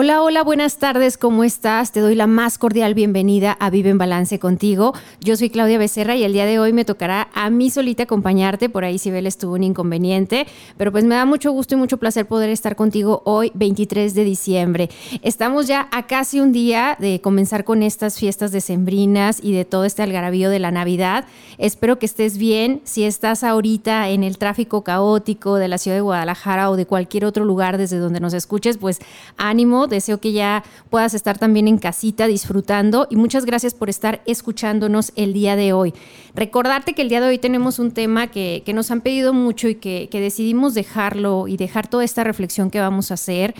Hola, 0.00 0.22
hola, 0.22 0.44
buenas 0.44 0.76
tardes, 0.76 1.18
¿cómo 1.18 1.42
estás? 1.42 1.90
Te 1.90 1.98
doy 1.98 2.14
la 2.14 2.28
más 2.28 2.56
cordial 2.56 2.94
bienvenida 2.94 3.56
a 3.58 3.68
Vive 3.68 3.90
en 3.90 3.98
Balance 3.98 4.38
contigo. 4.38 4.94
Yo 5.20 5.36
soy 5.36 5.50
Claudia 5.50 5.76
Becerra 5.76 6.14
y 6.14 6.22
el 6.22 6.32
día 6.32 6.46
de 6.46 6.60
hoy 6.60 6.72
me 6.72 6.84
tocará 6.84 7.26
a 7.34 7.50
mí 7.50 7.68
solita 7.68 8.04
acompañarte, 8.04 8.68
por 8.68 8.84
ahí 8.84 9.00
Sibel 9.00 9.26
estuvo 9.26 9.54
un 9.54 9.64
inconveniente, 9.64 10.46
pero 10.76 10.92
pues 10.92 11.02
me 11.02 11.16
da 11.16 11.24
mucho 11.24 11.50
gusto 11.50 11.74
y 11.74 11.78
mucho 11.78 11.96
placer 11.96 12.26
poder 12.26 12.48
estar 12.50 12.76
contigo 12.76 13.22
hoy, 13.24 13.50
23 13.56 14.14
de 14.14 14.22
diciembre. 14.22 14.88
Estamos 15.22 15.66
ya 15.66 15.88
a 15.90 16.06
casi 16.06 16.38
un 16.38 16.52
día 16.52 16.96
de 17.00 17.20
comenzar 17.20 17.64
con 17.64 17.82
estas 17.82 18.20
fiestas 18.20 18.52
decembrinas 18.52 19.40
y 19.42 19.52
de 19.52 19.64
todo 19.64 19.84
este 19.84 20.04
algarabío 20.04 20.48
de 20.48 20.60
la 20.60 20.70
Navidad. 20.70 21.24
Espero 21.58 21.98
que 21.98 22.06
estés 22.06 22.38
bien. 22.38 22.82
Si 22.84 23.02
estás 23.02 23.42
ahorita 23.42 24.10
en 24.10 24.22
el 24.22 24.38
tráfico 24.38 24.84
caótico 24.84 25.56
de 25.56 25.66
la 25.66 25.76
ciudad 25.76 25.96
de 25.96 26.02
Guadalajara 26.02 26.70
o 26.70 26.76
de 26.76 26.86
cualquier 26.86 27.24
otro 27.24 27.44
lugar 27.44 27.78
desde 27.78 27.98
donde 27.98 28.20
nos 28.20 28.32
escuches, 28.32 28.78
pues 28.78 29.00
ánimo 29.36 29.87
Deseo 29.88 30.20
que 30.20 30.32
ya 30.32 30.64
puedas 30.90 31.14
estar 31.14 31.38
también 31.38 31.68
en 31.68 31.78
casita 31.78 32.26
disfrutando 32.26 33.06
y 33.10 33.16
muchas 33.16 33.44
gracias 33.44 33.74
por 33.74 33.90
estar 33.90 34.22
escuchándonos 34.26 35.12
el 35.16 35.32
día 35.32 35.56
de 35.56 35.72
hoy. 35.72 35.94
Recordarte 36.34 36.94
que 36.94 37.02
el 37.02 37.08
día 37.08 37.20
de 37.20 37.28
hoy 37.28 37.38
tenemos 37.38 37.78
un 37.78 37.90
tema 37.92 38.28
que, 38.28 38.62
nos 38.74 38.90
han 38.90 39.00
pedido 39.00 39.32
mucho 39.32 39.68
y 39.68 39.74
que, 39.74 40.08
que 40.10 40.20
decidimos 40.20 40.74
dejarlo 40.74 41.48
y 41.48 41.56
dejar 41.56 41.88
toda 41.88 42.04
esta 42.04 42.22
reflexión 42.22 42.70
que 42.70 42.80
vamos 42.80 43.10
a 43.10 43.14
hacer 43.14 43.54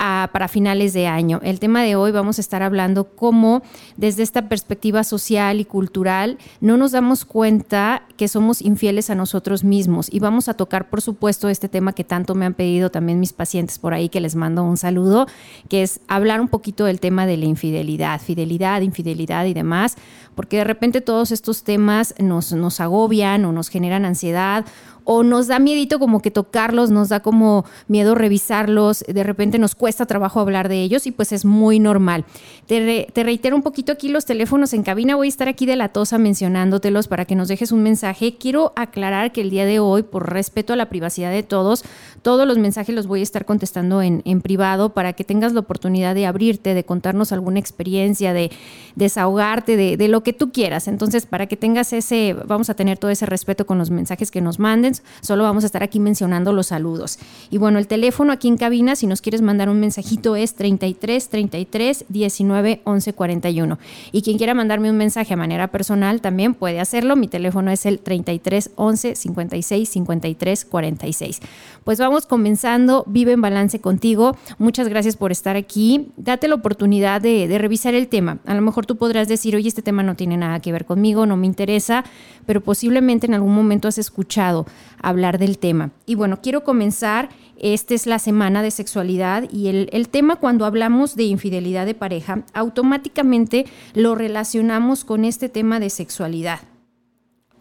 para 0.00 0.48
finales 0.48 0.94
de 0.94 1.06
año. 1.06 1.40
El 1.42 1.60
tema 1.60 1.82
de 1.82 1.94
hoy 1.94 2.10
vamos 2.10 2.38
a 2.38 2.40
estar 2.40 2.62
hablando 2.62 3.04
cómo 3.04 3.62
desde 3.98 4.22
esta 4.22 4.48
perspectiva 4.48 5.04
social 5.04 5.60
y 5.60 5.66
cultural 5.66 6.38
no 6.62 6.78
nos 6.78 6.92
damos 6.92 7.26
cuenta 7.26 8.04
que 8.16 8.26
somos 8.26 8.62
infieles 8.62 9.10
a 9.10 9.14
nosotros 9.14 9.62
mismos 9.62 10.08
y 10.10 10.18
vamos 10.18 10.48
a 10.48 10.54
tocar 10.54 10.88
por 10.88 11.02
supuesto 11.02 11.50
este 11.50 11.68
tema 11.68 11.92
que 11.92 12.04
tanto 12.04 12.34
me 12.34 12.46
han 12.46 12.54
pedido 12.54 12.90
también 12.90 13.20
mis 13.20 13.34
pacientes 13.34 13.78
por 13.78 13.92
ahí 13.92 14.08
que 14.08 14.20
les 14.20 14.36
mando 14.36 14.64
un 14.64 14.78
saludo, 14.78 15.26
que 15.68 15.82
es 15.82 16.00
hablar 16.08 16.40
un 16.40 16.48
poquito 16.48 16.86
del 16.86 16.98
tema 16.98 17.26
de 17.26 17.36
la 17.36 17.44
infidelidad, 17.44 18.22
fidelidad, 18.22 18.80
infidelidad 18.80 19.44
y 19.44 19.52
demás, 19.52 19.96
porque 20.34 20.56
de 20.56 20.64
repente 20.64 21.02
todos 21.02 21.30
estos 21.30 21.62
temas 21.62 22.14
nos, 22.18 22.52
nos 22.52 22.80
agobian 22.80 23.44
o 23.44 23.52
nos 23.52 23.68
generan 23.68 24.06
ansiedad 24.06 24.64
o 25.12 25.24
nos 25.24 25.48
da 25.48 25.58
miedito 25.58 25.98
como 25.98 26.22
que 26.22 26.30
tocarlos, 26.30 26.92
nos 26.92 27.08
da 27.08 27.18
como 27.18 27.64
miedo 27.88 28.14
revisarlos, 28.14 29.04
de 29.08 29.24
repente 29.24 29.58
nos 29.58 29.74
cuesta 29.74 30.06
trabajo 30.06 30.38
hablar 30.38 30.68
de 30.68 30.82
ellos 30.82 31.04
y 31.04 31.10
pues 31.10 31.32
es 31.32 31.44
muy 31.44 31.80
normal. 31.80 32.24
Te, 32.68 33.08
reitero 33.16 33.56
un 33.56 33.62
poquito 33.62 33.90
aquí 33.90 34.08
los 34.08 34.24
teléfonos 34.24 34.72
en 34.72 34.84
cabina, 34.84 35.16
voy 35.16 35.26
a 35.26 35.28
estar 35.28 35.48
aquí 35.48 35.66
de 35.66 35.74
la 35.74 35.88
tosa 35.88 36.16
mencionándotelos 36.18 37.08
para 37.08 37.24
que 37.24 37.34
nos 37.34 37.48
dejes 37.48 37.72
un 37.72 37.82
mensaje. 37.82 38.36
Quiero 38.36 38.72
aclarar 38.76 39.32
que 39.32 39.40
el 39.40 39.50
día 39.50 39.66
de 39.66 39.80
hoy, 39.80 40.04
por 40.04 40.32
respeto 40.32 40.74
a 40.74 40.76
la 40.76 40.88
privacidad 40.88 41.32
de 41.32 41.42
todos, 41.42 41.82
todos 42.22 42.46
los 42.46 42.58
mensajes 42.58 42.94
los 42.94 43.08
voy 43.08 43.18
a 43.18 43.24
estar 43.24 43.44
contestando 43.44 44.02
en, 44.02 44.22
privado 44.42 44.94
para 44.94 45.12
que 45.14 45.24
tengas 45.24 45.54
la 45.54 45.60
oportunidad 45.60 46.14
de 46.14 46.26
abrirte, 46.26 46.72
de 46.72 46.84
contarnos 46.84 47.32
alguna 47.32 47.58
experiencia, 47.58 48.32
de 48.32 48.52
desahogarte, 48.94 49.76
de, 49.76 49.96
de 49.96 50.06
lo 50.06 50.22
que 50.22 50.32
tú 50.32 50.52
quieras. 50.52 50.86
Entonces, 50.86 51.26
para 51.26 51.46
que 51.46 51.56
tengas 51.56 51.92
ese, 51.92 52.36
vamos 52.46 52.70
a 52.70 52.74
tener 52.74 52.96
todo 52.96 53.10
ese 53.10 53.26
respeto 53.26 53.66
con 53.66 53.76
los 53.76 53.90
mensajes 53.90 54.30
que 54.30 54.40
nos 54.40 54.60
manden 54.60 54.99
solo 55.20 55.44
vamos 55.44 55.64
a 55.64 55.66
estar 55.66 55.82
aquí 55.82 56.00
mencionando 56.00 56.52
los 56.52 56.68
saludos. 56.68 57.18
Y 57.50 57.58
bueno, 57.58 57.78
el 57.78 57.86
teléfono 57.86 58.32
aquí 58.32 58.48
en 58.48 58.56
cabina, 58.56 58.96
si 58.96 59.06
nos 59.06 59.20
quieres 59.20 59.42
mandar 59.42 59.68
un 59.68 59.80
mensajito, 59.80 60.36
es 60.36 60.54
33 60.54 61.28
33 61.28 62.04
19 62.08 62.80
11 62.84 63.12
41. 63.12 63.78
Y 64.12 64.22
quien 64.22 64.38
quiera 64.38 64.54
mandarme 64.54 64.90
un 64.90 64.96
mensaje 64.96 65.34
a 65.34 65.36
manera 65.36 65.68
personal 65.68 66.20
también 66.20 66.54
puede 66.54 66.80
hacerlo. 66.80 67.16
Mi 67.16 67.28
teléfono 67.28 67.70
es 67.70 67.86
el 67.86 67.98
33 67.98 68.70
11 68.76 69.16
56 69.16 69.88
53 69.88 70.64
46. 70.64 71.40
Pues 71.84 71.98
vamos 71.98 72.26
comenzando. 72.26 73.04
Vive 73.06 73.32
en 73.32 73.40
balance 73.40 73.80
contigo. 73.80 74.36
Muchas 74.58 74.88
gracias 74.88 75.16
por 75.16 75.32
estar 75.32 75.56
aquí. 75.56 76.08
Date 76.16 76.48
la 76.48 76.54
oportunidad 76.54 77.20
de, 77.20 77.48
de 77.48 77.58
revisar 77.58 77.94
el 77.94 78.08
tema. 78.08 78.38
A 78.46 78.54
lo 78.54 78.62
mejor 78.62 78.86
tú 78.86 78.96
podrás 78.96 79.28
decir, 79.28 79.56
oye, 79.56 79.68
este 79.68 79.82
tema 79.82 80.02
no 80.02 80.14
tiene 80.14 80.36
nada 80.36 80.60
que 80.60 80.72
ver 80.72 80.84
conmigo, 80.84 81.26
no 81.26 81.36
me 81.36 81.46
interesa, 81.46 82.04
pero 82.46 82.60
posiblemente 82.60 83.26
en 83.26 83.34
algún 83.34 83.54
momento 83.54 83.88
has 83.88 83.98
escuchado 83.98 84.66
hablar 85.02 85.38
del 85.38 85.58
tema. 85.58 85.90
Y 86.06 86.14
bueno, 86.14 86.40
quiero 86.42 86.64
comenzar, 86.64 87.28
esta 87.56 87.94
es 87.94 88.06
la 88.06 88.18
semana 88.18 88.62
de 88.62 88.70
sexualidad 88.70 89.48
y 89.50 89.68
el, 89.68 90.08
tema 90.08 90.36
cuando 90.36 90.64
hablamos 90.64 91.16
de 91.16 91.24
infidelidad 91.24 91.86
de 91.86 91.94
pareja, 91.94 92.44
automáticamente 92.54 93.66
lo 93.94 94.14
relacionamos 94.14 95.04
con 95.04 95.24
este 95.24 95.48
tema 95.48 95.80
de 95.80 95.90
sexualidad. 95.90 96.60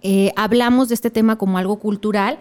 Eh, 0.02 0.32
hablamos 0.38 0.88
de 0.88 0.96
este 0.96 1.10
tema 1.10 1.38
como 1.38 1.58
algo 1.58 1.80
cultural 1.80 2.40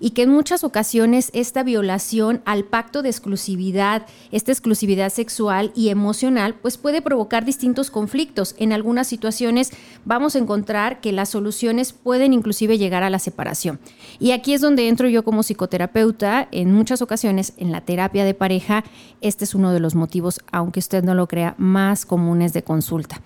y 0.00 0.10
que 0.10 0.22
en 0.22 0.30
muchas 0.30 0.64
ocasiones 0.64 1.30
esta 1.34 1.62
violación 1.62 2.42
al 2.46 2.64
pacto 2.64 3.02
de 3.02 3.10
exclusividad, 3.10 4.06
esta 4.32 4.50
exclusividad 4.50 5.10
sexual 5.10 5.70
y 5.76 5.90
emocional, 5.90 6.56
pues 6.60 6.78
puede 6.78 7.02
provocar 7.02 7.44
distintos 7.44 7.90
conflictos. 7.90 8.54
En 8.58 8.72
algunas 8.72 9.06
situaciones 9.06 9.70
vamos 10.04 10.34
a 10.34 10.38
encontrar 10.38 11.00
que 11.00 11.12
las 11.12 11.28
soluciones 11.28 11.92
pueden 11.92 12.32
inclusive 12.32 12.78
llegar 12.78 13.02
a 13.02 13.10
la 13.10 13.18
separación. 13.18 13.78
Y 14.18 14.32
aquí 14.32 14.54
es 14.54 14.60
donde 14.60 14.88
entro 14.88 15.08
yo 15.08 15.22
como 15.22 15.42
psicoterapeuta. 15.42 16.48
En 16.50 16.72
muchas 16.72 17.02
ocasiones 17.02 17.52
en 17.58 17.70
la 17.70 17.82
terapia 17.82 18.24
de 18.24 18.34
pareja, 18.34 18.84
este 19.20 19.44
es 19.44 19.54
uno 19.54 19.72
de 19.72 19.80
los 19.80 19.94
motivos, 19.94 20.40
aunque 20.50 20.80
usted 20.80 21.04
no 21.04 21.14
lo 21.14 21.28
crea, 21.28 21.54
más 21.58 22.06
comunes 22.06 22.52
de 22.52 22.62
consulta 22.62 23.20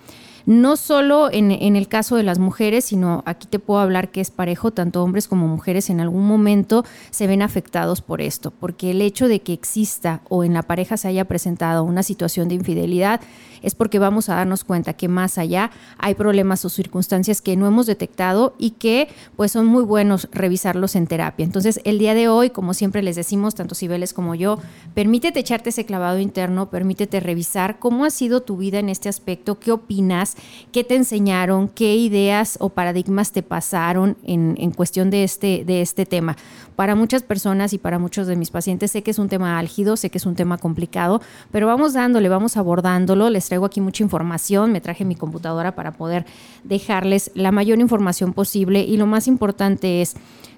no 0.47 0.77
solo 0.77 1.31
en, 1.32 1.50
el 1.50 1.88
caso 1.88 2.16
de 2.16 2.22
las 2.22 2.38
mujeres, 2.38 2.84
sino 2.84 3.22
aquí 3.27 3.47
te 3.47 3.59
puedo 3.59 3.81
hablar 3.81 4.10
que 4.10 4.21
es 4.21 4.31
parejo, 4.31 4.71
tanto 4.72 5.03
hombres 5.03 5.28
como 5.28 5.49
mujeres 5.49 5.91
en 5.91 6.00
algún 6.00 6.27
momento 6.27 6.84
se 7.10 7.27
ven 7.27 7.43
afectados 7.43 8.03
por 8.03 8.21
esto, 8.21 8.50
porque 8.50 8.91
el 8.91 9.00
hecho 9.00 9.28
de 9.28 9.41
que 9.41 9.53
exista 9.53 10.21
o 10.28 10.44
en 10.44 10.55
la 10.55 10.62
pareja 10.62 10.97
se 10.97 11.09
haya 11.09 11.25
presentado 11.25 11.84
una 11.84 12.03
situación 12.03 12.49
de 12.49 12.56
infidelidad 12.56 13.21
es 13.62 13.75
porque 13.75 13.99
vamos 13.99 14.28
a 14.28 14.34
darnos 14.34 14.62
cuenta 14.62 14.93
que 14.93 15.09
más 15.09 15.38
allá 15.38 15.71
hay 15.99 16.15
problemas 16.15 16.65
o 16.65 16.69
circunstancias 16.69 17.41
que 17.41 17.56
no 17.56 17.66
hemos 17.66 17.87
detectado 17.87 18.55
y 18.59 18.72
que 18.72 19.09
pues 19.37 19.53
son 19.53 19.66
muy 19.66 19.82
buenos 19.82 20.28
revisarlos 20.32 20.94
en 20.97 21.06
terapia. 21.06 21.44
Entonces 21.44 21.81
el 21.84 21.99
día 21.99 22.15
de 22.15 22.28
hoy, 22.28 22.50
como 22.50 22.75
siempre 22.75 23.03
les 23.03 23.16
decimos, 23.16 23.55
tanto 23.55 23.75
Cibeles 23.75 24.12
como 24.12 24.34
yo, 24.34 24.59
permítete 24.93 25.41
echarte 25.41 25.71
ese 25.71 25.87
clavado 25.87 26.19
interno, 26.19 26.69
permítete 26.69 27.21
revisar 27.21 27.78
cómo 27.78 28.05
ha 28.05 28.11
sido 28.11 28.43
tu 28.43 28.59
vida 28.59 28.78
en 28.78 28.91
este 28.91 29.09
aspecto, 29.09 29.59
qué 29.59 29.72
opinas, 29.72 30.34
qué 30.72 30.84
te 30.84 30.97
enseñaron, 30.97 31.69
qué 31.69 31.97
ideas 31.97 32.56
o 32.61 32.69
paradigmas 32.69 33.33
te 33.33 33.43
pasaron 33.43 34.17
en, 34.25 34.55
en 34.59 34.71
cuestión 34.71 35.11
de 35.11 35.25
este, 35.25 35.65
de 35.65 35.83
este 35.83 36.06
tema. 36.06 36.37
Para 36.77 36.95
muchas 36.95 37.22
personas 37.22 37.72
y 37.72 37.78
para 37.78 37.99
muchos 37.99 38.27
de 38.27 38.37
mis 38.37 38.50
pacientes 38.50 38.91
sé 38.91 39.03
que 39.03 39.12
es 39.12 39.19
un 39.19 39.28
tema 39.28 39.59
álgido, 39.59 39.97
sé 39.97 40.11
que 40.11 40.19
es 40.19 40.27
un 40.27 40.34
tema 40.34 40.59
complicado, 40.59 41.21
pero 41.53 41.67
vamos 41.67 41.93
dándole, 41.93 42.28
vamos 42.28 42.56
abordándolo. 42.56 43.31
Les 43.31 43.47
traigo 43.47 43.67
aquí 43.67 43.81
mucha 43.81 44.03
información, 44.03 44.73
me 44.73 44.81
traje 44.81 45.05
mi 45.05 45.15
computadora 45.15 45.75
para 45.75 45.93
poder 45.93 46.27
dejarles 46.65 47.31
la 47.34 47.53
mayor 47.53 47.78
información 47.78 48.33
posible 48.33 48.81
y 48.81 48.97
lo 48.97 49.06
más 49.06 49.28
importante 49.28 50.03
es... 50.03 50.15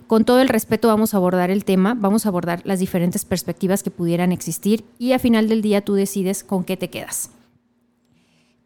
Con 0.07 0.25
todo 0.25 0.41
el 0.41 0.49
respeto 0.49 0.87
vamos 0.87 1.15
a 1.15 1.17
abordar 1.17 1.51
el 1.51 1.65
tema, 1.65 1.95
vamos 1.95 2.27
a 2.27 2.29
abordar 2.29 2.61
las 2.63 2.79
diferentes 2.79 3.25
perspectivas 3.25 3.83
que 3.83 3.91
pudieran 3.91 4.31
existir 4.31 4.85
y 5.01 5.15
a 5.15 5.19
final 5.19 5.49
del 5.49 5.63
día 5.63 5.81
tú 5.81 5.95
decides 5.95 6.45
con 6.45 6.63
qué 6.63 6.77
te 6.77 6.91
quedas. 6.91 7.31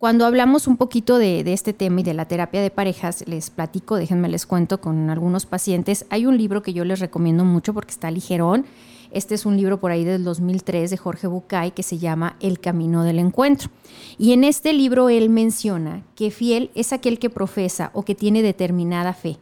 Cuando 0.00 0.24
hablamos 0.24 0.66
un 0.66 0.78
poquito 0.78 1.18
de, 1.18 1.40
este 1.52 1.74
tema 1.74 2.00
y 2.00 2.02
de 2.02 2.14
la 2.14 2.24
terapia 2.24 2.62
de 2.62 2.70
parejas, 2.70 3.22
les 3.26 3.50
platico, 3.50 3.96
déjenme 3.96 4.30
les 4.30 4.46
cuento 4.46 4.80
con 4.80 5.10
algunos 5.10 5.44
pacientes. 5.44 6.06
Hay 6.08 6.24
un 6.24 6.38
libro 6.38 6.62
que 6.62 6.72
yo 6.72 6.86
les 6.86 7.00
recomiendo 7.00 7.44
mucho 7.44 7.74
porque 7.74 7.90
está 7.90 8.10
ligerón. 8.10 8.64
Este 9.10 9.34
es 9.34 9.44
un 9.44 9.58
libro 9.58 9.78
por 9.78 9.90
ahí 9.90 10.04
del 10.04 10.24
2003 10.24 10.88
de 10.88 10.96
Jorge 10.96 11.26
Bucay 11.26 11.72
que 11.72 11.82
se 11.82 11.98
llama 11.98 12.36
El 12.40 12.60
Camino 12.60 13.04
del 13.04 13.18
Encuentro. 13.18 13.68
Y 14.16 14.32
en 14.32 14.42
este 14.42 14.72
libro 14.72 15.10
él 15.10 15.28
menciona 15.28 16.02
que 16.14 16.30
fiel 16.30 16.70
es 16.74 16.94
aquel 16.94 17.18
que 17.18 17.28
profesa 17.28 17.90
o 17.92 18.02
que 18.02 18.14
tiene 18.14 18.40
determinada 18.40 19.12
fe 19.12 19.36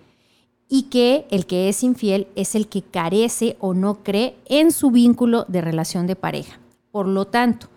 y 0.69 0.88
que 0.90 1.28
el 1.31 1.46
que 1.46 1.69
es 1.69 1.84
infiel 1.84 2.26
es 2.34 2.56
el 2.56 2.66
que 2.66 2.82
carece 2.82 3.56
o 3.61 3.75
no 3.75 4.02
cree 4.02 4.34
en 4.46 4.72
su 4.72 4.90
vínculo 4.90 5.44
de 5.46 5.61
relación 5.61 6.08
de 6.08 6.16
pareja. 6.16 6.58
Por 6.90 7.06
lo 7.06 7.26
tanto, 7.26 7.69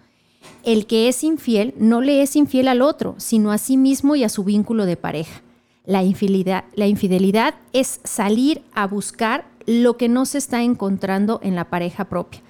el 0.63 0.85
que 0.85 1.07
es 1.07 1.23
infiel 1.23 1.73
no 1.77 2.01
le 2.01 2.21
es 2.21 2.35
infiel 2.35 2.67
al 2.67 2.81
otro, 2.81 3.15
sino 3.17 3.51
a 3.51 3.57
sí 3.57 3.77
mismo 3.77 4.15
y 4.15 4.23
a 4.23 4.29
su 4.29 4.43
vínculo 4.43 4.85
de 4.85 4.97
pareja. 4.97 5.41
La 5.85 6.03
infidelidad, 6.03 7.55
es 7.73 7.99
salir 8.03 8.61
a 8.73 8.85
buscar 8.85 9.45
lo 9.65 9.97
que 9.97 10.09
no 10.09 10.25
se 10.25 10.37
está 10.37 10.61
encontrando 10.61 11.39
en 11.43 11.55
la 11.55 11.69
pareja 11.69 12.05
propia. 12.05 12.41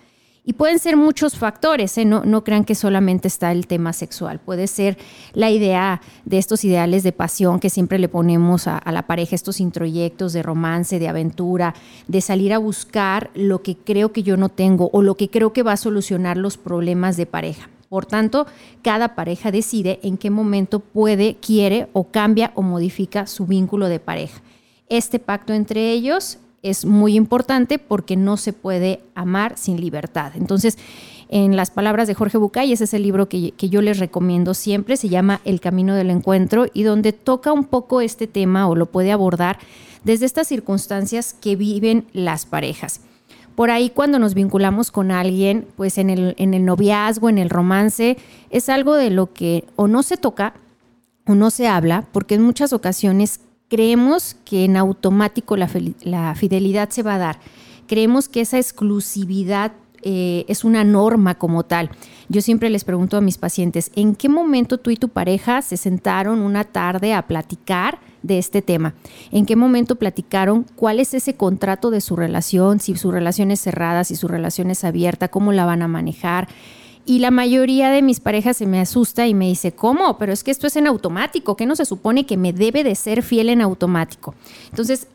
Y 0.44 0.54
pueden 0.54 0.80
ser 0.80 0.98
muchos 0.98 1.38
factores, 1.38 1.98
¿eh? 2.00 2.04
no, 2.04 2.26
no, 2.26 2.44
crean 2.44 2.66
que 2.66 2.74
solamente 2.74 3.28
está 3.28 3.52
el 3.52 3.68
tema 3.68 3.94
sexual. 3.94 4.40
Puede 4.40 4.66
ser 4.66 4.98
la 5.34 5.52
idea 5.52 6.02
de 6.26 6.40
estos 6.40 6.66
ideales 6.66 7.04
de 7.04 7.12
pasión 7.12 7.60
que 7.60 7.70
siempre 7.70 8.00
le 8.00 8.10
ponemos 8.10 8.68
a, 8.68 8.78
a, 8.78 8.92
la 8.92 9.06
pareja, 9.06 9.36
estos 9.36 9.60
introyectos 9.60 10.34
de 10.34 10.42
romance, 10.42 10.98
de 10.98 11.08
aventura, 11.08 11.76
de 12.08 12.22
salir 12.22 12.54
a 12.54 12.58
buscar 12.58 13.30
lo 13.36 13.62
que 13.62 13.78
creo 13.78 14.12
que 14.12 14.24
yo 14.24 14.36
no 14.36 14.50
tengo 14.50 14.90
o 14.92 15.04
lo 15.04 15.16
que 15.16 15.30
creo 15.30 15.54
que 15.54 15.64
va 15.64 15.74
a 15.74 15.78
solucionar 15.78 16.38
los 16.38 16.58
problemas 16.58 17.18
de 17.18 17.28
pareja. 17.28 17.70
Por 17.92 18.06
tanto, 18.06 18.48
cada 18.84 19.16
pareja 19.16 19.52
decide 19.52 20.00
en 20.02 20.16
qué 20.16 20.30
momento 20.30 20.80
puede, 20.80 21.36
quiere 21.36 21.90
o 21.92 22.06
cambia 22.06 22.54
o 22.56 22.62
modifica 22.62 23.28
su 23.28 23.46
vínculo 23.46 23.90
de 23.90 24.00
pareja. 24.00 24.42
Este 24.88 25.20
pacto 25.20 25.52
entre 25.52 25.92
ellos 25.92 26.38
es 26.64 26.86
muy 26.86 27.18
importante 27.18 27.80
porque 27.80 28.16
no 28.16 28.38
se 28.38 28.54
puede 28.54 29.02
amar 29.14 29.58
sin 29.58 29.82
libertad. 29.82 30.32
Entonces, 30.38 30.78
en 31.28 31.58
las 31.58 31.70
palabras 31.70 32.08
de 32.08 32.14
Jorge 32.14 32.38
Bucay, 32.38 32.72
ese 32.72 32.86
es 32.86 32.94
el 32.94 33.04
libro 33.04 33.28
que, 33.28 33.52
que, 33.52 33.68
yo 33.68 33.82
les 33.82 34.00
recomiendo 34.00 34.54
siempre, 34.54 34.96
se 34.96 35.10
llama 35.10 35.42
El 35.44 35.60
Camino 35.60 35.94
del 35.94 36.12
Encuentro 36.12 36.68
y 36.74 36.84
donde 36.84 37.12
toca 37.12 37.52
un 37.52 37.66
poco 37.66 38.00
este 38.00 38.26
tema 38.26 38.70
o 38.70 38.76
lo 38.78 38.86
puede 38.86 39.12
abordar 39.12 39.60
desde 40.06 40.28
estas 40.28 40.48
circunstancias 40.48 41.34
que 41.34 41.58
viven 41.58 42.06
las 42.14 42.46
parejas. 42.46 43.02
Por 43.56 43.70
ahí 43.70 43.90
cuando 43.90 44.20
nos 44.20 44.34
vinculamos 44.34 44.92
con 44.92 45.12
alguien, 45.12 45.68
pues 45.76 45.98
en 45.98 46.10
el, 46.10 46.36
en 46.38 46.54
el 46.54 46.66
noviazgo, 46.66 47.30
en 47.30 47.38
el 47.38 47.50
romance, 47.50 48.18
es 48.50 48.70
algo 48.70 48.96
de 48.96 49.10
lo 49.10 49.34
que 49.34 49.66
o 49.76 49.88
no 49.88 50.04
se 50.04 50.18
toca 50.18 50.54
o 51.28 51.36
no 51.36 51.52
se 51.52 51.68
habla, 51.68 52.08
porque 52.12 52.36
en 52.36 52.44
muchas 52.44 52.74
ocasiones 52.74 53.42
creemos 53.72 54.36
que 54.44 54.66
en 54.66 54.76
automático 54.76 55.56
la, 55.56 55.68
fidelidad 56.36 56.90
se 56.90 57.04
va 57.04 57.16
a 57.16 57.20
dar. 57.20 57.40
Creemos 57.88 58.28
que 58.28 58.42
esa 58.42 58.58
exclusividad 58.58 59.72
eh, 60.02 60.44
es 60.50 60.64
una 60.64 60.84
norma 60.84 61.36
como 61.36 61.64
tal. 61.64 61.90
Yo 62.28 62.42
siempre 62.42 62.70
les 62.70 62.84
pregunto 62.84 63.16
a 63.16 63.22
mis 63.22 63.38
pacientes, 63.38 63.92
¿en 63.96 64.16
qué 64.16 64.28
momento 64.28 64.78
tú 64.78 64.90
y 64.90 64.98
tu 64.98 65.08
pareja 65.08 65.62
se 65.62 65.78
sentaron 65.78 66.40
una 66.40 66.66
tarde 66.66 67.14
a 67.14 67.28
platicar 67.28 68.00
de 68.24 68.38
este 68.38 68.62
tema? 68.62 68.94
¿En 69.32 69.46
qué 69.46 69.56
momento 69.56 69.96
platicaron 69.96 70.66
cuál 70.76 71.00
es 71.00 71.14
ese 71.14 71.36
contrato 71.36 71.92
de 71.92 72.02
su 72.02 72.16
relación? 72.16 72.80
Si 72.80 72.96
su 72.96 73.12
relación 73.12 73.52
es 73.52 73.62
cerrada, 73.62 74.04
si 74.04 74.16
su 74.16 74.28
relación 74.28 74.72
es 74.72 74.84
abierta, 74.84 75.28
cómo 75.30 75.52
la 75.52 75.66
van 75.66 75.82
a 75.82 75.88
manejar. 75.88 76.48
Y 77.06 77.20
la 77.20 77.32
mayoría 77.32 77.90
de 77.90 78.02
mis 78.02 78.20
parejas 78.20 78.58
se 78.58 78.68
me 78.68 78.80
asusta 78.80 79.26
y 79.28 79.34
me 79.34 79.48
dice, 79.48 79.72
¿cómo? 79.72 80.18
Pero 80.18 80.34
es 80.34 80.44
que 80.44 80.52
esto 80.52 80.68
es 80.68 80.76
en 80.76 80.88
automático, 80.88 81.56
¿qué 81.56 81.66
no 81.66 81.76
se 81.76 81.86
supone 81.86 82.26
que 82.26 82.38
me 82.38 82.54
debe 82.54 82.84
de 82.84 82.96
ser 82.96 83.24
fiel 83.24 83.50
en 83.50 83.62
automático? 83.62 84.36
Entonces, 84.70 85.08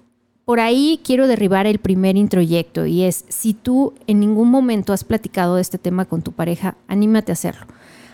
por 0.44 0.61
ahí 0.61 1.00
quiero 1.05 1.26
derribar 1.26 1.67
el 1.67 1.79
primer 1.79 2.17
introyecto 2.17 2.87
y 2.87 3.02
es, 3.02 3.25
si 3.29 3.52
tú 3.52 3.94
en 4.06 4.20
ningún 4.20 4.49
momento 4.49 4.93
has 4.93 5.02
platicado 5.02 5.56
de 5.56 5.62
este 5.62 5.76
tema 5.76 6.05
con 6.05 6.23
tu 6.23 6.32
pareja, 6.32 6.76
anímate 6.87 7.32
a 7.32 7.35
hacerlo. 7.35 7.67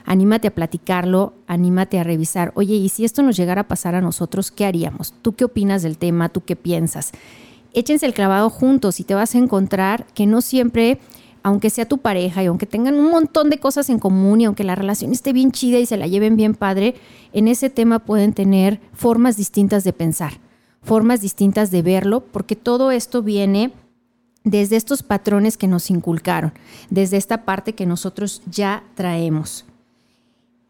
Anímate 0.04 0.48
a 0.48 0.54
platicarlo, 0.54 1.34
anímate 1.46 1.98
a 1.98 2.04
revisar, 2.04 2.52
oye, 2.54 2.74
¿y 2.74 2.88
si 2.88 3.04
esto 3.04 3.22
nos 3.22 3.36
llegara 3.36 3.62
a 3.62 3.68
pasar 3.68 3.94
a 3.94 4.00
nosotros, 4.00 4.50
qué 4.50 4.66
haríamos? 4.66 5.14
¿Tú 5.22 5.34
qué 5.34 5.44
opinas 5.44 5.82
del 5.82 5.98
tema? 5.98 6.28
¿Tú 6.28 6.42
qué 6.44 6.56
piensas? 6.56 7.12
Échense 7.72 8.06
el 8.06 8.14
clavado 8.14 8.50
juntos 8.50 9.00
y 9.00 9.04
te 9.04 9.14
vas 9.14 9.34
a 9.34 9.38
encontrar 9.38 10.06
que 10.14 10.26
no 10.26 10.40
siempre 10.40 10.98
aunque 11.42 11.70
sea 11.70 11.88
tu 11.88 11.98
pareja 11.98 12.42
y 12.42 12.46
aunque 12.46 12.66
tengan 12.66 12.94
un 12.94 13.10
montón 13.10 13.50
de 13.50 13.58
cosas 13.58 13.90
en 13.90 13.98
común 13.98 14.40
y 14.40 14.44
aunque 14.44 14.64
la 14.64 14.74
relación 14.74 15.12
esté 15.12 15.32
bien 15.32 15.50
chida 15.50 15.78
y 15.78 15.86
se 15.86 15.96
la 15.96 16.06
lleven 16.06 16.36
bien 16.36 16.54
padre, 16.54 16.94
en 17.32 17.48
ese 17.48 17.70
tema 17.70 18.00
pueden 18.00 18.32
tener 18.32 18.80
formas 18.92 19.36
distintas 19.36 19.84
de 19.84 19.92
pensar, 19.92 20.34
formas 20.82 21.20
distintas 21.20 21.70
de 21.70 21.82
verlo, 21.82 22.20
porque 22.20 22.56
todo 22.56 22.90
esto 22.90 23.22
viene 23.22 23.72
desde 24.44 24.76
estos 24.76 25.02
patrones 25.02 25.56
que 25.56 25.68
nos 25.68 25.90
inculcaron, 25.90 26.52
desde 26.90 27.16
esta 27.16 27.44
parte 27.44 27.74
que 27.74 27.86
nosotros 27.86 28.42
ya 28.50 28.84
traemos. 28.94 29.64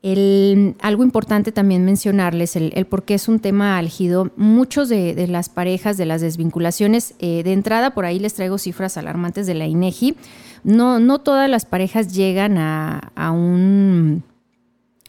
Algo 0.02 1.04
importante 1.04 1.52
también 1.52 1.84
mencionarles, 1.84 2.56
el, 2.56 2.87
por 2.87 3.04
qué 3.04 3.14
es 3.14 3.28
un 3.28 3.38
tema 3.38 3.78
álgido. 3.78 4.32
Muchos 4.37 4.88
de, 4.88 5.26
las 5.28 5.49
parejas, 5.49 5.96
de 5.96 6.06
las 6.06 6.20
desvinculaciones, 6.20 7.14
eh, 7.20 7.43
de 7.44 7.52
entrada 7.52 7.94
por 7.94 8.04
ahí 8.04 8.19
les 8.19 8.34
traigo 8.34 8.58
cifras 8.58 8.96
alarmantes 8.96 9.46
de 9.46 9.54
la 9.54 9.66
INEGI 9.66 10.16
no, 10.64 11.00
no 11.00 11.19
todas 11.19 11.50
las 11.50 11.64
parejas 11.64 12.14
llegan 12.14 12.56
a, 12.58 13.12
un 13.32 14.22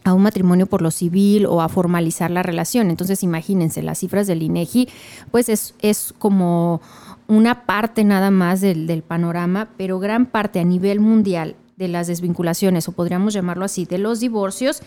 a 0.04 0.14
un 0.14 0.22
matrimonio 0.22 0.66
por 0.66 0.82
lo 0.82 0.92
civil 0.92 1.46
o 1.46 1.62
a 1.62 1.70
formalizar 1.70 2.30
la 2.30 2.44
relación. 2.44 2.90
Entonces, 2.90 3.24
imagínense, 3.24 3.82
las 3.82 4.00
cifras 4.00 4.28
del 4.28 4.44
INEGI, 4.44 4.90
pues 5.32 5.48
es, 5.48 5.76
es 5.80 6.14
como 6.18 6.82
una 7.28 7.66
parte 7.66 8.04
nada 8.04 8.30
más 8.30 8.60
del, 8.60 8.86
del, 8.86 9.02
panorama, 9.02 9.70
pero 9.78 10.00
gran 10.00 10.26
parte 10.26 10.60
a 10.60 10.66
nivel 10.66 11.00
mundial 11.00 11.56
de 11.78 11.88
las 11.88 12.08
desvinculaciones, 12.08 12.88
o 12.88 12.92
podríamos 12.92 13.34
llamarlo 13.34 13.66
así, 13.66 13.86
de 13.86 13.98
los 13.98 14.20
divorcios, 14.20 14.82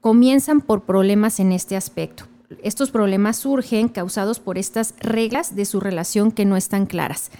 comienzan 0.00 0.60
por 0.60 0.82
problemas 0.82 1.40
en 1.40 1.52
este 1.52 1.76
aspecto. 1.76 2.24
Estos 2.62 2.90
problemas 2.90 3.36
surgen 3.36 3.88
causados 3.88 4.40
por 4.40 4.58
estas 4.58 4.94
reglas 5.00 5.54
de 5.54 5.64
su 5.64 5.80
relación 5.80 6.32
que 6.32 6.44
no 6.44 6.56
están 6.56 6.86
claras 6.86 7.30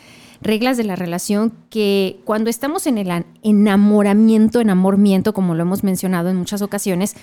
reglas 0.42 0.76
de 0.76 0.84
la 0.84 0.96
relación 0.96 1.52
que 1.68 2.20
cuando 2.24 2.50
estamos 2.50 2.86
en 2.86 2.98
el 2.98 3.24
enamoramiento, 3.42 4.60
enamoramiento, 4.60 5.34
como 5.34 5.54
lo 5.54 5.62
hemos 5.62 5.84
mencionado 5.84 6.30
en 6.30 6.36
muchas 6.36 6.62
ocasiones, 6.62 7.14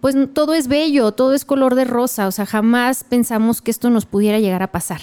pues 0.00 0.16
todo 0.32 0.54
es 0.54 0.68
bello, 0.68 1.12
todo 1.12 1.34
es 1.34 1.44
color 1.44 1.74
de 1.74 1.84
rosa, 1.84 2.26
o 2.26 2.32
sea, 2.32 2.46
jamás 2.46 3.04
pensamos 3.04 3.62
que 3.62 3.70
esto 3.70 3.90
nos 3.90 4.06
pudiera 4.06 4.40
llegar 4.40 4.62
a 4.62 4.72
pasar. 4.72 5.02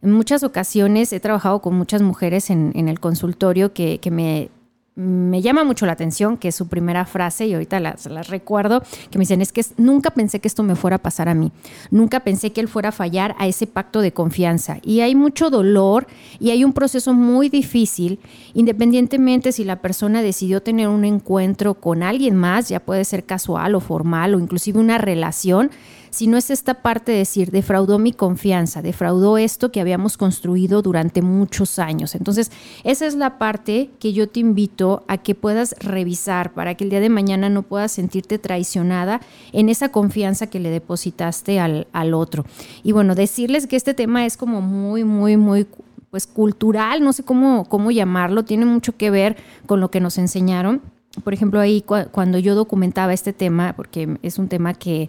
En 0.00 0.10
muchas 0.10 0.42
ocasiones 0.42 1.12
he 1.12 1.20
trabajado 1.20 1.60
con 1.60 1.76
muchas 1.76 2.02
mujeres 2.02 2.50
en, 2.50 2.88
el 2.88 2.98
consultorio 2.98 3.72
que, 3.72 4.00
que 4.00 4.10
me 4.10 4.50
me 4.94 5.40
llama 5.40 5.64
mucho 5.64 5.86
la 5.86 5.92
atención, 5.92 6.36
que 6.36 6.48
es 6.48 6.54
su 6.54 6.68
primera 6.68 7.06
frase, 7.06 7.46
y 7.46 7.54
ahorita 7.54 7.80
las, 7.80 8.28
recuerdo, 8.28 8.82
que 9.10 9.18
me 9.18 9.22
dicen, 9.22 9.40
es 9.40 9.50
que 9.50 9.64
nunca 9.78 10.10
pensé 10.10 10.40
que 10.40 10.48
esto 10.48 10.62
me 10.62 10.76
fuera 10.76 10.96
a 10.96 11.02
pasar 11.02 11.30
a 11.30 11.34
mí, 11.34 11.50
nunca 11.90 12.20
pensé 12.20 12.52
que 12.52 12.60
él 12.60 12.68
fuera 12.68 12.90
a 12.90 12.92
fallar 12.92 13.34
a 13.38 13.46
ese 13.46 13.66
pacto 13.66 14.00
de 14.02 14.12
confianza. 14.12 14.78
Y 14.82 15.00
hay 15.00 15.14
mucho 15.14 15.48
dolor 15.48 16.06
y 16.38 16.50
hay 16.50 16.62
un 16.62 16.74
proceso 16.74 17.14
muy 17.14 17.48
difícil, 17.48 18.20
independientemente 18.52 19.52
si 19.52 19.64
la 19.64 19.80
persona 19.80 20.20
decidió 20.20 20.62
tener 20.62 20.88
un 20.88 21.06
encuentro 21.06 21.74
con 21.74 22.02
alguien 22.02 22.36
más, 22.36 22.68
ya 22.68 22.80
puede 22.80 23.04
ser 23.04 23.24
casual 23.24 23.74
o 23.74 23.80
formal 23.80 24.34
o 24.34 24.40
inclusive 24.40 24.78
una 24.78 24.98
relación 24.98 25.70
sino 26.12 26.36
es 26.36 26.50
esta 26.50 26.74
parte 26.74 27.10
de 27.10 27.18
decir, 27.18 27.50
defraudó 27.50 27.98
mi 27.98 28.12
confianza, 28.12 28.82
defraudó 28.82 29.38
esto 29.38 29.72
que 29.72 29.80
habíamos 29.80 30.18
construido 30.18 30.82
durante 30.82 31.22
muchos 31.22 31.78
años. 31.78 32.14
Entonces, 32.14 32.52
esa 32.84 33.06
es 33.06 33.14
la 33.14 33.38
parte 33.38 33.90
que 33.98 34.12
yo 34.12 34.28
te 34.28 34.40
invito 34.40 35.04
a 35.08 35.16
que 35.16 35.34
puedas 35.34 35.74
revisar 35.80 36.52
para 36.52 36.74
que 36.74 36.84
el 36.84 36.90
día 36.90 37.00
de 37.00 37.08
mañana 37.08 37.48
no 37.48 37.62
puedas 37.62 37.92
sentirte 37.92 38.38
traicionada 38.38 39.22
en 39.52 39.70
esa 39.70 39.88
confianza 39.88 40.48
que 40.48 40.60
le 40.60 40.68
depositaste 40.68 41.58
al, 41.58 41.86
al 41.92 42.12
otro. 42.12 42.44
Y 42.82 42.92
bueno, 42.92 43.14
decirles 43.14 43.66
que 43.66 43.76
este 43.76 43.94
tema 43.94 44.26
es 44.26 44.36
como 44.36 44.60
muy, 44.60 45.04
muy, 45.04 45.38
muy 45.38 45.66
pues 46.10 46.26
cultural, 46.26 47.02
no 47.02 47.14
sé 47.14 47.22
cómo, 47.22 47.64
cómo 47.64 47.90
llamarlo, 47.90 48.44
tiene 48.44 48.66
mucho 48.66 48.98
que 48.98 49.10
ver 49.10 49.38
con 49.64 49.80
lo 49.80 49.90
que 49.90 50.00
nos 50.00 50.18
enseñaron. 50.18 50.82
Por 51.24 51.32
ejemplo, 51.32 51.58
ahí 51.58 51.82
cuando 52.10 52.38
yo 52.38 52.54
documentaba 52.54 53.14
este 53.14 53.32
tema, 53.32 53.72
porque 53.74 54.18
es 54.20 54.38
un 54.38 54.48
tema 54.48 54.74
que 54.74 55.08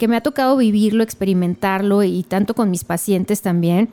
que 0.00 0.08
me 0.08 0.16
ha 0.16 0.22
tocado 0.22 0.56
vivirlo, 0.56 1.04
experimentarlo 1.04 2.02
y 2.02 2.22
tanto 2.22 2.54
con 2.54 2.70
mis 2.70 2.84
pacientes 2.84 3.42
también, 3.42 3.90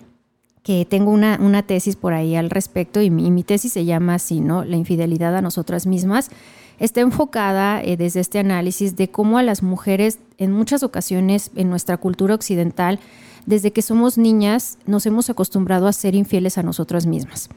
que 0.63 0.85
tengo 0.85 1.11
una, 1.11 1.37
una 1.41 1.63
tesis 1.63 1.97
por 1.97 2.13
ahí 2.13 2.37
al 2.37 2.49
respecto 2.49 3.01
y 3.01 3.09
mi, 3.09 3.29
mi, 3.29 3.43
tesis 3.43 3.73
se 3.73 3.83
llama 3.83 4.15
así, 4.15 4.39
¿no? 4.39 4.63
La 4.63 4.77
infidelidad 4.77 5.35
a 5.35 5.41
nosotras 5.41 5.85
mismas. 5.85 6.31
Está 6.79 7.01
enfocada 7.01 7.83
eh, 7.83 7.97
desde 7.97 8.21
este 8.21 8.39
análisis 8.39 8.95
de 8.95 9.09
cómo 9.09 9.37
a 9.37 9.43
las 9.43 9.63
mujeres 9.63 10.19
en 10.37 10.53
muchas 10.53 10.81
ocasiones 10.81 11.51
en 11.57 11.69
nuestra 11.69 11.97
cultura 11.97 12.35
occidental, 12.35 13.01
desde 13.45 13.73
que 13.73 13.81
somos 13.81 14.17
niñas, 14.17 14.77
nos 14.85 15.05
hemos 15.05 15.29
acostumbrado 15.29 15.87
a 15.87 15.93
ser 15.93 16.15
infieles 16.15 16.57
a 16.57 16.63
nosotras 16.63 17.05
mismas 17.05 17.49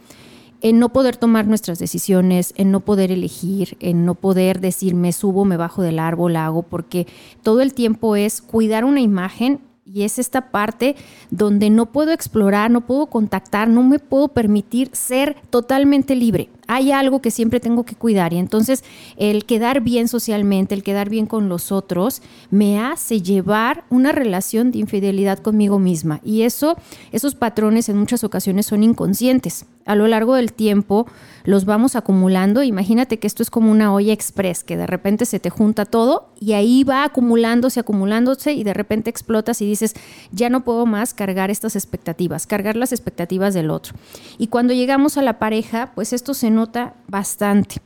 en 0.61 0.79
no 0.79 0.91
poder 0.91 1.17
tomar 1.17 1.47
nuestras 1.47 1.79
decisiones, 1.79 2.53
en 2.57 2.71
no 2.71 2.81
poder 2.81 3.11
elegir, 3.11 3.77
en 3.81 4.05
no 4.05 4.15
poder 4.15 4.61
decir 4.61 4.95
me 4.95 5.13
subo, 5.13 5.45
me 5.45 5.57
bajo 5.57 5.83
del 5.83 5.99
árbol, 5.99 6.37
hago, 6.37 6.63
porque 6.63 7.07
todo 7.43 7.61
el 7.61 7.75
tiempo 7.75 8.17
es 8.17 8.43
cuidar 8.43 8.85
una 8.85 9.01
imagen 9.01 9.61
y 9.85 10.03
es 10.03 10.19
esta 10.19 10.51
parte 10.51 10.97
donde 11.31 11.71
no 11.71 11.87
puedo 11.87 12.13
explorar, 12.13 12.71
no 12.71 12.83
puedo 12.83 13.07
contactar, 13.07 13.69
no 13.69 13.83
me 13.83 13.99
puedo 13.99 14.29
permitir 14.29 14.91
ser 14.93 15.37
totalmente 15.51 16.15
libre. 16.15 16.49
Hay 16.73 16.93
algo 16.93 17.21
que 17.21 17.33
siempre 17.33 17.59
tengo 17.59 17.83
que 17.85 17.97
cuidar 17.97 18.33
y 18.33 18.39
entonces 18.39 18.85
el 19.17 19.45
quedar 19.45 19.81
bien 19.81 20.07
socialmente, 20.07 20.73
el 20.73 20.85
quedar 20.85 21.09
bien 21.09 21.27
con 21.27 21.49
los 21.49 21.73
otros, 21.73 22.23
me 22.51 22.79
hace 22.79 23.23
llevar 23.23 23.83
una 23.91 24.13
relación 24.13 24.71
de 24.71 24.79
infidelidad 24.79 25.41
conmigo 25.41 25.81
misma. 25.81 26.21
Y 26.25 26.43
eso, 26.43 26.77
esos 27.11 27.35
patrones 27.35 27.89
en 27.89 27.97
muchas 27.97 28.23
ocasiones 28.23 28.67
son 28.67 28.85
inconscientes 28.85 29.67
a 29.91 29.97
lo 29.97 30.07
largo 30.07 30.37
del 30.37 30.53
tiempo 30.53 31.07
los 31.45 31.65
vamos 31.65 31.97
acumulando. 31.97 32.63
Imagínate 32.63 33.19
que 33.19 33.27
esto 33.27 33.43
es 33.43 33.51
como 33.51 33.73
una 33.73 33.93
olla 33.93 34.13
express, 34.13 34.63
que 34.63 34.77
de 34.77 34.87
repente 34.87 35.25
se 35.25 35.41
te 35.41 35.51
junta 35.51 35.85
todo 35.85 36.29
y 36.39 36.53
ahí 36.53 36.85
va 36.85 37.03
acumulándose, 37.03 37.81
acumulándose 37.81 38.53
y 38.53 38.63
de 38.63 38.75
repente 38.75 39.11
explotas 39.11 39.61
y 39.63 39.67
dices, 39.67 39.95
ya 40.31 40.49
no 40.49 40.65
puedo 40.65 40.87
más 40.87 41.13
cargar 41.13 41.51
estas 41.51 41.75
expectativas, 41.77 42.47
cargar 42.47 42.77
las 42.77 42.93
expectativas 42.93 43.53
del 43.53 43.71
otro. 43.71 43.95
Y 44.39 44.49
cuando 44.49 44.75
llegamos 44.75 45.17
a 45.17 45.23
la 45.23 45.39
pareja, 45.39 45.93
pues 45.95 46.13
esto 46.13 46.35
se 46.35 46.51
nota 46.61 46.95
bastante. 47.09 47.77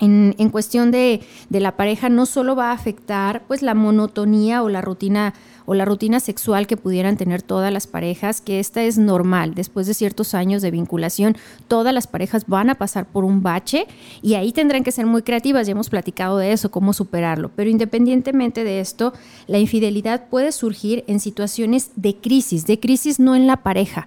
en, 0.00 0.34
en 0.38 0.50
cuestión 0.50 0.90
de, 0.90 1.20
de, 1.48 1.60
la 1.60 1.76
pareja 1.76 2.08
no 2.08 2.26
solo 2.26 2.56
va 2.56 2.70
a 2.70 2.74
afectar 2.74 3.44
pues 3.46 3.62
la 3.62 3.74
monotonía 3.74 4.64
o 4.64 4.68
la 4.68 4.80
rutina 4.80 5.34
o 5.66 5.74
la 5.74 5.84
rutina 5.84 6.20
sexual 6.20 6.66
que 6.66 6.76
pudieran 6.76 7.16
tener 7.16 7.42
todas 7.42 7.72
las 7.72 7.86
parejas, 7.86 8.40
que 8.40 8.60
esta 8.60 8.82
es 8.82 8.98
normal. 8.98 9.54
Después 9.54 9.86
de 9.86 9.94
ciertos 9.94 10.34
años 10.34 10.62
de 10.62 10.70
vinculación, 10.70 11.36
todas 11.68 11.94
las 11.94 12.06
parejas 12.06 12.46
van 12.46 12.70
a 12.70 12.76
pasar 12.76 13.06
por 13.06 13.24
un 13.24 13.42
bache 13.42 13.86
y 14.22 14.34
ahí 14.34 14.52
tendrán 14.52 14.84
que 14.84 14.92
ser 14.92 15.06
muy 15.06 15.22
creativas. 15.22 15.66
Ya 15.66 15.72
hemos 15.72 15.90
platicado 15.90 16.38
de 16.38 16.52
eso, 16.52 16.70
cómo 16.70 16.92
superarlo. 16.92 17.50
Pero 17.54 17.70
independientemente 17.70 18.64
de 18.64 18.80
esto, 18.80 19.12
la 19.46 19.58
infidelidad 19.58 20.28
puede 20.28 20.52
surgir 20.52 21.04
en 21.06 21.20
situaciones 21.20 21.90
de 21.96 22.16
crisis, 22.16 22.66
de 22.66 22.80
crisis 22.80 23.20
no 23.20 23.36
en 23.36 23.46
la 23.46 23.58
pareja 23.58 24.06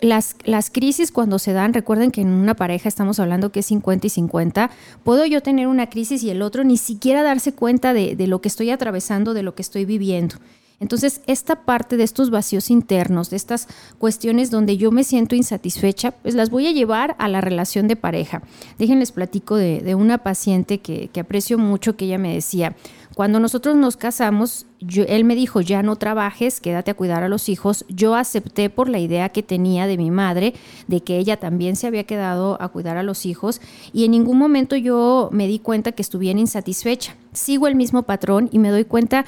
las, 0.00 0.36
las, 0.44 0.70
crisis 0.70 1.10
cuando 1.10 1.38
se 1.38 1.52
dan, 1.52 1.72
recuerden 1.72 2.10
que 2.10 2.20
en 2.20 2.28
una 2.28 2.54
pareja 2.54 2.88
estamos 2.88 3.18
hablando 3.18 3.50
que 3.50 3.60
es 3.60 3.66
50 3.66 4.06
y 4.06 4.10
50, 4.10 4.70
puedo 5.04 5.24
yo 5.26 5.42
tener 5.42 5.68
una 5.68 5.88
crisis 5.88 6.22
y 6.22 6.30
el 6.30 6.42
otro 6.42 6.64
ni 6.64 6.76
siquiera 6.76 7.22
darse 7.22 7.54
cuenta 7.54 7.94
de, 7.94 8.16
de 8.16 8.26
lo 8.26 8.40
que 8.40 8.48
estoy 8.48 8.70
atravesando, 8.70 9.34
de 9.34 9.42
lo 9.42 9.54
que 9.54 9.62
estoy 9.62 9.84
viviendo. 9.84 10.36
Entonces, 10.78 11.22
esta 11.26 11.64
parte 11.64 11.96
de 11.96 12.04
estos 12.04 12.28
vacíos 12.28 12.70
internos, 12.70 13.30
de 13.30 13.36
estas 13.36 13.66
cuestiones 13.98 14.50
donde 14.50 14.76
yo 14.76 14.90
me 14.90 15.04
siento 15.04 15.34
insatisfecha, 15.34 16.10
pues 16.10 16.34
las 16.34 16.50
voy 16.50 16.66
a 16.66 16.72
llevar 16.72 17.16
a 17.18 17.28
la 17.28 17.40
relación 17.40 17.88
de 17.88 17.96
pareja. 17.96 18.42
Déjenles 18.78 19.10
platico 19.10 19.56
de, 19.56 19.94
una 19.94 20.18
paciente 20.18 20.78
que, 20.78 21.10
aprecio 21.18 21.56
mucho, 21.56 21.96
que 21.96 22.04
ella 22.04 22.18
me 22.18 22.34
decía, 22.34 22.76
cuando 23.14 23.40
nosotros 23.40 23.76
nos 23.76 23.96
casamos, 23.96 24.66
él 25.08 25.24
me 25.24 25.34
dijo, 25.34 25.62
ya 25.62 25.82
no 25.82 25.96
trabajes, 25.96 26.60
quédate 26.60 26.90
a 26.90 26.94
cuidar 26.94 27.22
a 27.22 27.30
los 27.30 27.48
hijos. 27.48 27.86
Yo 27.88 28.14
acepté 28.14 28.68
por 28.68 28.90
la 28.90 28.98
idea 28.98 29.30
que 29.30 29.42
tenía 29.42 29.86
de 29.86 29.96
mi 29.96 30.10
madre, 30.10 30.52
de 30.88 31.00
que 31.00 31.16
ella 31.16 31.38
también 31.38 31.76
se 31.76 31.86
había 31.86 32.04
quedado 32.04 32.60
a 32.60 32.68
cuidar 32.68 32.98
a 32.98 33.02
los 33.02 33.24
hijos, 33.24 33.62
y 33.94 34.04
en 34.04 34.10
ningún 34.10 34.36
momento 34.36 34.76
yo 34.76 35.30
me 35.32 35.46
di 35.46 35.58
cuenta 35.58 35.92
que 35.92 36.02
estuviera 36.02 36.38
insatisfecha. 36.38 37.16
Sigo 37.32 37.66
el 37.66 37.76
mismo 37.76 38.02
patrón 38.02 38.50
y 38.52 38.58
me 38.58 38.68
doy 38.68 38.84
cuenta 38.84 39.24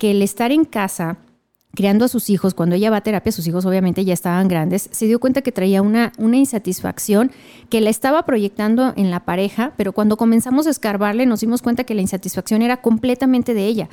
que 0.00 0.12
el 0.12 0.22
estar 0.22 0.50
en 0.50 0.64
casa 0.64 1.18
criando 1.74 2.04
a 2.04 2.08
sus 2.08 2.30
hijos, 2.30 2.54
cuando 2.54 2.74
ella 2.74 2.90
va 2.90 2.96
a 2.96 3.00
terapia, 3.02 3.30
sus 3.30 3.46
hijos 3.46 3.64
obviamente 3.64 4.04
ya 4.04 4.14
estaban 4.14 4.48
grandes, 4.48 4.88
se 4.90 5.06
dio 5.06 5.20
cuenta 5.20 5.42
que 5.42 5.52
traía 5.52 5.82
una, 5.82 6.12
una 6.18 6.36
insatisfacción 6.36 7.30
que 7.68 7.80
la 7.80 7.90
estaba 7.90 8.24
proyectando 8.24 8.92
en 8.96 9.10
la 9.10 9.20
pareja, 9.20 9.72
pero 9.76 9.92
cuando 9.92 10.16
comenzamos 10.16 10.66
a 10.66 10.70
escarbarle 10.70 11.26
nos 11.26 11.40
dimos 11.40 11.62
cuenta 11.62 11.84
que 11.84 11.94
la 11.94 12.00
insatisfacción 12.00 12.62
era 12.62 12.78
completamente 12.78 13.54
de 13.54 13.66
ella 13.66 13.88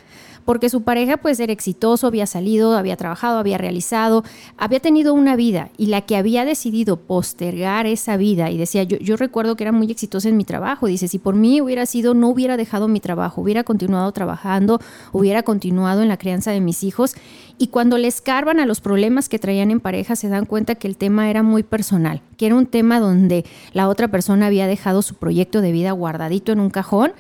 porque 0.47 0.69
su 0.69 0.83
pareja 0.83 1.17
pues 1.17 1.41
era 1.41 1.51
exitoso, 1.51 2.07
había 2.07 2.25
salido, 2.25 2.77
había 2.77 2.95
trabajado, 2.95 3.37
había 3.37 3.57
realizado, 3.57 4.23
había 4.55 4.79
tenido 4.79 5.13
una 5.13 5.35
vida 5.35 5.71
y 5.77 5.87
la 5.87 5.99
que 5.99 6.15
había 6.15 6.45
decidido 6.45 6.95
postergar 6.95 7.85
esa 7.85 8.15
vida 8.15 8.49
y 8.49 8.57
decía, 8.57 8.83
yo, 8.83 8.95
yo 8.99 9.17
recuerdo 9.17 9.57
que 9.57 9.65
era 9.65 9.73
muy 9.73 9.91
exitosa 9.91 10.29
en 10.29 10.37
mi 10.37 10.45
trabajo, 10.45 10.87
dice, 10.87 11.09
si 11.09 11.19
por 11.19 11.35
mí 11.35 11.59
hubiera 11.59 11.85
sido, 11.85 12.13
no 12.13 12.29
hubiera 12.29 12.55
dejado 12.55 12.87
mi 12.87 13.01
trabajo, 13.01 13.41
hubiera 13.41 13.65
continuado 13.65 14.09
trabajando, 14.13 14.79
hubiera 15.11 15.43
continuado 15.43 16.01
en 16.01 16.07
la 16.07 16.15
crianza 16.15 16.51
de 16.51 16.61
mis 16.61 16.81
hijos. 16.81 17.15
Y 17.57 17.67
cuando 17.67 17.97
le 17.97 18.07
escarban 18.07 18.61
a 18.61 18.65
los 18.65 18.79
problemas 18.79 19.27
que 19.27 19.39
traían 19.39 19.69
en 19.69 19.81
pareja 19.81 20.15
se 20.15 20.29
dan 20.29 20.45
cuenta 20.45 20.75
que 20.75 20.87
el 20.87 20.95
tema 20.95 21.29
era 21.29 21.43
muy 21.43 21.63
personal, 21.63 22.21
que 22.37 22.45
era 22.45 22.55
un 22.55 22.67
tema 22.67 23.01
donde 23.01 23.43
la 23.73 23.89
otra 23.89 24.07
persona 24.07 24.45
había 24.45 24.65
dejado 24.65 25.01
su 25.01 25.15
proyecto 25.15 25.59
de 25.59 25.73
vida 25.73 25.91
guardadito 25.91 26.53
en 26.53 26.61
un 26.61 26.69
cajón 26.69 27.11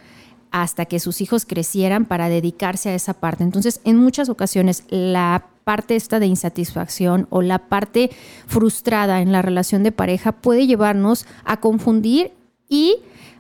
hasta 0.51 0.85
que 0.85 0.99
sus 0.99 1.21
hijos 1.21 1.45
crecieran 1.45 2.05
para 2.05 2.29
dedicarse 2.29 2.89
a 2.89 2.95
esa 2.95 3.13
parte. 3.13 3.43
Entonces, 3.43 3.81
en 3.83 3.97
muchas 3.97 4.29
ocasiones, 4.29 4.83
la 4.89 5.45
parte 5.63 5.95
esta 5.95 6.19
de 6.19 6.27
insatisfacción 6.27 7.27
o 7.29 7.41
la 7.41 7.59
parte 7.59 8.09
frustrada 8.47 9.21
en 9.21 9.31
la 9.31 9.41
relación 9.41 9.83
de 9.83 9.91
pareja 9.91 10.31
puede 10.31 10.65
llevarnos 10.65 11.25
a 11.43 11.59
confundir 11.59 12.31
y 12.69 12.97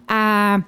a, 0.07 0.67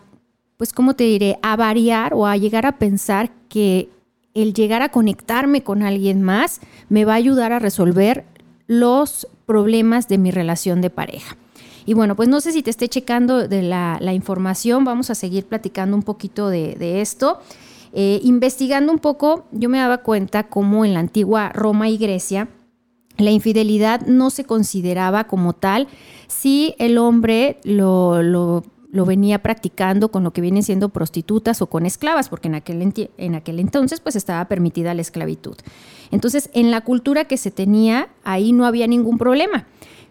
pues, 0.58 0.72
¿cómo 0.72 0.96
te 0.96 1.04
diré?, 1.04 1.38
a 1.42 1.56
variar 1.56 2.14
o 2.14 2.26
a 2.28 2.38
llegar 2.38 2.66
a 2.66 2.78
pensar 2.78 3.32
que 3.50 3.90
el 4.34 4.54
llegar 4.54 4.82
a 4.82 4.90
conectarme 4.90 5.64
con 5.64 5.84
alguien 5.84 6.22
más 6.22 6.62
me 6.88 7.04
va 7.04 7.14
a 7.14 7.18
ayudar 7.18 7.52
a 7.52 7.60
resolver 7.60 8.24
los 8.68 9.28
problemas 9.46 10.08
de 10.08 10.18
mi 10.18 10.32
relación 10.32 10.80
de 10.80 10.90
pareja. 10.90 11.36
Y 11.86 11.94
bueno, 11.94 12.16
pues 12.16 12.30
no 12.30 12.42
sé 12.42 12.52
si 12.52 12.64
te 12.64 12.70
esté 12.70 12.88
checando 12.88 13.48
de 13.48 13.62
la, 13.62 14.14
información, 14.14 14.84
vamos 14.84 15.10
a 15.10 15.16
seguir 15.16 15.46
platicando 15.46 15.96
un 15.96 16.04
poquito 16.04 16.50
de, 16.50 17.02
esto. 17.02 17.40
Eh, 17.94 18.20
investigando 18.24 18.92
un 18.92 19.00
poco, 19.00 19.46
yo 19.52 19.70
me 19.70 19.80
daba 19.80 20.00
cuenta 20.00 20.44
cómo 20.44 20.86
en 20.86 20.94
la 20.94 21.00
antigua 21.00 21.50
Roma 21.50 21.90
y 21.90 21.98
Grecia, 21.98 22.48
la 23.18 23.32
infidelidad 23.32 24.06
no 24.06 24.30
se 24.30 24.46
consideraba 24.46 25.26
como 25.26 25.54
tal 25.54 25.88
si 26.28 26.76
el 26.78 26.98
hombre 26.98 27.60
lo, 27.64 28.24
lo, 28.24 28.64
venía 29.06 29.40
practicando 29.40 30.10
con 30.10 30.24
lo 30.24 30.32
que 30.32 30.42
vienen 30.42 30.64
siendo 30.64 30.90
prostitutas 30.90 31.62
o 31.62 31.68
con 31.68 31.86
esclavas, 31.86 32.30
porque 32.30 32.48
en 32.48 32.56
aquel, 32.56 33.10
en 33.18 33.36
aquel 33.36 33.60
entonces 33.60 34.00
pues 34.00 34.16
estaba 34.16 34.46
permitida 34.46 34.94
la 34.94 35.02
esclavitud. 35.02 35.58
Entonces, 36.12 36.50
en 36.54 36.72
la 36.72 36.82
cultura 36.82 37.26
que 37.26 37.38
se 37.38 37.52
tenía, 37.52 38.10
ahí 38.24 38.52
no 38.52 38.66
había 38.66 38.88
ningún 38.88 39.18
problema 39.18 39.68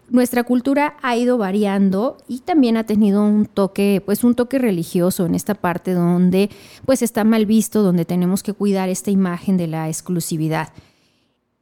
nuestra 0.09 0.43
cultura 0.43 0.97
ha 1.01 1.15
ido 1.15 1.37
variando 1.37 2.17
y 2.27 2.39
también 2.39 2.77
ha 2.77 2.85
tenido 2.85 3.23
un 3.23 3.45
toque, 3.45 4.01
pues 4.05 4.23
un 4.23 4.35
toque 4.35 4.59
religioso 4.59 5.25
en 5.25 5.35
esta 5.35 5.55
parte 5.55 5.93
donde 5.93 6.49
pues 6.85 7.01
está 7.01 7.23
mal 7.23 7.45
visto, 7.45 7.83
donde 7.83 8.05
tenemos 8.05 8.43
que 8.43 8.53
cuidar 8.53 8.89
esta 8.89 9.11
imagen 9.11 9.57
de 9.57 9.67
la 9.67 9.87
exclusividad. 9.87 10.69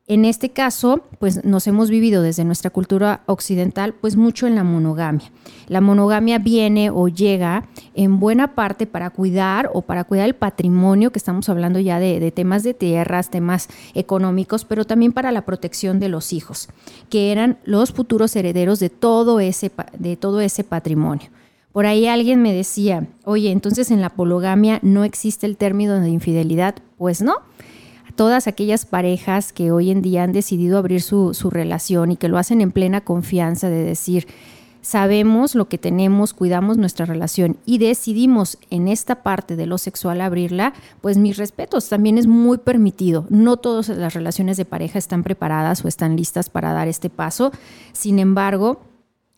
En 0.09 0.23
este 0.23 0.51
caso, 0.51 1.01
pues 1.19 1.43
nos 1.43 1.67
hemos 1.67 1.89
vivido 1.89 2.21
desde 2.21 2.45
nuestra 2.45 2.69
cultura 2.69 3.23
occidental, 3.25 3.93
pues 3.93 4.15
mucho 4.15 4.47
en 4.47 4.55
la 4.55 4.63
monogamia. 4.63 5.29
La 5.67 5.81
monogamia 5.81 6.39
viene 6.39 6.89
o 6.89 7.09
llega 7.09 7.67
en 7.93 8.17
buena 8.17 8.55
parte 8.55 8.87
para 8.87 9.09
cuidar 9.09 9.69
o 9.73 9.81
para 9.81 10.05
cuidar 10.05 10.27
el 10.27 10.33
patrimonio, 10.33 11.11
que 11.11 11.19
estamos 11.19 11.49
hablando 11.49 11.81
ya 11.81 11.99
de, 11.99 12.31
temas 12.31 12.63
de 12.63 12.73
tierras, 12.73 13.29
temas 13.29 13.67
económicos, 13.95 14.63
pero 14.63 14.85
también 14.85 15.11
para 15.11 15.33
la 15.33 15.43
protección 15.43 15.99
de 15.99 16.07
los 16.07 16.31
hijos, 16.31 16.69
que 17.09 17.33
eran 17.33 17.57
los 17.65 17.91
futuros 17.91 18.33
herederos 18.37 18.79
de 18.79 18.89
todo 18.89 19.41
ese, 19.41 19.73
de 19.99 20.15
todo 20.15 20.39
ese 20.39 20.63
patrimonio. 20.63 21.27
Por 21.73 21.85
ahí 21.85 22.07
alguien 22.07 22.41
me 22.41 22.53
decía, 22.53 23.07
oye, 23.25 23.51
entonces 23.51 23.91
en 23.91 23.99
la 23.99 24.11
pologamia 24.11 24.79
no 24.83 25.03
existe 25.03 25.45
el 25.45 25.57
término 25.57 25.99
de 25.99 26.09
infidelidad. 26.09 26.75
Pues 26.97 27.21
no 27.21 27.41
todas 28.17 28.47
aquellas 28.47 28.85
parejas 28.85 29.53
que 29.53 29.71
hoy 29.71 29.91
en 29.91 30.01
día 30.01 30.23
han 30.23 30.33
decidido 30.33 30.77
abrir 30.77 31.01
su, 31.01 31.31
relación 31.49 32.11
y 32.11 32.17
que 32.17 32.27
lo 32.27 32.37
hacen 32.37 32.59
en 32.59 32.71
plena 32.71 32.99
confianza 32.99 33.69
de 33.69 33.83
decir, 33.83 34.27
sabemos 34.81 35.55
lo 35.55 35.69
que 35.69 35.77
tenemos, 35.77 36.33
cuidamos 36.33 36.77
nuestra 36.77 37.05
relación 37.05 37.57
y 37.65 37.77
decidimos 37.77 38.57
en 38.71 38.87
esta 38.87 39.21
parte 39.21 39.55
de 39.55 39.67
lo 39.67 39.77
sexual 39.77 40.19
abrirla, 40.19 40.73
pues 40.99 41.17
mis 41.17 41.37
respetos, 41.37 41.87
también 41.87 42.17
es 42.17 42.27
muy 42.27 42.57
permitido. 42.57 43.27
No 43.29 43.55
todas 43.55 43.87
las 43.89 44.15
relaciones 44.15 44.57
de 44.57 44.65
pareja 44.65 44.97
están 44.97 45.23
preparadas 45.23 45.85
o 45.85 45.87
están 45.87 46.17
listas 46.17 46.49
para 46.49 46.73
dar 46.73 46.87
este 46.87 47.09
paso. 47.11 47.51
Sin 47.93 48.17
embargo, 48.17 48.81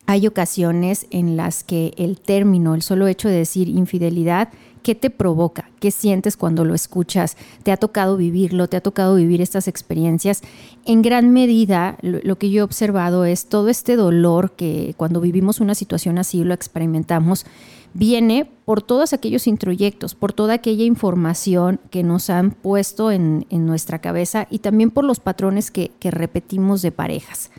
hay 0.06 0.26
ocasiones 0.26 1.06
en 1.10 1.36
las 1.36 1.62
que 1.62 1.92
el 1.98 2.18
término, 2.18 2.74
el 2.74 2.82
solo 2.82 3.06
hecho 3.06 3.28
de 3.28 3.36
decir 3.36 3.68
infidelidad, 3.68 4.48
¿Qué 4.82 4.94
te 4.94 5.10
provoca? 5.10 5.70
¿Qué 5.78 5.90
sientes 5.90 6.36
cuando 6.36 6.64
lo 6.64 6.74
escuchas? 6.74 7.36
¿Te 7.62 7.72
ha 7.72 7.76
tocado 7.76 8.16
vivirlo? 8.16 8.68
¿Te 8.68 8.76
ha 8.76 8.80
tocado 8.80 9.14
vivir 9.14 9.40
estas 9.40 9.68
experiencias? 9.68 10.42
En 10.84 11.02
gran 11.02 11.32
medida, 11.32 11.98
lo, 12.02 12.36
que 12.38 12.50
yo 12.50 12.60
he 12.60 12.62
observado 12.62 13.24
es 13.24 13.46
todo 13.46 13.68
este 13.68 13.96
dolor 13.96 14.52
que 14.52 14.94
cuando 14.96 15.20
vivimos 15.20 15.60
una 15.60 15.74
situación 15.74 16.18
así 16.18 16.42
lo 16.44 16.54
experimentamos, 16.54 17.44
viene 17.92 18.50
por 18.64 18.80
todos 18.82 19.12
aquellos 19.12 19.46
introyectos, 19.46 20.14
por 20.14 20.32
toda 20.32 20.54
aquella 20.54 20.84
información 20.84 21.80
que 21.90 22.02
nos 22.02 22.30
han 22.30 22.52
puesto 22.52 23.10
en, 23.10 23.46
nuestra 23.50 23.98
cabeza 23.98 24.46
y 24.50 24.60
también 24.60 24.90
por 24.90 25.04
los 25.04 25.20
patrones 25.20 25.70
que 25.70 25.90
repetimos 26.10 26.82
de 26.82 26.92
parejas. 26.92 27.50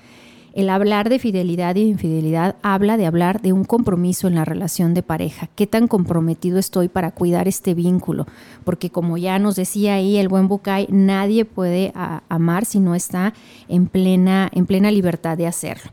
El 0.53 0.69
hablar 0.69 1.07
de 1.07 1.17
fidelidad 1.17 1.77
y 1.77 1.85
de 1.85 1.91
infidelidad 1.91 2.57
habla 2.61 2.97
de 2.97 3.05
hablar 3.05 3.41
de 3.41 3.53
un 3.53 3.63
compromiso 3.63 4.27
en 4.27 4.35
la 4.35 4.43
relación 4.43 4.93
de 4.93 5.01
pareja. 5.01 5.47
¿Qué 5.55 5.65
tan 5.65 5.87
comprometido 5.87 6.59
estoy 6.59 6.89
para 6.89 7.11
cuidar 7.11 7.47
este 7.47 7.73
vínculo? 7.73 8.25
Porque 8.65 8.89
como 8.89 9.17
ya 9.17 9.39
nos 9.39 9.55
decía 9.55 9.93
ahí 9.93 10.17
el 10.17 10.27
buen 10.27 10.49
Bucay, 10.49 10.87
nadie 10.89 11.45
puede 11.45 11.93
amar 12.27 12.65
si 12.65 12.81
no 12.81 12.95
está 12.95 13.33
en 13.69 13.87
plena, 13.87 14.49
en 14.51 14.65
plena 14.65 14.91
libertad 14.91 15.37
de 15.37 15.47
hacerlo. 15.47 15.91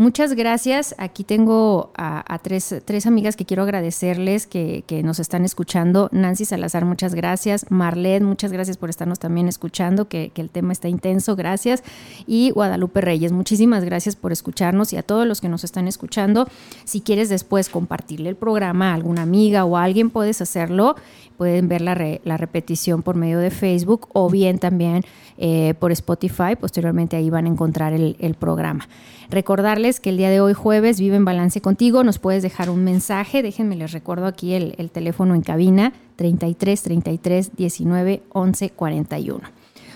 Muchas 0.00 0.32
gracias. 0.32 0.94
Aquí 0.96 1.24
tengo 1.24 1.90
a, 1.94 2.38
tres, 2.42 2.74
tres, 2.86 3.06
amigas 3.06 3.36
que 3.36 3.44
quiero 3.44 3.64
agradecerles 3.64 4.46
que, 4.46 5.02
nos 5.04 5.20
están 5.20 5.44
escuchando. 5.44 6.08
Nancy 6.10 6.46
Salazar, 6.46 6.86
muchas 6.86 7.14
gracias. 7.14 7.66
Marlene, 7.70 8.24
muchas 8.24 8.50
gracias 8.50 8.78
por 8.78 8.88
estarnos 8.88 9.18
también 9.18 9.46
escuchando, 9.46 10.08
que, 10.08 10.30
que 10.30 10.40
el 10.40 10.48
tema 10.48 10.72
está 10.72 10.88
intenso. 10.88 11.36
Gracias. 11.36 11.84
Y 12.26 12.50
Guadalupe 12.52 13.02
Reyes, 13.02 13.30
muchísimas 13.30 13.84
gracias 13.84 14.16
por 14.16 14.32
escucharnos 14.32 14.94
y 14.94 14.96
a 14.96 15.02
todos 15.02 15.26
los 15.26 15.42
que 15.42 15.50
nos 15.50 15.64
están 15.64 15.86
escuchando. 15.86 16.48
Si 16.84 17.02
quieres 17.02 17.28
después 17.28 17.68
compartirle 17.68 18.30
el 18.30 18.36
programa 18.36 18.92
a 18.92 18.94
alguna 18.94 19.20
amiga 19.20 19.66
o 19.66 19.76
a 19.76 19.84
alguien, 19.84 20.08
puedes 20.08 20.40
hacerlo. 20.40 20.96
Pueden 21.36 21.68
ver 21.68 21.82
la, 21.82 21.94
la 22.24 22.36
repetición 22.38 23.02
por 23.02 23.16
medio 23.16 23.38
de 23.38 23.50
Facebook 23.50 24.08
o 24.14 24.30
bien 24.30 24.58
también 24.58 25.04
eh, 25.36 25.74
por 25.78 25.92
Spotify. 25.92 26.56
Posteriormente 26.58 27.16
ahí 27.16 27.28
van 27.28 27.44
a 27.44 27.48
encontrar 27.48 27.92
el, 27.92 28.16
el 28.18 28.34
programa. 28.34 28.88
Recordarles 29.30 29.89
que 29.98 30.10
el 30.10 30.18
día 30.18 30.30
de 30.30 30.40
hoy 30.40 30.52
jueves 30.52 31.00
vive 31.00 31.16
en 31.16 31.24
balance 31.24 31.60
contigo, 31.60 32.04
nos 32.04 32.20
puedes 32.20 32.42
dejar 32.44 32.70
un 32.70 32.84
mensaje, 32.84 33.42
déjenme 33.42 33.74
les 33.74 33.90
recuerdo 33.90 34.26
aquí 34.26 34.52
el, 34.52 34.74
el 34.78 34.90
teléfono 34.90 35.34
en 35.34 35.40
cabina 35.40 35.92
33 36.16 36.82
33 36.82 37.56
19 37.56 38.22
11 38.28 38.70
41. 38.70 39.40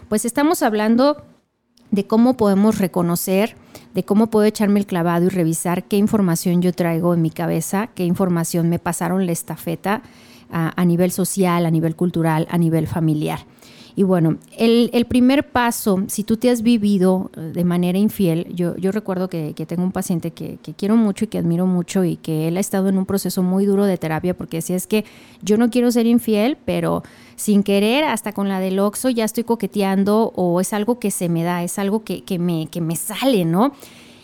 Pues 0.09 0.25
estamos 0.25 0.63
hablando 0.63 1.23
de 1.91 2.07
cómo 2.07 2.37
podemos 2.37 2.79
reconocer, 2.79 3.57
de 3.95 4.05
cómo 4.05 4.29
puedo 4.29 4.47
echarme 4.47 4.81
el 4.81 4.87
clavado 4.87 5.27
y 5.27 5.29
revisar 5.29 5.85
qué 5.85 5.97
información 5.97 6.61
yo 6.61 6.73
traigo 6.73 7.15
en 7.15 7.23
mi 7.23 7.31
cabeza, 7.31 7.89
qué 7.95 8.05
información 8.05 8.69
me 8.69 8.79
pasaron 8.81 9.27
la 9.27 9.33
estafeta 9.33 10.03
a, 10.51 10.73
a 10.81 10.85
nivel 10.85 11.13
social, 11.13 11.67
a 11.67 11.71
nivel 11.71 11.95
cultural, 11.95 12.49
a 12.51 12.59
nivel 12.59 12.89
familiar. 12.89 13.41
Y 13.97 14.03
bueno, 14.03 14.39
el, 14.59 15.07
primer 15.07 15.51
paso, 15.51 16.03
si 16.09 16.25
tú 16.25 16.37
te 16.37 16.51
has 16.51 16.63
vivido 16.63 17.31
eh, 17.37 17.53
de 17.55 17.65
manera 17.65 17.97
infiel, 17.97 18.49
yo, 18.53 18.75
recuerdo 18.91 19.29
que, 19.29 19.55
tengo 19.69 19.85
un 19.85 19.93
paciente 19.93 20.33
que, 20.33 20.59
quiero 20.77 20.97
mucho 20.97 21.27
y 21.27 21.29
que 21.29 21.39
admiro 21.39 21.67
mucho 21.67 22.03
y 22.03 22.17
que 22.17 22.49
él 22.49 22.57
ha 22.57 22.61
estado 22.61 22.89
en 22.89 22.99
un 22.99 23.07
proceso 23.07 23.45
muy 23.45 23.67
duro 23.67 23.85
de 23.85 23.97
terapia 23.97 24.37
porque 24.37 24.63
si 24.63 24.75
es 24.75 24.89
que 24.89 25.05
yo 25.43 25.57
no 25.59 25.71
quiero 25.71 25.93
ser 25.93 26.07
infiel, 26.07 26.59
pero 26.65 27.05
sin 27.37 27.63
querer, 27.63 28.03
hasta 28.03 28.33
con 28.33 28.49
la 28.49 28.59
del 28.59 28.81
Oxo 28.81 29.11
ya 29.11 29.25
estoy 29.25 29.45
coqueteando 29.45 30.33
o 30.35 30.61
es 30.61 30.73
algo 30.73 30.99
que 30.99 31.13
se 31.13 31.29
me 31.29 31.45
da, 31.45 31.63
es 31.63 31.79
algo 31.79 32.03
que, 32.03 32.25
me, 32.41 32.67
que 32.67 32.81
me 32.81 32.97
sale, 32.97 33.45
¿no? 33.45 33.75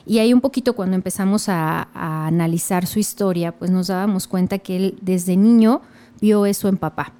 Y 0.04 0.18
ahí 0.18 0.32
un 0.32 0.40
poquito 0.40 0.74
cuando 0.74 0.96
empezamos 0.96 1.48
a, 1.48 1.88
a 1.94 2.26
analizar 2.26 2.86
su 2.86 2.98
historia, 2.98 3.52
pues 3.52 3.70
nos 3.70 3.86
dábamos 3.86 4.26
cuenta 4.26 4.58
que 4.58 4.76
él 4.76 4.98
desde 5.00 5.36
niño 5.36 5.82
vio 6.20 6.46
eso 6.46 6.66
en 6.66 6.76
papá. 6.76 7.12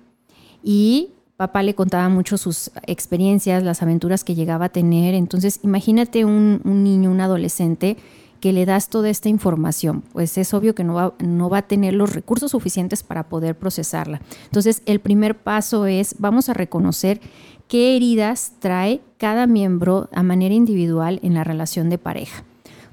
Y 0.64 1.10
Papá 1.40 1.62
le 1.62 1.74
contaba 1.74 2.10
mucho 2.10 2.36
sus 2.36 2.70
experiencias, 2.86 3.62
las 3.62 3.80
aventuras 3.80 4.24
que 4.24 4.34
llegaba 4.34 4.66
a 4.66 4.68
tener. 4.68 5.14
Entonces, 5.14 5.58
imagínate 5.62 6.26
un, 6.26 6.60
niño, 6.64 7.10
un 7.10 7.22
adolescente 7.22 7.96
que 8.40 8.52
le 8.52 8.66
das 8.66 8.90
toda 8.90 9.08
esta 9.08 9.30
información, 9.30 10.02
pues 10.12 10.36
es 10.36 10.52
obvio 10.52 10.74
que 10.74 10.84
no 10.84 10.92
va, 10.92 11.14
no 11.18 11.48
va 11.48 11.56
a 11.56 11.62
tener 11.62 11.94
los 11.94 12.12
recursos 12.12 12.50
suficientes 12.50 13.02
para 13.02 13.30
poder 13.30 13.56
procesarla. 13.56 14.20
Entonces, 14.44 14.82
el 14.84 15.00
primer 15.00 15.34
paso 15.34 15.86
es, 15.86 16.14
vamos 16.18 16.50
a 16.50 16.52
reconocer 16.52 17.22
qué 17.68 17.96
heridas 17.96 18.52
trae 18.58 19.00
cada 19.16 19.46
miembro 19.46 20.10
a 20.12 20.22
manera 20.22 20.54
individual 20.54 21.20
en 21.22 21.32
la 21.32 21.42
relación 21.42 21.88
de 21.88 21.96
pareja 21.96 22.44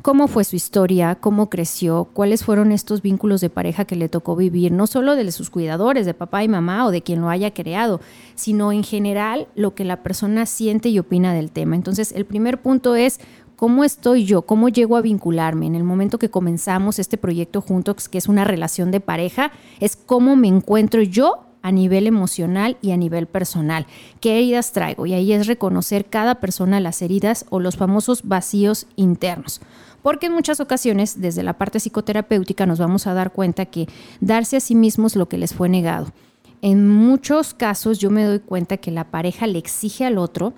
cómo 0.02 0.28
fue 0.28 0.44
su 0.44 0.56
historia, 0.56 1.16
cómo 1.16 1.50
creció, 1.50 2.06
cuáles 2.14 2.44
fueron 2.44 2.72
estos 2.72 3.02
vínculos 3.02 3.42
de 3.42 3.50
pareja 3.50 3.86
que 3.86 3.96
le 3.96 4.10
tocó 4.10 4.36
vivir, 4.36 4.72
no 4.72 4.88
solo 4.88 5.16
de 5.16 5.32
sus 5.32 5.50
cuidadores, 5.50 6.06
de 6.06 6.14
papá 6.14 6.44
y 6.44 6.48
mamá 6.48 6.86
o 6.86 6.92
de 6.92 7.02
quien 7.02 7.22
lo 7.22 7.30
haya 7.30 7.54
creado, 7.54 8.00
sino 8.36 8.72
en 8.72 8.84
general 8.84 9.48
lo 9.56 9.76
que 9.76 9.84
la 9.84 10.04
persona 10.04 10.46
siente 10.46 10.90
y 10.90 11.00
opina 11.00 11.34
del 11.34 11.52
tema. 11.52 11.76
Entonces, 11.76 12.12
el 12.14 12.26
primer 12.26 12.62
punto 12.62 12.96
es 12.96 13.20
¿Cómo 13.58 13.84
estoy 13.84 14.24
yo? 14.24 14.44
¿Cómo 14.44 14.70
llego 14.70 14.98
a 14.98 15.02
vincularme? 15.02 15.66
En 15.66 15.74
el 15.74 15.84
momento 15.84 16.20
que 16.20 16.30
comenzamos 16.30 17.00
este 17.00 17.18
proyecto 17.18 17.60
juntos, 17.60 18.08
que 18.08 18.20
es 18.20 18.28
una 18.28 18.44
relación 18.44 18.92
de 18.92 19.00
pareja, 19.00 19.52
es 19.80 19.96
cómo 19.96 20.36
me 20.36 20.48
encuentro 20.48 21.02
yo 21.02 21.48
a 21.64 21.72
nivel 21.72 22.06
emocional 22.06 22.78
y 22.84 22.92
a 22.92 22.98
nivel 22.98 23.26
personal. 23.26 23.88
¿Qué 24.22 24.38
heridas 24.38 24.74
traigo? 24.74 25.08
Y 25.08 25.16
ahí 25.16 25.34
es 25.34 25.48
reconocer 25.48 26.06
cada 26.06 26.36
persona 26.36 26.80
las 26.80 27.02
heridas 27.02 27.48
o 27.50 27.60
los 27.60 27.78
famosos 27.78 28.22
vacíos 28.28 28.86
internos 28.96 29.60
porque 30.08 30.28
en 30.28 30.32
muchas 30.32 30.62
ocasiones 30.62 31.20
desde 31.20 31.44
la 31.44 31.58
parte 31.58 31.82
psicoterapéutica 31.82 32.66
nos 32.66 32.80
vamos 32.80 33.08
a 33.08 33.14
dar 33.14 33.34
cuenta 33.34 33.66
que 33.66 33.90
darse 34.22 34.56
a 34.56 34.62
sí 34.62 34.74
mismos 34.74 35.18
lo 35.18 35.28
que 35.28 35.38
les 35.38 35.54
fue 35.54 35.68
negado. 35.68 36.14
En 36.62 36.88
muchos 36.88 37.54
casos 37.54 38.00
yo 38.00 38.10
me 38.10 38.24
doy 38.24 38.40
cuenta 38.40 38.78
que 38.78 38.90
la 38.90 39.12
pareja 39.12 39.48
le 39.48 39.60
exige 39.60 40.06
al 40.06 40.18
otro 40.18 40.54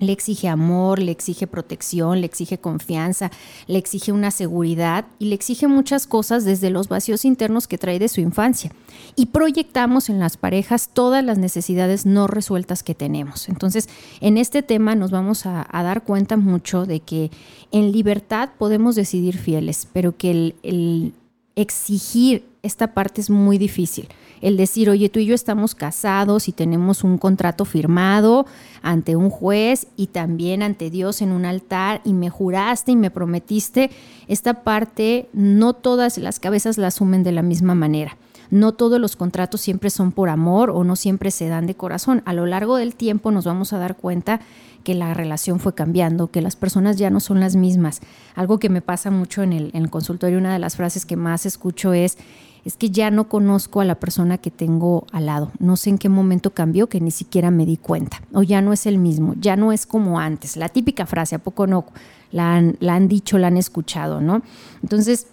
le 0.00 0.12
exige 0.12 0.48
amor, 0.48 0.98
le 0.98 1.12
exige 1.12 1.46
protección, 1.46 2.20
le 2.20 2.26
exige 2.26 2.58
confianza, 2.58 3.30
le 3.66 3.78
exige 3.78 4.12
una 4.12 4.30
seguridad 4.30 5.04
y 5.18 5.26
le 5.26 5.34
exige 5.34 5.68
muchas 5.68 6.06
cosas 6.06 6.44
desde 6.44 6.70
los 6.70 6.88
vacíos 6.88 7.24
internos 7.24 7.68
que 7.68 7.78
trae 7.78 7.98
de 7.98 8.08
su 8.08 8.20
infancia. 8.20 8.72
Y 9.14 9.26
proyectamos 9.26 10.08
en 10.08 10.18
las 10.18 10.36
parejas 10.36 10.90
todas 10.92 11.22
las 11.24 11.38
necesidades 11.38 12.06
no 12.06 12.26
resueltas 12.26 12.82
que 12.82 12.94
tenemos. 12.94 13.48
Entonces, 13.48 13.88
en 14.20 14.38
este 14.38 14.62
tema 14.62 14.94
nos 14.94 15.10
vamos 15.10 15.46
a, 15.46 15.66
dar 15.70 16.02
cuenta 16.04 16.36
mucho 16.36 16.86
de 16.86 17.00
que 17.00 17.30
en 17.70 17.92
libertad 17.92 18.50
podemos 18.58 18.94
decidir 18.94 19.36
fieles, 19.36 19.86
pero 19.92 20.16
que 20.16 20.54
el, 20.62 21.14
exigir 21.56 22.49
esta 22.62 22.92
parte 22.94 23.20
es 23.20 23.30
muy 23.30 23.58
difícil 23.58 24.08
el 24.40 24.56
decir, 24.56 24.88
oye, 24.88 25.08
tú 25.08 25.18
y 25.18 25.26
yo 25.26 25.34
estamos 25.34 25.74
casados 25.74 26.48
y 26.48 26.52
tenemos 26.52 27.04
un 27.04 27.18
contrato 27.18 27.64
firmado 27.64 28.46
ante 28.82 29.16
un 29.16 29.30
juez 29.30 29.86
y 29.96 30.08
también 30.08 30.62
ante 30.62 30.90
Dios 30.90 31.20
en 31.20 31.32
un 31.32 31.44
altar 31.44 32.00
y 32.04 32.14
me 32.14 32.30
juraste 32.30 32.92
y 32.92 32.96
me 32.96 33.10
prometiste, 33.10 33.90
esta 34.28 34.62
parte 34.62 35.28
no 35.32 35.74
todas 35.74 36.18
las 36.18 36.40
cabezas 36.40 36.78
la 36.78 36.88
asumen 36.88 37.22
de 37.22 37.32
la 37.32 37.42
misma 37.42 37.74
manera. 37.74 38.16
No 38.50 38.72
todos 38.72 38.98
los 39.00 39.14
contratos 39.14 39.60
siempre 39.60 39.90
son 39.90 40.10
por 40.10 40.28
amor 40.28 40.70
o 40.70 40.82
no 40.82 40.96
siempre 40.96 41.30
se 41.30 41.46
dan 41.46 41.68
de 41.68 41.76
corazón. 41.76 42.20
A 42.24 42.32
lo 42.32 42.46
largo 42.46 42.76
del 42.76 42.96
tiempo 42.96 43.30
nos 43.30 43.44
vamos 43.44 43.72
a 43.72 43.78
dar 43.78 43.96
cuenta 43.96 44.40
que 44.82 44.94
la 44.94 45.14
relación 45.14 45.60
fue 45.60 45.74
cambiando, 45.74 46.32
que 46.32 46.40
las 46.40 46.56
personas 46.56 46.96
ya 46.96 47.10
no 47.10 47.20
son 47.20 47.38
las 47.38 47.54
mismas. 47.54 48.00
Algo 48.34 48.58
que 48.58 48.68
me 48.68 48.80
pasa 48.80 49.12
mucho 49.12 49.42
en 49.42 49.52
el, 49.52 49.70
en 49.72 49.84
el 49.84 49.90
consultorio, 49.90 50.38
una 50.38 50.52
de 50.52 50.58
las 50.58 50.74
frases 50.74 51.06
que 51.06 51.16
más 51.16 51.46
escucho 51.46 51.92
es, 51.92 52.18
es 52.64 52.76
que 52.76 52.90
ya 52.90 53.10
no 53.10 53.28
conozco 53.28 53.80
a 53.80 53.84
la 53.84 53.94
persona 53.96 54.38
que 54.38 54.50
tengo 54.50 55.06
al 55.12 55.26
lado. 55.26 55.52
No 55.58 55.76
sé 55.76 55.90
en 55.90 55.98
qué 55.98 56.08
momento 56.08 56.52
cambió 56.52 56.88
que 56.88 57.00
ni 57.00 57.10
siquiera 57.10 57.50
me 57.50 57.66
di 57.66 57.76
cuenta. 57.76 58.22
O 58.32 58.42
ya 58.42 58.60
no 58.60 58.72
es 58.72 58.86
el 58.86 58.98
mismo, 58.98 59.34
ya 59.38 59.56
no 59.56 59.72
es 59.72 59.86
como 59.86 60.20
antes. 60.20 60.56
La 60.56 60.68
típica 60.68 61.06
frase, 61.06 61.36
¿a 61.36 61.38
poco 61.38 61.66
no? 61.66 61.86
La 62.30 62.56
han, 62.56 63.08
dicho, 63.08 63.38
la 63.38 63.48
han 63.48 63.56
escuchado, 63.56 64.20
¿no? 64.20 64.42
Entonces, 64.82 65.28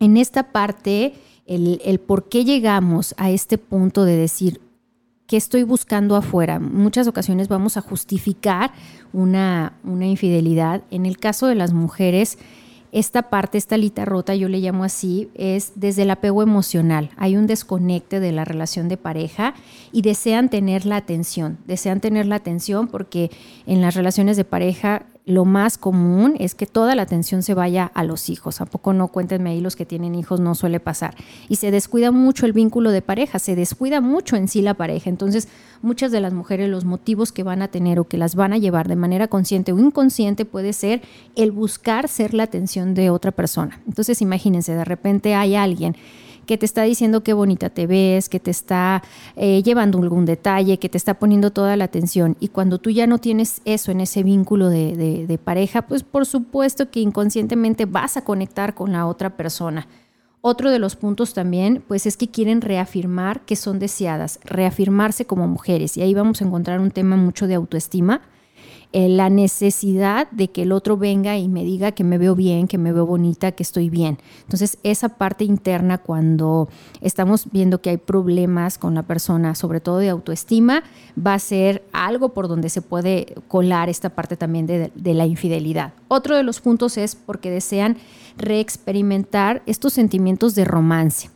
en 0.00 0.16
esta 0.16 0.52
parte, 0.52 1.14
el, 1.46 2.00
por 2.06 2.28
qué 2.28 2.44
llegamos 2.44 3.14
a 3.18 3.30
este 3.30 3.56
punto 3.56 4.04
de 4.04 4.16
decir, 4.16 4.60
¿qué 5.26 5.36
estoy 5.36 5.62
buscando 5.62 6.16
afuera? 6.16 6.60
Muchas 6.60 7.06
ocasiones 7.06 7.48
vamos 7.48 7.76
a 7.76 7.80
justificar 7.80 8.72
una 9.12 9.72
infidelidad. 9.82 10.82
En 10.90 11.06
el 11.06 11.18
caso 11.18 11.46
de 11.46 11.54
las 11.54 11.72
mujeres, 11.72 12.38
esta 12.94 13.22
parte, 13.28 13.58
esta 13.58 13.74
alita 13.74 14.04
rota, 14.04 14.36
yo 14.36 14.48
le 14.48 14.60
llamo 14.60 14.84
así, 14.84 15.28
es 15.34 15.72
desde 15.74 16.02
el 16.02 16.10
apego 16.12 16.44
emocional. 16.44 17.10
Hay 17.16 17.36
un 17.36 17.48
desconecte 17.48 18.20
de 18.20 18.30
la 18.30 18.44
relación 18.44 18.88
de 18.88 18.96
pareja 18.96 19.54
y 19.90 20.02
desean 20.02 20.48
tener 20.48 20.86
la 20.86 20.96
atención. 20.96 21.58
Desean 21.66 22.00
tener 22.00 22.26
la 22.26 22.36
atención 22.36 22.86
porque 22.86 23.32
en 23.66 23.80
las 23.80 23.96
relaciones 23.96 24.36
de 24.36 24.44
pareja 24.44 25.06
lo 25.26 25.46
más 25.46 25.78
común 25.78 26.34
es 26.38 26.54
que 26.54 26.66
toda 26.66 26.94
la 26.94 27.02
atención 27.02 27.42
se 27.42 27.54
vaya 27.54 27.90
a 27.94 28.04
los 28.04 28.28
hijos. 28.28 28.60
¿A 28.60 28.66
poco 28.66 28.92
no? 28.92 29.08
Cuéntenme 29.08 29.50
ahí 29.50 29.60
los 29.60 29.74
que 29.74 29.86
tienen 29.86 30.14
hijos, 30.14 30.38
no 30.38 30.54
suele 30.54 30.80
pasar. 30.80 31.14
Y 31.48 31.56
se 31.56 31.70
descuida 31.70 32.10
mucho 32.10 32.44
el 32.44 32.52
vínculo 32.52 32.90
de 32.90 33.00
pareja, 33.00 33.38
se 33.38 33.56
descuida 33.56 34.02
mucho 34.02 34.36
en 34.36 34.48
sí 34.48 34.60
la 34.60 34.74
pareja. 34.74 35.08
Entonces, 35.08 35.48
muchas 35.80 36.12
de 36.12 36.20
las 36.20 36.34
mujeres, 36.34 36.68
los 36.68 36.84
motivos 36.84 37.32
que 37.32 37.42
van 37.42 37.62
a 37.62 37.68
tener 37.68 37.98
o 37.98 38.04
que 38.04 38.18
las 38.18 38.34
van 38.34 38.52
a 38.52 38.58
llevar 38.58 38.86
de 38.86 38.96
manera 38.96 39.28
consciente 39.28 39.72
o 39.72 39.78
inconsciente 39.78 40.44
puede 40.44 40.74
ser 40.74 41.00
el 41.36 41.52
buscar 41.52 42.08
ser 42.08 42.34
la 42.34 42.42
atención 42.42 42.92
de 42.92 43.08
otra 43.08 43.32
persona. 43.32 43.80
Entonces, 43.86 44.20
imagínense, 44.20 44.74
de 44.74 44.84
repente 44.84 45.34
hay 45.34 45.54
alguien 45.54 45.96
que 46.46 46.58
te 46.58 46.66
está 46.66 46.82
diciendo 46.82 47.22
qué 47.22 47.32
bonita 47.32 47.70
te 47.70 47.86
ves, 47.86 48.28
que 48.28 48.40
te 48.40 48.50
está 48.50 49.02
eh, 49.36 49.62
llevando 49.62 49.98
algún 49.98 50.24
detalle, 50.24 50.78
que 50.78 50.88
te 50.88 50.98
está 50.98 51.14
poniendo 51.14 51.50
toda 51.50 51.76
la 51.76 51.84
atención. 51.84 52.36
Y 52.40 52.48
cuando 52.48 52.78
tú 52.78 52.90
ya 52.90 53.06
no 53.06 53.18
tienes 53.18 53.60
eso 53.64 53.90
en 53.90 54.00
ese 54.00 54.22
vínculo 54.22 54.68
de, 54.68 55.26
de 55.26 55.38
pareja, 55.38 55.82
pues 55.82 56.02
por 56.02 56.26
supuesto 56.26 56.90
que 56.90 57.00
inconscientemente 57.00 57.86
vas 57.86 58.16
a 58.16 58.24
conectar 58.24 58.74
con 58.74 58.92
la 58.92 59.06
otra 59.06 59.36
persona. 59.36 59.86
Otro 60.46 60.70
de 60.70 60.78
los 60.78 60.94
puntos 60.94 61.32
también, 61.32 61.82
pues 61.88 62.04
es 62.04 62.18
que 62.18 62.28
quieren 62.28 62.60
reafirmar 62.60 63.46
que 63.46 63.56
son 63.56 63.78
deseadas, 63.78 64.40
reafirmarse 64.44 65.24
como 65.24 65.48
mujeres. 65.48 65.96
Y 65.96 66.02
ahí 66.02 66.12
vamos 66.12 66.42
a 66.42 66.44
encontrar 66.44 66.80
un 66.80 66.90
tema 66.90 67.16
mucho 67.16 67.46
de 67.46 67.54
autoestima 67.54 68.20
eh, 68.96 69.08
la 69.08 69.28
necesidad 69.28 70.30
de 70.30 70.52
que 70.52 70.62
el 70.62 70.70
otro 70.70 70.96
venga 70.96 71.36
y 71.36 71.48
me 71.48 71.64
diga 71.64 71.90
que 71.90 72.04
me 72.04 72.16
veo 72.16 72.36
bien, 72.36 72.68
que 72.68 72.78
me 72.78 72.92
veo 72.92 73.04
bonita, 73.04 73.50
que 73.50 73.64
estoy 73.64 73.90
bien. 73.90 74.18
Entonces, 74.42 74.78
esa 74.84 75.08
parte 75.08 75.42
interna 75.42 75.98
cuando 75.98 76.68
estamos 77.00 77.50
viendo 77.50 77.80
que 77.80 77.90
hay 77.90 77.96
problemas 77.96 78.78
con 78.78 78.94
la 78.94 79.02
persona, 79.02 79.56
sobre 79.56 79.80
todo 79.80 79.98
de 79.98 80.10
autoestima, 80.10 80.84
va 81.18 81.34
a 81.34 81.40
ser 81.40 81.82
algo 81.90 82.34
por 82.34 82.46
donde 82.46 82.68
se 82.68 82.82
puede 82.82 83.34
colar 83.48 83.88
esta 83.88 84.10
parte 84.10 84.36
también 84.36 84.68
de, 84.68 84.92
de 84.94 85.14
la 85.14 85.26
infidelidad. 85.26 85.92
Otro 86.06 86.36
de 86.36 86.44
los 86.44 86.60
puntos 86.60 86.96
es 86.96 87.16
porque 87.16 87.50
desean 87.50 87.96
reexperimentar 88.38 89.64
estos 89.66 89.92
sentimientos 89.92 90.54
de 90.54 90.66
romance. 90.66 91.30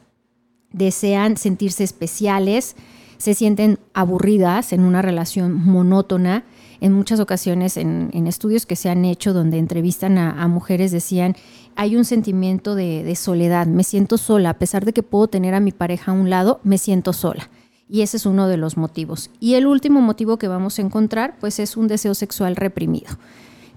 Desean 0.71 1.37
sentirse 1.37 1.83
especiales, 1.83 2.77
se 3.17 3.35
sienten 3.35 3.81
aburridas 3.95 4.73
en 4.73 4.83
una 4.83 5.03
relación 5.03 5.55
monótona 5.55 6.45
en 6.81 6.93
muchas 6.93 7.21
ocasiones 7.21 7.77
en, 7.77 8.27
estudios 8.27 8.67
que 8.67 8.77
se 8.77 8.91
han 8.91 9.05
hecho 9.05 9.33
donde 9.33 9.59
entrevistan 9.59 10.19
a, 10.19 10.47
mujeres 10.49 10.93
decían, 10.93 11.37
hay 11.77 11.97
un 11.97 12.05
sentimiento 12.05 12.75
de, 12.75 13.15
soledad, 13.17 13.67
me 13.67 13.85
siento 13.85 14.19
sola, 14.19 14.51
a 14.51 14.59
pesar 14.59 14.85
de 14.85 14.93
que 14.93 15.03
puedo 15.03 15.29
tener 15.29 15.55
a 15.55 15.61
mi 15.61 15.73
pareja 15.73 16.13
a 16.13 16.15
un 16.15 16.31
lado, 16.31 16.61
me 16.63 16.79
siento 16.79 17.13
sola. 17.13 17.51
Y 17.89 18.03
ese 18.03 18.19
es 18.19 18.27
uno 18.27 18.49
de 18.49 18.59
los 18.59 18.77
motivos. 18.77 19.31
Y 19.41 19.55
el 19.55 19.67
último 19.67 20.01
motivo 20.01 20.37
que 20.37 20.47
vamos 20.47 20.79
a 20.79 20.83
encontrar, 20.83 21.37
pues 21.41 21.59
es 21.59 21.77
un 21.77 21.89
deseo 21.89 22.15
sexual 22.15 22.57
reprimido 22.57 23.17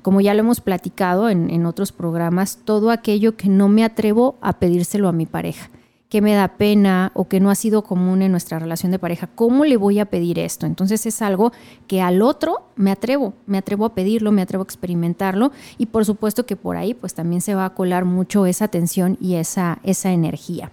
como 0.02 0.20
ya 0.20 0.34
lo 0.34 0.40
hemos 0.40 0.62
platicado 0.62 1.30
en, 1.30 1.64
otros 1.68 1.92
programas, 1.92 2.58
todo 2.66 2.90
aquello 2.90 3.38
que 3.38 3.50
no 3.50 3.70
me 3.70 3.84
atrevo 3.84 4.36
a 4.42 4.54
pedírselo 4.54 5.08
a 5.08 5.12
mi 5.12 5.28
pareja 5.28 5.70
que 6.12 6.22
me 6.22 6.34
da 6.34 6.50
pena 6.50 7.14
o 7.16 7.30
que 7.30 7.40
no 7.40 7.50
ha 7.50 7.56
sido 7.56 7.84
común 7.84 8.22
en 8.22 8.32
nuestra 8.32 8.60
relación 8.60 8.92
de 8.92 9.00
pareja, 9.00 9.28
¿cómo 9.28 9.64
le 9.64 9.78
voy 9.78 9.98
a 10.00 10.08
pedir 10.08 10.40
esto? 10.40 10.66
Entonces 10.66 11.06
es 11.06 11.22
algo 11.22 11.54
que 11.88 12.02
al 12.02 12.22
otro 12.22 12.66
me 12.76 12.92
atrevo, 12.92 13.34
me 13.46 13.58
atrevo 13.58 13.86
a 13.86 13.96
pedirlo, 13.96 14.34
me 14.34 14.42
atrevo 14.42 14.64
a 14.64 14.66
experimentarlo 14.66 15.54
y 15.78 15.86
por 15.86 16.04
supuesto 16.04 16.46
que 16.46 16.58
por 16.58 16.76
ahí 16.76 16.94
pues 16.94 17.14
también 17.14 17.40
se 17.40 17.56
va 17.56 17.64
a 17.64 17.74
colar 17.74 18.04
mucho 18.04 18.46
esa 18.46 18.68
tensión 18.68 19.18
y 19.22 19.36
esa, 19.36 19.80
esa 19.84 20.12
energía. 20.12 20.70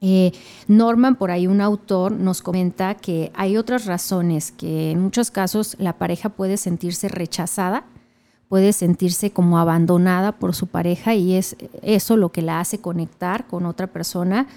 Eh, 0.00 0.32
Norman, 0.66 1.14
por 1.14 1.30
ahí 1.30 1.46
un 1.46 1.60
autor, 1.60 2.10
nos 2.10 2.42
comenta 2.42 2.96
que 2.96 3.30
hay 3.36 3.56
otras 3.56 3.86
razones 3.86 4.50
que 4.50 4.90
en 4.90 5.00
muchos 5.00 5.30
casos 5.30 5.76
la 5.78 5.92
pareja 5.92 6.28
puede 6.28 6.56
sentirse 6.56 7.06
rechazada 7.06 7.84
puede 8.50 8.72
sentirse 8.72 9.30
como 9.30 9.60
abandonada 9.60 10.32
por 10.32 10.56
su 10.56 10.66
pareja 10.66 11.14
y 11.14 11.34
es 11.36 11.54
eso 11.82 12.16
lo 12.16 12.30
que 12.30 12.42
la 12.42 12.58
hace 12.58 12.78
conectar 12.78 13.46
con 13.46 13.64
otra 13.64 13.86
persona 13.86 14.48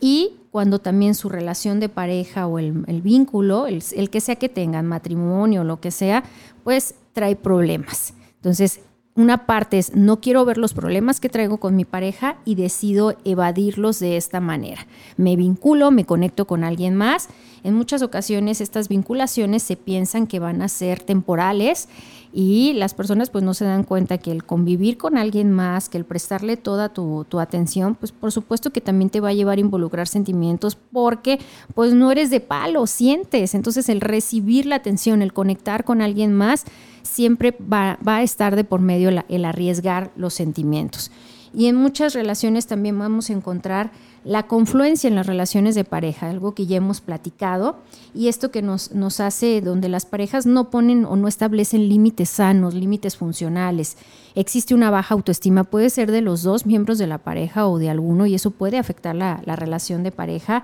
y 0.00 0.36
cuando 0.50 0.78
también 0.78 1.14
su 1.14 1.28
relación 1.28 1.78
de 1.78 1.90
pareja 1.90 2.46
o 2.46 2.58
el, 2.58 3.02
vínculo, 3.02 3.66
el, 3.66 3.84
el, 3.94 4.08
que 4.08 4.22
sea 4.22 4.36
que 4.36 4.48
tengan, 4.48 4.86
matrimonio, 4.86 5.64
lo 5.64 5.80
que 5.80 5.90
sea, 5.90 6.24
pues 6.64 6.94
trae 7.12 7.36
problemas. 7.36 8.14
Entonces, 8.36 8.80
una 9.14 9.44
parte 9.44 9.78
es 9.78 9.94
no 9.94 10.20
quiero 10.20 10.44
ver 10.46 10.56
los 10.56 10.72
problemas 10.72 11.20
que 11.20 11.28
traigo 11.28 11.58
con 11.58 11.76
mi 11.76 11.84
pareja 11.84 12.38
y 12.46 12.54
decido 12.54 13.14
evadirlos 13.26 13.98
de 13.98 14.16
esta 14.16 14.40
manera. 14.40 14.86
Me 15.18 15.36
vinculo, 15.36 15.90
me 15.90 16.06
conecto 16.06 16.46
con 16.46 16.64
alguien 16.64 16.96
más. 16.96 17.28
En 17.62 17.74
muchas 17.74 18.00
ocasiones 18.00 18.62
estas 18.62 18.88
vinculaciones 18.88 19.62
se 19.62 19.76
piensan 19.76 20.26
que 20.26 20.38
van 20.38 20.62
a 20.62 20.68
ser 20.68 21.00
temporales 21.00 21.88
y 22.32 22.72
las 22.72 22.94
personas 22.94 23.28
pues 23.28 23.44
no 23.44 23.52
se 23.52 23.64
dan 23.64 23.84
cuenta 23.84 24.18
que 24.18 24.30
el 24.30 24.44
convivir 24.44 24.96
con 24.96 25.18
alguien 25.18 25.50
más, 25.52 25.88
que 25.88 25.98
el 25.98 26.04
prestarle 26.04 26.56
toda 26.56 26.88
tu, 26.88 27.26
atención, 27.38 27.94
pues 27.94 28.10
por 28.12 28.32
supuesto 28.32 28.70
que 28.70 28.80
también 28.80 29.10
te 29.10 29.20
va 29.20 29.28
a 29.28 29.34
llevar 29.34 29.58
a 29.58 29.60
involucrar 29.60 30.08
sentimientos 30.08 30.76
porque 30.76 31.38
pues 31.74 31.92
no 31.92 32.10
eres 32.10 32.30
de 32.30 32.40
palo, 32.40 32.86
sientes. 32.86 33.54
Entonces 33.54 33.88
el 33.88 34.00
recibir 34.00 34.66
la 34.66 34.76
atención, 34.76 35.20
el 35.20 35.32
conectar 35.32 35.84
con 35.84 36.00
alguien 36.00 36.32
más, 36.32 36.64
siempre 37.02 37.56
va, 37.60 37.98
a 38.04 38.22
estar 38.22 38.56
de 38.56 38.64
por 38.64 38.80
medio 38.80 39.10
el 39.28 39.44
arriesgar 39.44 40.10
los 40.16 40.32
sentimientos. 40.32 41.10
Y 41.54 41.66
en 41.66 41.76
muchas 41.76 42.14
relaciones 42.14 42.66
también 42.66 42.98
vamos 42.98 43.28
a 43.28 43.34
encontrar 43.34 43.90
la 44.24 44.44
confluencia 44.44 45.08
en 45.08 45.16
las 45.16 45.26
relaciones 45.26 45.74
de 45.74 45.84
pareja, 45.84 46.30
algo 46.30 46.54
que 46.54 46.66
ya 46.66 46.76
hemos 46.76 47.00
platicado, 47.00 47.76
y 48.14 48.28
esto 48.28 48.50
que 48.50 48.62
nos, 48.62 48.90
hace 49.20 49.60
donde 49.60 49.88
las 49.88 50.06
parejas 50.06 50.46
no 50.46 50.70
ponen 50.70 51.04
o 51.04 51.16
no 51.16 51.28
establecen 51.28 51.88
límites 51.88 52.30
sanos, 52.30 52.74
límites 52.74 53.16
funcionales. 53.16 53.96
Existe 54.34 54.74
una 54.74 54.90
baja 54.90 55.14
autoestima, 55.14 55.64
puede 55.64 55.90
ser 55.90 56.10
de 56.10 56.20
los 56.20 56.42
dos 56.42 56.66
miembros 56.66 56.98
de 56.98 57.08
la 57.08 57.18
pareja 57.18 57.66
o 57.66 57.78
de 57.78 57.90
alguno, 57.90 58.26
y 58.26 58.34
eso 58.34 58.52
puede 58.52 58.78
afectar 58.78 59.14
la, 59.16 59.40
relación 59.56 60.02
de 60.04 60.12
pareja. 60.12 60.62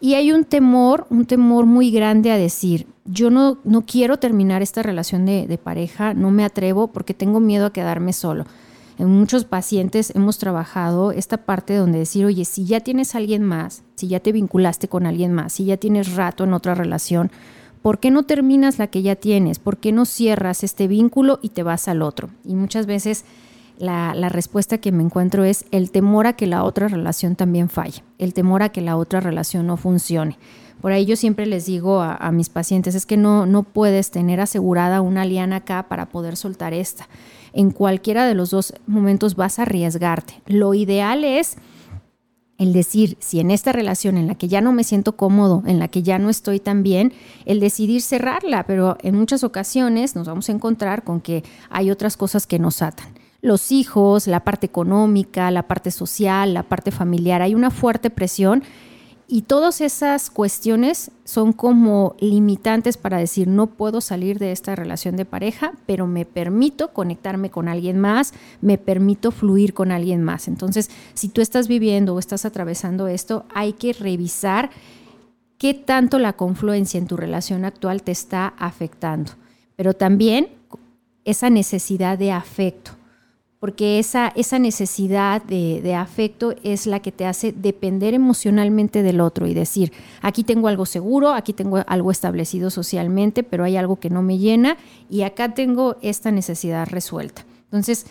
Y 0.00 0.14
hay 0.14 0.32
un 0.32 0.44
temor, 0.44 1.06
un 1.10 1.24
temor 1.24 1.66
muy 1.66 1.90
grande 1.90 2.30
a 2.32 2.36
decir, 2.36 2.86
yo 3.04 3.30
no, 3.30 3.58
no 3.64 3.82
quiero 3.86 4.18
terminar 4.18 4.60
esta 4.60 4.82
relación 4.82 5.24
de 5.24 5.60
pareja, 5.62 6.14
no 6.14 6.30
me 6.30 6.44
atrevo 6.44 6.88
porque 6.88 7.14
tengo 7.14 7.40
miedo 7.40 7.66
a 7.66 7.72
quedarme 7.72 8.12
solo 8.12 8.44
en 8.98 9.08
muchos 9.08 9.44
pacientes 9.44 10.12
hemos 10.14 10.38
trabajado 10.38 11.12
esta 11.12 11.38
parte 11.38 11.76
donde 11.76 12.00
decir, 12.00 12.26
oye, 12.26 12.44
si 12.44 12.64
ya 12.64 12.80
tienes 12.80 13.14
alguien 13.14 13.44
más, 13.44 13.84
si 13.94 14.08
ya 14.08 14.18
te 14.18 14.32
vinculaste 14.32 14.88
con 14.88 15.06
alguien 15.06 15.32
más, 15.32 15.52
si 15.52 15.64
ya 15.64 15.76
tienes 15.76 16.16
rato 16.16 16.42
en 16.42 16.52
otra 16.52 16.74
relación, 16.74 17.30
¿por 17.80 18.00
qué 18.00 18.10
no 18.10 18.24
terminas 18.24 18.78
la 18.78 18.88
que 18.88 19.02
ya 19.02 19.14
tienes? 19.14 19.60
¿Por 19.60 19.78
qué 19.78 19.92
no 19.92 20.04
cierras 20.04 20.64
este 20.64 20.88
vínculo 20.88 21.38
y 21.42 21.50
te 21.50 21.62
vas 21.62 21.86
al 21.86 22.02
otro? 22.02 22.30
Y 22.44 22.56
muchas 22.56 22.86
veces 22.86 23.24
la, 23.78 24.12
respuesta 24.30 24.78
que 24.78 24.90
me 24.90 25.04
encuentro 25.04 25.44
es 25.44 25.64
el 25.70 25.92
temor 25.92 26.26
a 26.26 26.32
que 26.32 26.48
la 26.48 26.64
otra 26.64 26.88
relación 26.88 27.36
también 27.36 27.68
falle, 27.68 28.02
el 28.18 28.34
temor 28.34 28.64
a 28.64 28.70
que 28.70 28.80
la 28.80 28.96
otra 28.96 29.20
relación 29.20 29.68
no 29.68 29.76
funcione. 29.76 30.36
Por 30.80 30.90
ahí 30.90 31.06
yo 31.06 31.14
siempre 31.14 31.46
les 31.46 31.66
digo 31.66 32.00
a, 32.00 32.16
a 32.16 32.32
mis 32.32 32.48
pacientes, 32.48 32.96
es 32.96 33.06
que 33.06 33.16
no, 33.16 33.46
no 33.46 33.62
puedes 33.62 34.10
tener 34.10 34.40
asegurada 34.40 35.00
una 35.00 35.24
liana 35.24 35.56
acá 35.56 35.88
para 35.88 36.08
poder 36.08 36.36
soltar 36.36 36.74
esta 36.74 37.08
en 37.52 37.70
cualquiera 37.70 38.26
de 38.26 38.34
los 38.34 38.50
dos 38.50 38.74
momentos 38.86 39.34
vas 39.34 39.58
a 39.58 39.62
arriesgarte. 39.62 40.42
Lo 40.46 40.74
ideal 40.74 41.24
es 41.24 41.56
el 42.58 42.72
decir, 42.72 43.16
si 43.20 43.38
en 43.38 43.52
esta 43.52 43.72
relación 43.72 44.16
en 44.16 44.26
la 44.26 44.34
que 44.34 44.48
ya 44.48 44.60
no 44.60 44.72
me 44.72 44.82
siento 44.82 45.16
cómodo, 45.16 45.62
en 45.66 45.78
la 45.78 45.88
que 45.88 46.02
ya 46.02 46.18
no 46.18 46.28
estoy 46.28 46.58
tan 46.58 46.82
bien, 46.82 47.12
el 47.46 47.60
decidir 47.60 48.02
cerrarla, 48.02 48.66
pero 48.66 48.98
en 49.02 49.14
muchas 49.14 49.44
ocasiones 49.44 50.16
nos 50.16 50.26
vamos 50.26 50.48
a 50.48 50.52
encontrar 50.52 51.04
con 51.04 51.20
que 51.20 51.44
hay 51.70 51.90
otras 51.92 52.16
cosas 52.16 52.48
que 52.48 52.58
nos 52.58 52.82
atan. 52.82 53.14
Los 53.40 53.70
hijos, 53.70 54.26
la 54.26 54.42
parte 54.42 54.66
económica, 54.66 55.52
la 55.52 55.68
parte 55.68 55.92
social, 55.92 56.52
la 56.52 56.64
parte 56.64 56.90
familiar, 56.90 57.42
hay 57.42 57.54
una 57.54 57.70
fuerte 57.70 58.10
presión 58.10 58.64
y 59.30 59.42
todas 59.42 59.82
esas 59.82 60.30
cuestiones 60.30 61.10
son 61.24 61.52
como 61.52 62.16
limitantes 62.18 62.96
para 62.96 63.18
decir, 63.18 63.46
no 63.46 63.66
puedo 63.66 64.00
salir 64.00 64.38
de 64.38 64.52
esta 64.52 64.74
relación 64.74 65.16
de 65.16 65.26
pareja, 65.26 65.74
pero 65.84 66.06
me 66.06 66.24
permito 66.24 66.94
conectarme 66.94 67.50
con 67.50 67.68
alguien 67.68 67.98
más, 67.98 68.32
me 68.62 68.78
permito 68.78 69.30
fluir 69.30 69.74
con 69.74 69.92
alguien 69.92 70.24
más. 70.24 70.48
Entonces, 70.48 70.90
si 71.12 71.28
tú 71.28 71.42
estás 71.42 71.68
viviendo 71.68 72.14
o 72.14 72.18
estás 72.18 72.46
atravesando 72.46 73.06
esto, 73.06 73.44
hay 73.54 73.74
que 73.74 73.92
revisar 73.92 74.70
qué 75.58 75.74
tanto 75.74 76.18
la 76.18 76.32
confluencia 76.32 76.96
en 76.96 77.06
tu 77.06 77.18
relación 77.18 77.66
actual 77.66 78.02
te 78.02 78.12
está 78.12 78.54
afectando, 78.58 79.32
pero 79.76 79.92
también 79.92 80.48
esa 81.26 81.50
necesidad 81.50 82.16
de 82.16 82.32
afecto 82.32 82.97
porque 83.60 83.98
esa, 83.98 84.28
esa 84.28 84.58
necesidad 84.58 85.42
de, 85.42 85.94
afecto 85.94 86.54
es 86.62 86.86
la 86.86 87.00
que 87.00 87.10
te 87.10 87.26
hace 87.26 87.52
depender 87.52 88.14
emocionalmente 88.14 89.02
del 89.02 89.20
otro 89.20 89.46
y 89.46 89.54
decir, 89.54 89.92
aquí 90.22 90.44
tengo 90.44 90.68
algo 90.68 90.86
seguro, 90.86 91.30
aquí 91.30 91.52
tengo 91.52 91.82
algo 91.86 92.10
establecido 92.10 92.70
socialmente, 92.70 93.42
pero 93.42 93.64
hay 93.64 93.76
algo 93.76 93.96
que 93.96 94.10
no 94.10 94.22
me 94.22 94.38
llena 94.38 94.76
y 95.10 95.22
acá 95.22 95.54
tengo 95.54 95.96
esta 96.02 96.30
necesidad 96.30 96.86
resuelta. 96.88 97.44
Entonces, 97.64 98.06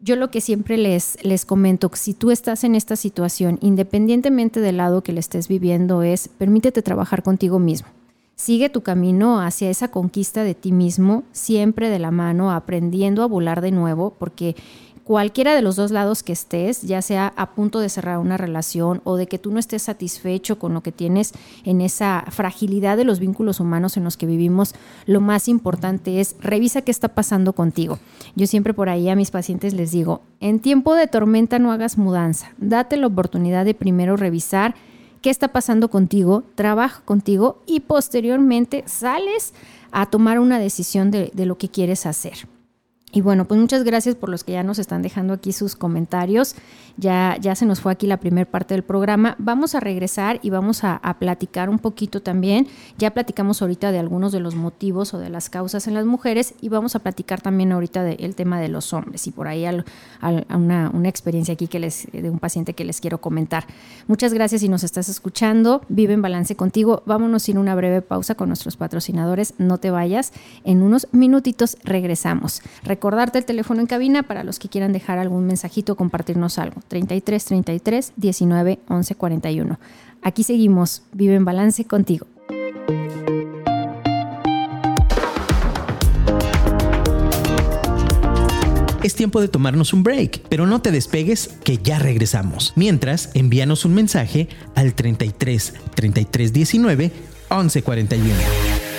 yo 0.00 0.16
lo 0.16 0.30
que 0.30 0.40
siempre 0.40 0.78
les, 0.78 1.22
les 1.22 1.44
comento, 1.44 1.90
si 1.92 2.14
tú 2.14 2.30
estás 2.30 2.64
en 2.64 2.74
esta 2.74 2.96
situación, 2.96 3.58
independientemente 3.60 4.60
del 4.60 4.78
lado 4.78 5.02
que 5.02 5.12
le 5.12 5.20
estés 5.20 5.48
viviendo, 5.48 6.02
es 6.02 6.28
permítete 6.28 6.82
trabajar 6.82 7.22
contigo 7.22 7.58
mismo 7.58 7.88
Sigue 8.36 8.70
tu 8.70 8.82
camino 8.82 9.40
hacia 9.40 9.70
esa 9.70 9.88
conquista 9.88 10.42
de 10.42 10.54
ti 10.54 10.72
mismo, 10.72 11.22
siempre 11.32 11.90
de 11.90 11.98
la 11.98 12.10
mano, 12.10 12.50
aprendiendo 12.50 13.22
a 13.22 13.26
volar 13.26 13.60
de 13.60 13.70
nuevo, 13.70 14.14
porque 14.18 14.56
cualquiera 15.04 15.54
de 15.54 15.62
los 15.62 15.76
dos 15.76 15.90
lados 15.90 16.22
que 16.22 16.32
estés, 16.32 16.82
ya 16.82 17.02
sea 17.02 17.32
a 17.36 17.54
punto 17.54 17.80
de 17.80 17.88
cerrar 17.88 18.18
una 18.18 18.36
relación 18.36 19.00
o 19.04 19.16
de 19.16 19.26
que 19.26 19.38
tú 19.38 19.52
no 19.52 19.58
estés 19.58 19.82
satisfecho 19.82 20.58
con 20.58 20.74
lo 20.74 20.82
que 20.82 20.92
tienes 20.92 21.32
en 21.64 21.80
esa 21.80 22.24
fragilidad 22.30 22.96
de 22.96 23.04
los 23.04 23.18
vínculos 23.18 23.60
humanos 23.60 23.96
en 23.96 24.04
los 24.04 24.16
que 24.16 24.26
vivimos, 24.26 24.74
lo 25.06 25.20
más 25.20 25.48
importante 25.48 26.20
es 26.20 26.36
revisa 26.40 26.82
qué 26.82 26.90
está 26.90 27.08
pasando 27.08 27.52
contigo. 27.52 27.98
Yo 28.36 28.46
siempre 28.46 28.74
por 28.74 28.88
ahí 28.88 29.08
a 29.08 29.16
mis 29.16 29.30
pacientes 29.30 29.74
les 29.74 29.90
digo, 29.90 30.22
en 30.40 30.60
tiempo 30.60 30.94
de 30.94 31.08
tormenta 31.08 31.58
no 31.58 31.72
hagas 31.72 31.98
mudanza, 31.98 32.52
date 32.58 32.96
la 32.96 33.08
oportunidad 33.08 33.64
de 33.64 33.74
primero 33.74 34.16
revisar 34.16 34.74
qué 35.22 35.30
está 35.30 35.48
pasando 35.48 35.88
contigo, 35.88 36.42
trabaja 36.54 37.00
contigo 37.04 37.62
y 37.66 37.80
posteriormente 37.80 38.84
sales 38.86 39.54
a 39.92 40.06
tomar 40.06 40.38
una 40.38 40.58
decisión 40.58 41.10
de, 41.10 41.30
de 41.32 41.46
lo 41.46 41.56
que 41.56 41.68
quieres 41.68 42.06
hacer. 42.06 42.48
Y 43.14 43.20
bueno, 43.20 43.44
pues 43.44 43.60
muchas 43.60 43.84
gracias 43.84 44.14
por 44.14 44.30
los 44.30 44.42
que 44.42 44.52
ya 44.52 44.62
nos 44.62 44.78
están 44.78 45.02
dejando 45.02 45.34
aquí 45.34 45.52
sus 45.52 45.76
comentarios. 45.76 46.56
Ya, 46.96 47.36
ya 47.38 47.54
se 47.54 47.66
nos 47.66 47.80
fue 47.80 47.92
aquí 47.92 48.06
la 48.06 48.16
primera 48.16 48.50
parte 48.50 48.72
del 48.72 48.82
programa. 48.82 49.36
Vamos 49.38 49.74
a 49.74 49.80
regresar 49.80 50.40
y 50.42 50.48
vamos 50.48 50.82
a, 50.82 51.00
platicar 51.18 51.68
un 51.68 51.78
poquito 51.78 52.22
también. 52.22 52.66
Ya 52.96 53.10
platicamos 53.10 53.60
ahorita 53.60 53.92
de 53.92 53.98
algunos 53.98 54.32
de 54.32 54.40
los 54.40 54.54
motivos 54.54 55.12
o 55.12 55.18
de 55.18 55.28
las 55.28 55.50
causas 55.50 55.86
en 55.86 55.92
las 55.92 56.06
mujeres 56.06 56.54
y 56.62 56.70
vamos 56.70 56.96
a 56.96 57.00
platicar 57.00 57.42
también 57.42 57.70
ahorita 57.72 58.02
del 58.02 58.34
tema 58.34 58.58
de 58.58 58.68
los 58.68 58.94
hombres 58.94 59.26
y 59.26 59.30
por 59.30 59.46
ahí 59.46 59.66
una, 60.48 60.90
una, 60.90 61.08
experiencia 61.08 61.52
aquí 61.52 61.68
que 61.68 61.80
les, 61.80 62.10
de 62.10 62.30
un 62.30 62.38
paciente 62.38 62.72
que 62.72 62.86
les 62.86 63.00
quiero 63.02 63.20
comentar. 63.20 63.66
Muchas 64.06 64.32
gracias 64.32 64.62
si 64.62 64.70
nos 64.70 64.84
estás 64.84 65.10
escuchando. 65.10 65.82
Vive 65.90 66.14
en 66.14 66.22
balance 66.22 66.56
contigo. 66.56 67.02
Vámonos 67.04 67.42
sin 67.42 67.58
una 67.58 67.74
breve 67.74 68.00
pausa 68.00 68.34
con 68.34 68.48
nuestros 68.48 68.76
patrocinadores. 68.78 69.52
No 69.58 69.76
te 69.76 69.90
vayas. 69.90 70.32
En 70.64 70.82
unos 70.82 71.08
minutitos 71.12 71.76
regresamos 71.84 72.62
recordarte 73.02 73.38
el 73.38 73.44
teléfono 73.44 73.80
en 73.80 73.88
cabina 73.88 74.22
para 74.22 74.44
los 74.44 74.60
que 74.60 74.68
quieran 74.68 74.92
dejar 74.92 75.18
algún 75.18 75.44
mensajito 75.44 75.94
o 75.94 75.96
compartirnos 75.96 76.60
algo. 76.60 76.82
33 76.86 77.44
33 77.44 78.12
19 78.14 78.78
11 78.86 79.14
41. 79.16 79.78
Aquí 80.22 80.44
seguimos. 80.44 81.02
Vive 81.12 81.34
en 81.34 81.44
balance 81.44 81.84
contigo. 81.84 82.28
Es 89.02 89.16
tiempo 89.16 89.40
de 89.40 89.48
tomarnos 89.48 89.92
un 89.92 90.04
break, 90.04 90.42
pero 90.48 90.68
no 90.68 90.80
te 90.80 90.92
despegues 90.92 91.48
que 91.64 91.78
ya 91.78 91.98
regresamos. 91.98 92.72
Mientras, 92.76 93.30
envíanos 93.34 93.84
un 93.84 93.94
mensaje 93.94 94.48
al 94.76 94.94
33 94.94 95.74
33 95.96 96.52
19 96.52 97.10
11 97.48 97.82
41. 97.82 98.91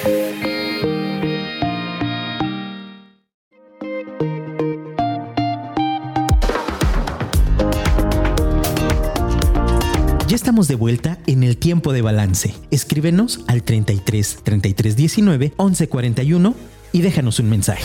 Ya 10.34 10.38
estamos 10.38 10.68
de 10.68 10.74
vuelta 10.74 11.20
en 11.28 11.44
el 11.44 11.58
tiempo 11.58 11.94
de 11.94 12.02
balance. 12.02 12.56
Escríbenos 12.72 13.42
al 13.46 13.62
33 13.62 14.40
33 14.42 14.96
19 14.96 15.54
11 15.58 15.88
41 15.90 16.56
y 16.92 17.02
déjanos 17.02 17.38
un 17.38 17.52
mensaje. 17.52 17.84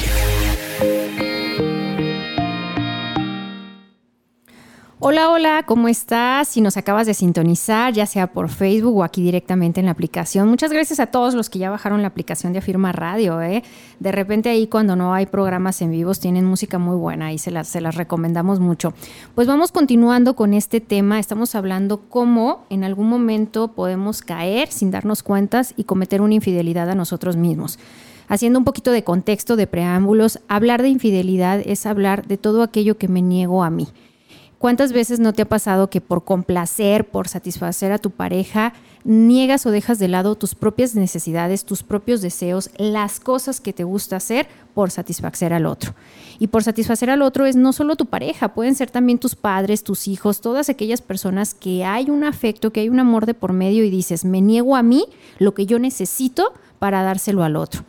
Hola, 5.00 5.30
hola, 5.30 5.62
¿cómo 5.64 5.86
estás? 5.86 6.48
Si 6.48 6.60
nos 6.60 6.76
acabas 6.76 7.06
de 7.06 7.14
sintonizar, 7.14 7.92
ya 7.92 8.04
sea 8.04 8.32
por 8.32 8.48
Facebook 8.48 8.96
o 8.96 9.04
aquí 9.04 9.22
directamente 9.22 9.78
en 9.78 9.86
la 9.86 9.92
aplicación, 9.92 10.48
muchas 10.48 10.72
gracias 10.72 10.98
a 10.98 11.06
todos 11.06 11.34
los 11.34 11.48
que 11.48 11.60
ya 11.60 11.70
bajaron 11.70 12.02
la 12.02 12.08
aplicación 12.08 12.52
de 12.52 12.58
Afirma 12.58 12.90
Radio. 12.90 13.40
¿eh? 13.40 13.62
De 14.00 14.10
repente 14.10 14.48
ahí 14.48 14.66
cuando 14.66 14.96
no 14.96 15.14
hay 15.14 15.26
programas 15.26 15.80
en 15.82 15.92
vivos 15.92 16.18
tienen 16.18 16.44
música 16.44 16.80
muy 16.80 16.96
buena 16.96 17.32
y 17.32 17.38
se 17.38 17.52
las, 17.52 17.68
se 17.68 17.80
las 17.80 17.94
recomendamos 17.94 18.58
mucho. 18.58 18.92
Pues 19.36 19.46
vamos 19.46 19.70
continuando 19.70 20.34
con 20.34 20.52
este 20.52 20.80
tema. 20.80 21.20
Estamos 21.20 21.54
hablando 21.54 22.00
cómo 22.08 22.64
en 22.68 22.82
algún 22.82 23.08
momento 23.08 23.68
podemos 23.68 24.20
caer 24.20 24.66
sin 24.72 24.90
darnos 24.90 25.22
cuentas 25.22 25.74
y 25.76 25.84
cometer 25.84 26.22
una 26.22 26.34
infidelidad 26.34 26.90
a 26.90 26.96
nosotros 26.96 27.36
mismos 27.36 27.78
haciendo 28.26 28.58
un 28.58 28.66
poquito 28.66 28.90
de 28.90 29.04
contexto, 29.04 29.56
de 29.56 29.66
preámbulos, 29.66 30.40
hablar 30.48 30.82
de 30.82 30.88
infidelidad 30.88 31.62
es 31.64 31.86
hablar 31.86 32.26
de 32.26 32.36
todo 32.36 32.62
aquello 32.62 32.98
que 32.98 33.08
me 33.08 33.22
niego 33.22 33.64
a 33.64 33.70
mí. 33.70 33.88
¿Cuántas 34.58 34.92
veces 34.92 35.20
no 35.20 35.32
te 35.32 35.42
ha 35.42 35.48
pasado 35.48 35.88
que 35.88 36.00
por 36.00 36.24
complacer, 36.24 37.08
por 37.08 37.28
satisfacer 37.28 37.92
a 37.92 37.98
tu 37.98 38.10
pareja, 38.10 38.72
niegas 39.04 39.64
o 39.66 39.70
dejas 39.70 40.00
de 40.00 40.08
lado 40.08 40.34
tus 40.34 40.56
propias 40.56 40.96
necesidades, 40.96 41.64
tus 41.64 41.84
propios 41.84 42.22
deseos, 42.22 42.70
las 42.76 43.20
cosas 43.20 43.60
que 43.60 43.72
te 43.72 43.84
gusta 43.84 44.16
hacer 44.16 44.48
por 44.74 44.90
satisfacer 44.90 45.52
al 45.52 45.64
otro? 45.64 45.94
Y 46.40 46.48
por 46.48 46.64
satisfacer 46.64 47.08
al 47.08 47.22
otro 47.22 47.46
es 47.46 47.54
no 47.54 47.72
solo 47.72 47.94
tu 47.94 48.06
pareja, 48.06 48.52
pueden 48.52 48.74
ser 48.74 48.90
también 48.90 49.20
tus 49.20 49.36
padres, 49.36 49.84
tus 49.84 50.08
hijos, 50.08 50.40
todas 50.40 50.68
aquellas 50.68 51.02
personas 51.02 51.54
que 51.54 51.84
hay 51.84 52.10
un 52.10 52.24
afecto, 52.24 52.72
que 52.72 52.80
hay 52.80 52.88
un 52.88 52.98
amor 52.98 53.26
de 53.26 53.34
por 53.34 53.52
medio 53.52 53.84
y 53.84 53.90
dices, 53.90 54.24
me 54.24 54.40
niego 54.40 54.74
a 54.74 54.82
mí 54.82 55.04
lo 55.38 55.54
que 55.54 55.66
yo 55.66 55.78
necesito 55.78 56.52
para 56.80 57.04
dárselo 57.04 57.44
al 57.44 57.54
otro. 57.54 57.84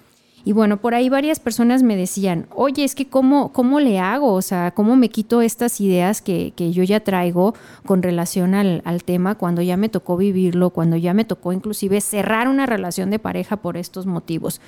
Y 0.49 0.51
bueno, 0.51 0.77
por 0.77 0.95
ahí 0.95 1.09
varias 1.09 1.39
personas 1.39 1.83
me 1.83 1.95
decían, 1.95 2.47
oye, 2.55 2.83
es 2.83 2.95
que 2.95 3.05
cómo, 3.05 3.53
cómo 3.53 3.79
le 3.79 3.99
hago, 3.99 4.33
o 4.33 4.41
sea, 4.41 4.71
cómo 4.71 4.95
me 4.95 5.09
quito 5.09 5.43
estas 5.43 5.79
ideas 5.79 6.23
que, 6.23 6.53
que 6.55 6.71
yo 6.71 6.81
ya 6.81 7.01
traigo 7.01 7.53
con 7.85 8.01
relación 8.01 8.55
al, 8.55 8.81
al, 8.83 9.03
tema 9.03 9.35
cuando 9.35 9.61
ya 9.61 9.77
me 9.77 9.89
tocó 9.89 10.17
vivirlo, 10.17 10.71
cuando 10.71 10.97
ya 10.97 11.13
me 11.13 11.23
tocó 11.23 11.53
inclusive 11.53 12.01
cerrar 12.01 12.47
una 12.47 12.65
relación 12.65 13.11
de 13.11 13.19
pareja 13.19 13.57
por 13.57 13.77
estos 13.77 14.07
motivos 14.07 14.59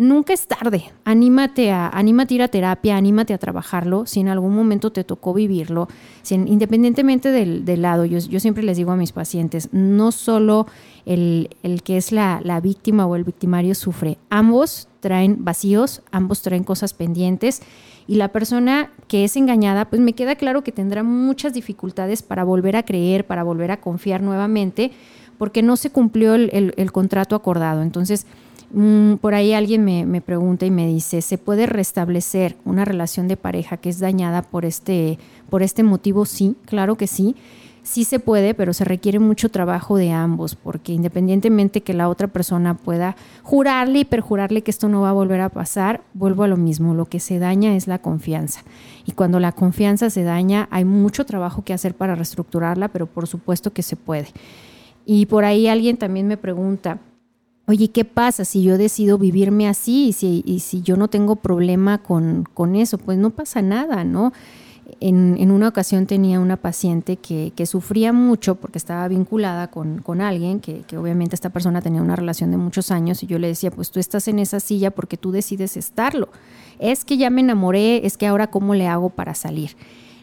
nunca 0.00 0.32
es 0.32 0.46
tarde. 0.46 0.84
Anímate 1.04 1.70
a, 1.70 1.88
anímate 1.88 2.34
a 2.34 2.36
ir 2.36 2.42
a 2.42 2.48
terapia, 2.48 2.96
anímate 2.96 3.34
a 3.34 3.38
trabajarlo. 3.38 4.06
Si 4.06 4.18
en 4.18 4.28
algún 4.28 4.54
momento 4.54 4.90
te 4.90 5.04
tocó 5.04 5.34
vivirlo, 5.34 5.88
independientemente 6.28 7.30
del, 7.30 7.82
lado, 7.82 8.06
yo, 8.06 8.40
siempre 8.40 8.62
les 8.62 8.78
digo 8.78 8.92
a 8.92 8.96
mis 8.96 9.12
pacientes, 9.12 9.68
no 9.72 10.10
solo 10.10 10.66
el, 11.04 11.50
que 11.84 11.98
es 11.98 12.12
la, 12.12 12.40
la, 12.42 12.60
víctima 12.60 13.06
o 13.06 13.14
el 13.14 13.24
victimario 13.24 13.74
sufre, 13.74 14.16
ambos 14.30 14.88
traen 15.00 15.44
vacíos, 15.44 16.02
ambos 16.12 16.42
traen 16.42 16.64
cosas 16.64 16.94
pendientes. 16.94 17.62
Y 18.06 18.16
la 18.16 18.28
persona 18.28 18.90
que 19.08 19.24
es 19.24 19.36
engañada, 19.36 19.86
pues 19.86 20.00
me 20.00 20.12
queda 20.12 20.36
claro 20.36 20.62
que 20.62 20.72
tendrá 20.72 21.02
muchas 21.02 21.52
dificultades 21.52 22.22
para 22.22 22.44
volver 22.44 22.76
a 22.76 22.84
creer, 22.84 23.26
para 23.26 23.42
volver 23.42 23.70
a 23.70 23.80
confiar 23.80 24.22
nuevamente, 24.22 24.92
porque 25.38 25.62
no 25.62 25.76
se 25.76 25.90
cumplió 25.90 26.34
el, 26.34 26.92
contrato 26.92 27.34
acordado. 27.36 27.82
Entonces, 27.82 28.26
Mm, 28.72 29.14
por 29.16 29.34
ahí 29.34 29.52
alguien 29.52 29.84
me, 29.84 30.20
pregunta 30.20 30.64
y 30.64 30.70
me 30.70 30.86
dice, 30.86 31.22
¿se 31.22 31.38
puede 31.38 31.66
restablecer 31.66 32.56
una 32.64 32.84
relación 32.84 33.26
de 33.26 33.36
pareja 33.36 33.78
que 33.78 33.88
es 33.88 33.98
dañada 33.98 34.42
por 34.42 34.64
este, 34.64 35.18
por 35.48 35.62
este 35.62 35.82
motivo? 35.82 36.24
Sí, 36.24 36.56
claro 36.66 36.94
que 36.94 37.06
sí. 37.06 37.34
Sí 37.82 38.04
se 38.04 38.20
puede, 38.20 38.54
pero 38.54 38.72
se 38.72 38.84
requiere 38.84 39.18
mucho 39.18 39.48
trabajo 39.48 39.96
de 39.96 40.12
ambos, 40.12 40.54
porque 40.54 40.92
independientemente 40.92 41.80
que 41.80 41.94
la 41.94 42.08
otra 42.08 42.28
persona 42.28 42.74
pueda 42.74 43.16
jurarle 43.42 44.00
y 44.00 44.04
perjurarle 44.04 44.62
que 44.62 44.70
esto 44.70 44.88
no 44.88 45.00
va 45.00 45.10
a 45.10 45.14
volver 45.14 45.40
a 45.40 45.48
pasar, 45.48 46.02
vuelvo 46.14 46.42
a 46.42 46.48
lo 46.48 46.56
mismo, 46.56 46.94
lo 46.94 47.06
que 47.06 47.20
se 47.20 47.38
daña 47.38 47.74
es 47.74 47.86
la 47.86 47.98
confianza. 47.98 48.62
Y 49.06 49.12
cuando 49.12 49.40
la 49.40 49.52
confianza 49.52 50.10
se 50.10 50.22
daña, 50.22 50.68
hay 50.70 50.84
mucho 50.84 51.24
trabajo 51.24 51.62
que 51.62 51.72
hacer 51.72 51.94
para 51.94 52.14
reestructurarla, 52.14 52.88
pero 52.88 53.06
por 53.06 53.26
supuesto 53.26 53.72
que 53.72 53.82
se 53.82 53.96
puede. 53.96 54.28
Y 55.06 55.26
por 55.26 55.44
ahí 55.44 55.66
alguien 55.66 55.96
también 55.96 56.28
me 56.28 56.36
pregunta, 56.36 56.98
oye, 57.66 57.88
¿qué 57.88 58.04
pasa 58.04 58.44
si 58.44 58.62
yo 58.62 58.78
decido 58.78 59.16
vivirme 59.16 59.68
así 59.68 60.14
y 60.44 60.60
si, 60.60 60.82
yo 60.82 60.96
no 60.96 61.08
tengo 61.08 61.36
problema 61.36 61.98
con, 61.98 62.46
eso? 62.74 62.98
Pues 62.98 63.16
no 63.16 63.30
pasa 63.30 63.62
nada, 63.62 64.04
¿no? 64.04 64.32
En, 65.00 65.50
una 65.50 65.68
ocasión 65.68 66.06
tenía 66.06 66.40
una 66.40 66.56
paciente 66.56 67.16
que, 67.16 67.66
sufría 67.66 68.12
mucho 68.12 68.54
porque 68.54 68.78
estaba 68.78 69.06
vinculada 69.08 69.70
con, 69.70 70.20
alguien, 70.20 70.60
que, 70.60 70.84
obviamente 70.96 71.34
esta 71.34 71.50
persona 71.50 71.82
tenía 71.82 72.02
una 72.02 72.16
relación 72.16 72.50
de 72.50 72.56
muchos 72.56 72.90
años 72.90 73.22
y 73.22 73.26
yo 73.26 73.38
le 73.38 73.48
decía, 73.48 73.70
pues 73.70 73.90
tú 73.90 74.00
estás 74.00 74.28
en 74.28 74.38
esa 74.38 74.60
silla 74.60 74.90
porque 74.90 75.16
tú 75.16 75.32
decides 75.32 75.76
estarlo. 75.76 76.28
Es 76.78 77.04
que 77.04 77.16
ya 77.16 77.30
me 77.30 77.40
enamoré, 77.40 78.06
es 78.06 78.16
que 78.16 78.26
ahora 78.26 78.48
cómo 78.48 78.74
le 78.74 78.86
hago 78.86 79.10
para 79.10 79.34
salir. 79.34 79.76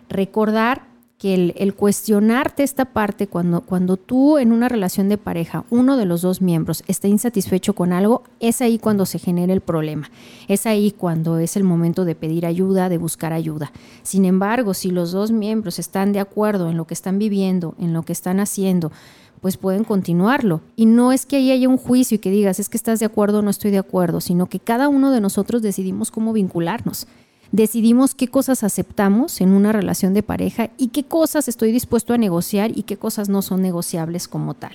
Recordar 0.10 0.84
que 1.18 1.54
el, 1.56 1.74
cuestionarte 1.74 2.62
esta 2.62 2.86
parte 2.86 3.26
cuando, 3.26 3.62
cuando 3.62 3.98
tú 3.98 4.38
en 4.38 4.52
una 4.52 4.70
relación 4.70 5.10
de 5.10 5.18
pareja, 5.18 5.66
uno 5.72 5.98
de 5.98 6.06
los 6.06 6.22
dos 6.22 6.42
miembros 6.44 6.84
está 6.88 7.08
insatisfecho 7.08 7.74
con 7.74 7.92
algo, 7.92 8.24
es 8.40 8.62
ahí 8.62 8.78
cuando 8.78 9.08
se 9.08 9.18
genera 9.18 9.52
el 9.52 9.62
problema. 9.62 10.12
Es 10.48 10.68
ahí 10.68 10.92
cuando 10.92 11.40
es 11.40 11.58
el 11.58 11.64
momento 11.64 12.06
de 12.06 12.14
pedir 12.14 12.46
ayuda, 12.46 12.88
de 12.88 13.00
buscar 13.00 13.34
ayuda. 13.34 13.72
Sin 14.04 14.26
embargo, 14.26 14.76
si 14.76 14.92
los 14.92 15.12
dos 15.12 15.32
miembros 15.32 15.80
están 15.80 16.14
de 16.14 16.20
acuerdo 16.20 16.70
en 16.70 16.78
lo 16.78 16.86
que 16.86 16.94
están 16.94 17.18
viviendo, 17.18 17.74
en 17.80 17.94
lo 17.94 18.04
que 18.04 18.14
están 18.14 18.40
haciendo, 18.40 18.92
pues 19.42 19.58
pueden 19.58 19.86
continuarlo. 19.86 20.62
Y 20.76 20.86
no 20.86 21.14
es 21.14 21.26
que 21.26 21.38
ahí 21.38 21.52
haya 21.52 21.68
un 21.68 21.78
juicio 21.78 22.16
y 22.16 22.20
que 22.20 22.30
digas, 22.30 22.60
es 22.60 22.70
que 22.70 22.78
estás 22.78 23.00
de 23.00 23.08
acuerdo 23.08 23.40
o 23.40 23.42
no 23.42 23.50
estoy 23.50 23.72
de 23.72 23.80
acuerdo, 23.80 24.22
sino 24.22 24.48
que 24.48 24.60
cada 24.60 24.88
uno 24.88 25.12
de 25.12 25.22
nosotros 25.22 25.64
decidimos 25.64 26.12
cómo 26.12 26.32
vincularnos 26.32 27.08
decidimos 27.52 28.16
qué 28.16 28.28
cosas 28.28 28.64
aceptamos 28.64 29.42
en 29.42 29.50
una 29.50 29.72
relación 29.72 30.14
de 30.14 30.24
pareja 30.24 30.70
y 30.78 30.90
qué 30.90 31.04
cosas 31.04 31.48
estoy 31.48 31.72
dispuesto 31.72 32.14
a 32.14 32.18
negociar 32.18 32.78
y 32.78 32.84
qué 32.84 32.98
cosas 32.98 33.30
no 33.30 33.42
son 33.42 33.62
negociables 33.62 34.28
como 34.28 34.54
tal. 34.54 34.74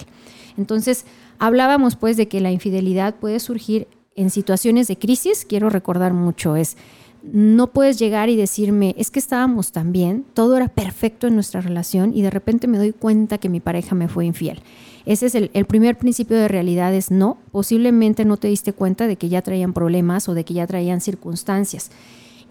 Entonces, 0.57 1.05
hablábamos 1.39 1.97
pues 1.97 2.17
de 2.17 2.29
que 2.29 2.41
la 2.41 2.53
infidelidad 2.53 3.15
puede 3.15 3.41
surgir 3.41 3.89
en 4.15 4.31
situaciones 4.31 4.89
de 4.89 4.99
crisis, 4.99 5.45
quiero 5.49 5.71
recordar 5.71 6.13
mucho, 6.13 6.57
es 6.57 6.77
no 7.23 7.69
puedes 7.69 7.99
llegar 7.99 8.29
y 8.29 8.37
decirme, 8.37 8.95
es 8.99 9.11
que 9.11 9.21
estábamos 9.21 9.71
tan 9.71 9.93
bien, 9.93 10.25
todo 10.35 10.57
era 10.57 10.69
perfecto 10.69 11.29
en 11.29 11.35
nuestra 11.35 11.61
relación 11.61 12.13
y 12.15 12.23
de 12.23 12.31
repente 12.31 12.67
me 12.67 12.79
doy 12.79 12.93
cuenta 12.93 13.39
que 13.39 13.49
mi 13.49 13.61
pareja 13.61 13.95
me 13.95 14.09
fue 14.09 14.27
infiel. 14.27 14.61
Ese 15.07 15.27
es 15.27 15.35
el, 15.35 15.65
primer 15.67 15.97
principio 15.97 16.37
de 16.37 16.49
realidad, 16.49 16.95
es 16.95 17.11
no, 17.11 17.39
posiblemente 17.51 18.25
no 18.25 18.37
te 18.37 18.49
diste 18.49 18.73
cuenta 18.73 19.07
de 19.07 19.17
que 19.17 19.29
ya 19.29 19.43
traían 19.43 19.73
problemas 19.73 20.29
o 20.29 20.35
de 20.35 20.45
que 20.45 20.55
ya 20.55 20.67
traían 20.67 21.01
circunstancias. 21.01 21.91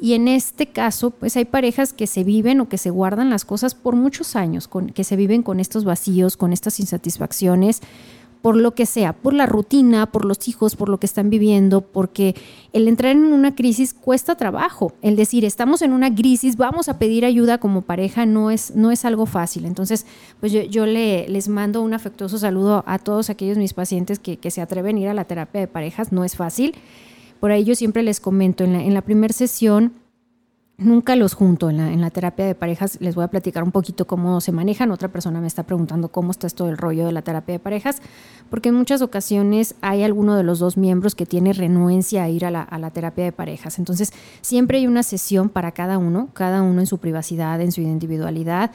Y 0.01 0.15
en 0.15 0.27
este 0.27 0.65
caso, 0.65 1.11
pues 1.11 1.37
hay 1.37 1.45
parejas 1.45 1.93
que 1.93 2.07
se 2.07 2.23
viven 2.23 2.59
o 2.59 2.67
que 2.67 2.79
se 2.79 2.89
guardan 2.89 3.29
las 3.29 3.45
cosas 3.45 3.75
por 3.75 3.95
muchos 3.95 4.35
años, 4.35 4.67
con, 4.67 4.89
que 4.89 5.03
se 5.03 5.15
viven 5.15 5.43
con 5.43 5.59
estos 5.59 5.83
vacíos, 5.83 6.37
con 6.37 6.53
estas 6.53 6.79
insatisfacciones, 6.79 7.81
por 8.41 8.57
lo 8.57 8.73
que 8.73 8.87
sea, 8.87 9.13
por 9.13 9.35
la 9.35 9.45
rutina, 9.45 10.07
por 10.07 10.25
los 10.25 10.47
hijos, 10.47 10.75
por 10.75 10.89
lo 10.89 10.99
que 10.99 11.05
están 11.05 11.29
viviendo, 11.29 11.81
porque 11.81 12.33
el 12.73 12.87
entrar 12.87 13.11
en 13.11 13.25
una 13.25 13.53
crisis 13.53 13.93
cuesta 13.93 14.33
trabajo. 14.33 14.91
El 15.03 15.15
decir, 15.15 15.45
estamos 15.45 15.83
en 15.83 15.93
una 15.93 16.13
crisis, 16.13 16.57
vamos 16.57 16.89
a 16.89 16.97
pedir 16.97 17.23
ayuda 17.23 17.59
como 17.59 17.83
pareja, 17.83 18.25
no 18.25 18.49
es, 18.49 18.75
no 18.75 18.89
es 18.89 19.05
algo 19.05 19.27
fácil. 19.27 19.65
Entonces, 19.65 20.07
pues 20.39 20.51
yo, 20.51 20.63
yo 20.63 20.87
le, 20.87 21.29
les 21.29 21.47
mando 21.47 21.83
un 21.83 21.93
afectuoso 21.93 22.39
saludo 22.39 22.83
a 22.87 22.97
todos 22.97 23.29
aquellos 23.29 23.59
mis 23.59 23.75
pacientes 23.75 24.17
que 24.17 24.49
se 24.49 24.61
atreven 24.61 24.97
a 24.97 24.99
ir 24.99 25.07
a 25.09 25.13
la 25.13 25.25
terapia 25.25 25.61
de 25.61 25.67
parejas, 25.67 26.11
no 26.11 26.23
es 26.23 26.35
fácil. 26.35 26.73
Por 27.41 27.49
ahí 27.49 27.63
yo 27.63 27.73
siempre 27.73 28.03
les 28.03 28.19
comento, 28.19 28.63
en 28.63 28.93
la, 28.93 29.01
primera 29.01 29.33
sesión 29.33 29.93
nunca 30.77 31.15
los 31.15 31.33
junto 31.33 31.71
en 31.71 31.99
la, 31.99 32.09
terapia 32.11 32.45
de 32.45 32.53
parejas. 32.53 32.99
Les 33.01 33.15
voy 33.15 33.23
a 33.23 33.29
platicar 33.29 33.63
un 33.63 33.71
poquito 33.71 34.05
cómo 34.05 34.39
se 34.41 34.51
manejan. 34.51 34.91
Otra 34.91 35.07
persona 35.07 35.41
me 35.41 35.47
está 35.47 35.63
preguntando 35.63 36.09
cómo 36.09 36.29
está 36.29 36.45
esto 36.45 36.67
del 36.67 36.77
rollo 36.77 37.03
de 37.03 37.11
la 37.11 37.23
terapia 37.23 37.53
de 37.53 37.59
parejas, 37.59 37.99
porque 38.51 38.69
en 38.69 38.75
muchas 38.75 39.01
ocasiones 39.01 39.73
hay 39.81 40.03
alguno 40.03 40.35
de 40.35 40.43
los 40.43 40.59
dos 40.59 40.77
miembros 40.77 41.15
que 41.15 41.25
tiene 41.25 41.51
renuencia 41.51 42.23
a 42.25 42.29
ir 42.29 42.45
a 42.45 42.51
la 42.51 42.91
terapia 42.91 43.23
de 43.23 43.31
parejas. 43.31 43.79
Entonces, 43.79 44.13
siempre 44.41 44.77
hay 44.77 44.85
una 44.85 45.01
sesión 45.01 45.49
para 45.49 45.71
cada 45.71 45.97
uno, 45.97 46.29
cada 46.33 46.61
uno 46.61 46.79
en 46.79 46.85
su 46.85 46.99
privacidad, 46.99 47.59
en 47.59 47.71
su 47.71 47.81
individualidad 47.81 48.69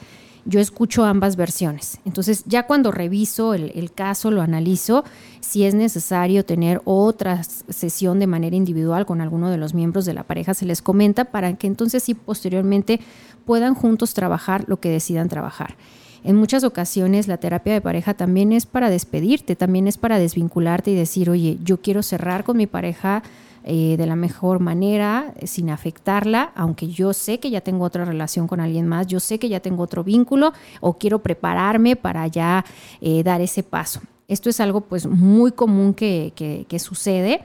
yo 0.47 0.61
escucho 0.61 1.03
ambas 1.03 1.35
versiones. 1.35 1.99
Entonces, 2.05 2.43
ya 2.45 2.63
cuando 2.63 2.91
reviso 2.91 3.53
el, 3.53 3.91
caso, 3.93 4.31
lo 4.31 4.41
analizo, 4.41 5.03
si 5.41 5.65
es 5.65 5.75
necesario 5.75 6.45
tener 6.45 6.81
otra 6.85 7.43
sesión 7.43 8.19
de 8.19 8.27
manera 8.27 8.55
individual 8.55 9.05
con 9.05 9.19
alguno 9.19 9.49
de 9.49 9.57
los 9.57 9.73
miembros 9.73 10.05
de 10.05 10.13
la 10.13 10.23
pareja, 10.23 10.53
se 10.53 10.65
les 10.65 10.81
comenta 10.81 11.25
para 11.25 11.53
que 11.55 11.67
entonces 11.67 12.01
sí 12.01 12.13
posteriormente 12.13 13.01
puedan 13.45 13.75
juntos 13.75 14.13
trabajar 14.13 14.63
lo 14.67 14.79
que 14.79 14.89
decidan 14.89 15.27
trabajar. 15.27 15.75
En 16.23 16.35
muchas 16.35 16.63
ocasiones 16.63 17.27
la 17.27 17.37
terapia 17.37 17.73
de 17.73 17.81
pareja 17.81 18.13
también 18.13 18.51
es 18.53 18.65
para 18.65 18.89
despedirte, 18.89 19.55
también 19.55 19.87
es 19.87 19.97
para 19.97 20.17
desvincularte 20.17 20.91
y 20.91 20.95
decir, 20.95 21.29
oye, 21.29 21.57
yo 21.63 21.81
quiero 21.81 22.03
cerrar 22.03 22.43
con 22.43 22.57
mi 22.57 22.67
pareja 22.67 23.21
eh, 23.69 23.97
de 23.97 24.05
la 24.05 24.15
mejor 24.15 24.61
manera, 24.61 25.33
sin 25.43 25.69
afectarla, 25.69 26.53
aunque 26.55 26.87
yo 26.87 27.11
sé 27.11 27.41
que 27.41 27.49
ya 27.49 27.59
tengo 27.59 27.83
otra 27.83 28.05
relación 28.05 28.47
con 28.47 28.61
alguien 28.61 28.87
más, 28.87 29.07
yo 29.07 29.19
sé 29.19 29.39
que 29.39 29.49
ya 29.49 29.59
tengo 29.59 29.83
otro 29.83 30.05
vínculo 30.05 30.53
o 30.79 30.93
quiero 30.93 31.19
prepararme 31.19 31.97
para 31.97 32.25
ya 32.27 32.63
eh, 33.01 33.23
dar 33.23 33.41
ese 33.41 33.63
paso. 33.63 33.99
Esto 34.29 34.49
es 34.49 34.61
algo 34.61 34.79
pues 34.79 35.05
muy 35.05 35.51
común 35.51 35.93
que, 35.93 36.65
sucede. 36.79 37.41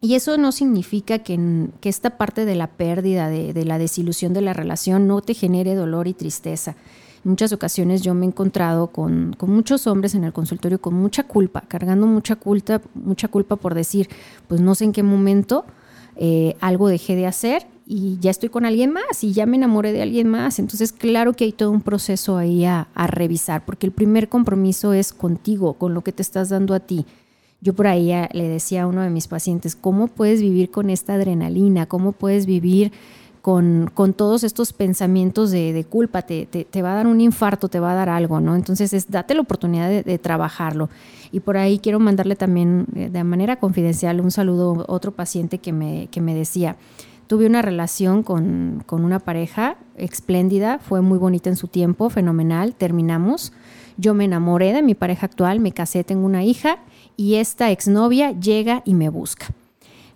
Y 0.00 0.14
eso 0.14 0.38
no 0.38 0.52
significa 0.52 1.18
que, 1.18 1.68
esta 1.82 2.16
parte 2.16 2.46
de 2.46 2.54
la 2.54 2.68
pérdida, 2.68 3.28
de, 3.28 3.64
la 3.66 3.76
desilusión 3.76 4.32
de 4.32 4.40
la 4.40 4.54
relación, 4.54 5.06
no 5.06 5.20
te 5.20 5.34
genere 5.34 5.74
dolor 5.74 6.08
y 6.08 6.14
tristeza. 6.14 6.76
Muchas 7.26 7.52
ocasiones 7.52 8.02
yo 8.02 8.14
me 8.14 8.24
he 8.24 8.28
encontrado 8.28 8.86
con, 8.86 9.34
con, 9.36 9.50
muchos 9.50 9.88
hombres 9.88 10.14
en 10.14 10.22
el 10.22 10.32
consultorio 10.32 10.80
con 10.80 10.94
mucha 10.94 11.24
culpa, 11.24 11.62
cargando 11.66 12.06
mucha 12.06 12.36
culpa, 12.36 12.80
mucha 12.94 13.26
culpa 13.26 13.56
por 13.56 13.74
decir, 13.74 14.08
pues 14.46 14.60
no 14.60 14.76
sé 14.76 14.84
en 14.84 14.92
qué 14.92 15.02
momento 15.02 15.64
eh, 16.14 16.54
algo 16.60 16.88
dejé 16.88 17.16
de 17.16 17.26
hacer 17.26 17.66
y 17.84 18.18
ya 18.20 18.30
estoy 18.30 18.48
con 18.48 18.64
alguien 18.64 18.92
más 18.92 19.24
y 19.24 19.32
ya 19.32 19.44
me 19.44 19.56
enamoré 19.56 19.92
de 19.92 20.02
alguien 20.02 20.28
más. 20.28 20.60
Entonces, 20.60 20.92
claro 20.92 21.32
que 21.32 21.42
hay 21.42 21.52
todo 21.52 21.72
un 21.72 21.82
proceso 21.82 22.36
ahí 22.36 22.64
a, 22.64 22.86
a 22.94 23.08
revisar, 23.08 23.64
porque 23.64 23.86
el 23.86 23.92
primer 23.92 24.28
compromiso 24.28 24.92
es 24.92 25.12
contigo, 25.12 25.74
con 25.74 25.94
lo 25.94 26.02
que 26.02 26.12
te 26.12 26.22
estás 26.22 26.50
dando 26.50 26.74
a 26.74 26.80
ti. 26.80 27.06
Yo 27.60 27.74
por 27.74 27.88
ahí 27.88 28.12
le 28.32 28.48
decía 28.48 28.82
a 28.82 28.86
uno 28.86 29.02
de 29.02 29.10
mis 29.10 29.26
pacientes, 29.26 29.74
¿cómo 29.74 30.06
puedes 30.06 30.40
vivir 30.40 30.70
con 30.70 30.90
esta 30.90 31.14
adrenalina? 31.14 31.86
¿Cómo 31.86 32.12
puedes 32.12 32.46
vivir 32.46 32.92
con, 33.46 34.12
todos 34.16 34.42
estos 34.42 34.72
pensamientos 34.72 35.52
de, 35.52 35.86
culpa, 35.88 36.22
te, 36.22 36.66
va 36.82 36.90
a 36.90 36.94
dar 36.96 37.06
un 37.06 37.20
infarto, 37.20 37.68
te 37.68 37.78
va 37.78 37.92
a 37.92 37.94
dar 37.94 38.08
algo, 38.08 38.40
¿no? 38.40 38.56
Entonces 38.56 38.92
es 38.92 39.08
date 39.08 39.36
la 39.36 39.42
oportunidad 39.42 39.88
de, 39.88 40.18
trabajarlo. 40.18 40.90
Y 41.30 41.38
por 41.38 41.56
ahí 41.56 41.78
quiero 41.78 42.00
mandarle 42.00 42.34
también 42.34 42.86
eh, 42.96 43.08
de 43.08 43.22
manera 43.22 43.54
confidencial 43.60 44.20
un 44.20 44.32
saludo 44.32 44.84
a 44.88 44.92
otro 44.92 45.12
paciente 45.12 45.58
que 45.58 45.72
me, 45.72 46.08
que 46.08 46.20
me 46.20 46.34
decía, 46.34 46.74
tuve 47.28 47.46
una 47.46 47.62
relación 47.62 48.24
con, 48.24 48.82
con 48.84 49.04
una 49.04 49.20
pareja 49.20 49.76
espléndida, 49.96 50.80
fue 50.80 51.00
muy 51.00 51.16
bonita 51.16 51.48
en 51.48 51.54
su 51.54 51.68
tiempo, 51.68 52.10
fenomenal, 52.10 52.74
terminamos. 52.74 53.52
Yo 53.96 54.12
me 54.12 54.24
enamoré 54.24 54.72
de 54.72 54.82
mi 54.82 54.96
pareja 54.96 55.26
actual, 55.26 55.60
me 55.60 55.70
casé, 55.70 56.02
tengo 56.02 56.26
una 56.26 56.42
hija 56.42 56.78
y 57.16 57.36
esta 57.36 57.70
exnovia 57.70 58.32
llega 58.32 58.82
y 58.84 58.94
me 58.94 59.08
busca. 59.08 59.54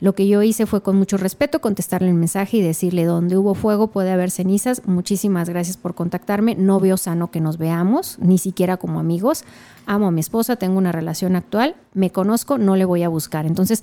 Lo 0.01 0.15
que 0.15 0.27
yo 0.27 0.43
hice 0.43 0.67
fue 0.67 0.83
con 0.83 0.97
mucho 0.97 1.19
respeto 1.19 1.61
contestarle 1.61 2.09
el 2.09 2.15
mensaje 2.15 2.57
y 2.57 2.63
decirle, 2.63 3.05
donde 3.05 3.37
hubo 3.37 3.55
fuego 3.55 3.89
puede 3.89 4.11
haber 4.11 4.31
cenizas, 4.31 4.83
muchísimas 4.87 5.49
gracias 5.49 5.77
por 5.77 5.95
contactarme, 5.95 6.55
no 6.55 6.81
veo 6.81 6.97
sano 6.97 7.31
que 7.31 7.41
nos 7.41 7.59
veamos, 7.59 8.19
ni 8.19 8.39
siquiera 8.39 8.79
como 8.79 8.99
amigos, 8.99 9.45
amo 9.87 10.09
a 10.09 10.11
mi 10.11 10.21
esposa, 10.21 10.57
tengo 10.57 10.79
una 10.79 10.93
relación 10.93 11.37
actual, 11.37 11.77
me 11.93 12.11
conozco, 12.11 12.57
no 12.57 12.77
le 12.77 12.87
voy 12.87 13.03
a 13.03 13.09
buscar. 13.09 13.45
Entonces, 13.45 13.83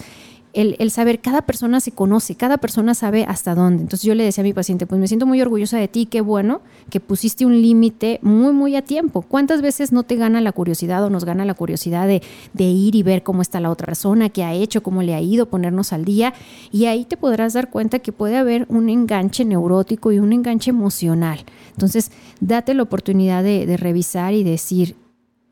el, 0.53 0.91
saber, 0.91 1.19
cada 1.19 1.43
persona 1.43 1.79
se 1.79 1.91
conoce, 1.91 2.35
cada 2.35 2.57
persona 2.57 2.95
sabe 2.95 3.25
hasta 3.25 3.53
dónde. 3.53 3.83
Entonces 3.83 4.03
yo 4.03 4.15
le 4.15 4.23
decía 4.23 4.41
a 4.41 4.45
mi 4.45 4.53
paciente, 4.53 4.87
pues 4.87 4.99
me 4.99 5.07
siento 5.07 5.25
muy 5.25 5.41
orgullosa 5.41 5.77
de 5.77 5.87
ti, 5.87 6.07
qué 6.07 6.21
bueno 6.21 6.61
que 6.89 6.99
pusiste 6.99 7.45
un 7.45 7.61
límite 7.61 8.19
muy, 8.23 8.53
muy 8.53 8.75
a 8.75 8.81
tiempo. 8.81 9.21
¿Cuántas 9.21 9.61
veces 9.61 9.91
no 9.91 10.03
te 10.03 10.15
gana 10.15 10.41
la 10.41 10.51
curiosidad 10.51 11.03
o 11.03 11.09
nos 11.09 11.25
gana 11.25 11.45
la 11.45 11.53
curiosidad 11.53 12.07
de, 12.07 12.23
de 12.53 12.63
ir 12.63 12.95
y 12.95 13.03
ver 13.03 13.21
cómo 13.21 13.41
está 13.41 13.59
la 13.59 13.69
otra 13.69 13.85
persona, 13.85 14.29
qué 14.29 14.43
ha 14.43 14.53
hecho, 14.53 14.81
cómo 14.81 15.03
le 15.03 15.13
ha 15.13 15.21
ido, 15.21 15.47
ponernos 15.47 15.93
al 15.93 16.05
día? 16.05 16.33
Y 16.71 16.85
ahí 16.85 17.05
te 17.05 17.17
podrás 17.17 17.53
dar 17.53 17.69
cuenta 17.69 17.99
que 17.99 18.11
puede 18.11 18.37
haber 18.37 18.65
un 18.69 18.89
enganche 18.89 19.45
neurótico 19.45 20.11
y 20.11 20.19
un 20.19 20.33
enganche 20.33 20.71
emocional. 20.71 21.39
Entonces, 21.71 22.11
date 22.39 22.73
la 22.73 22.83
oportunidad 22.83 23.43
de, 23.43 23.67
de 23.67 23.77
revisar 23.77 24.33
y 24.33 24.43
decir, 24.43 24.95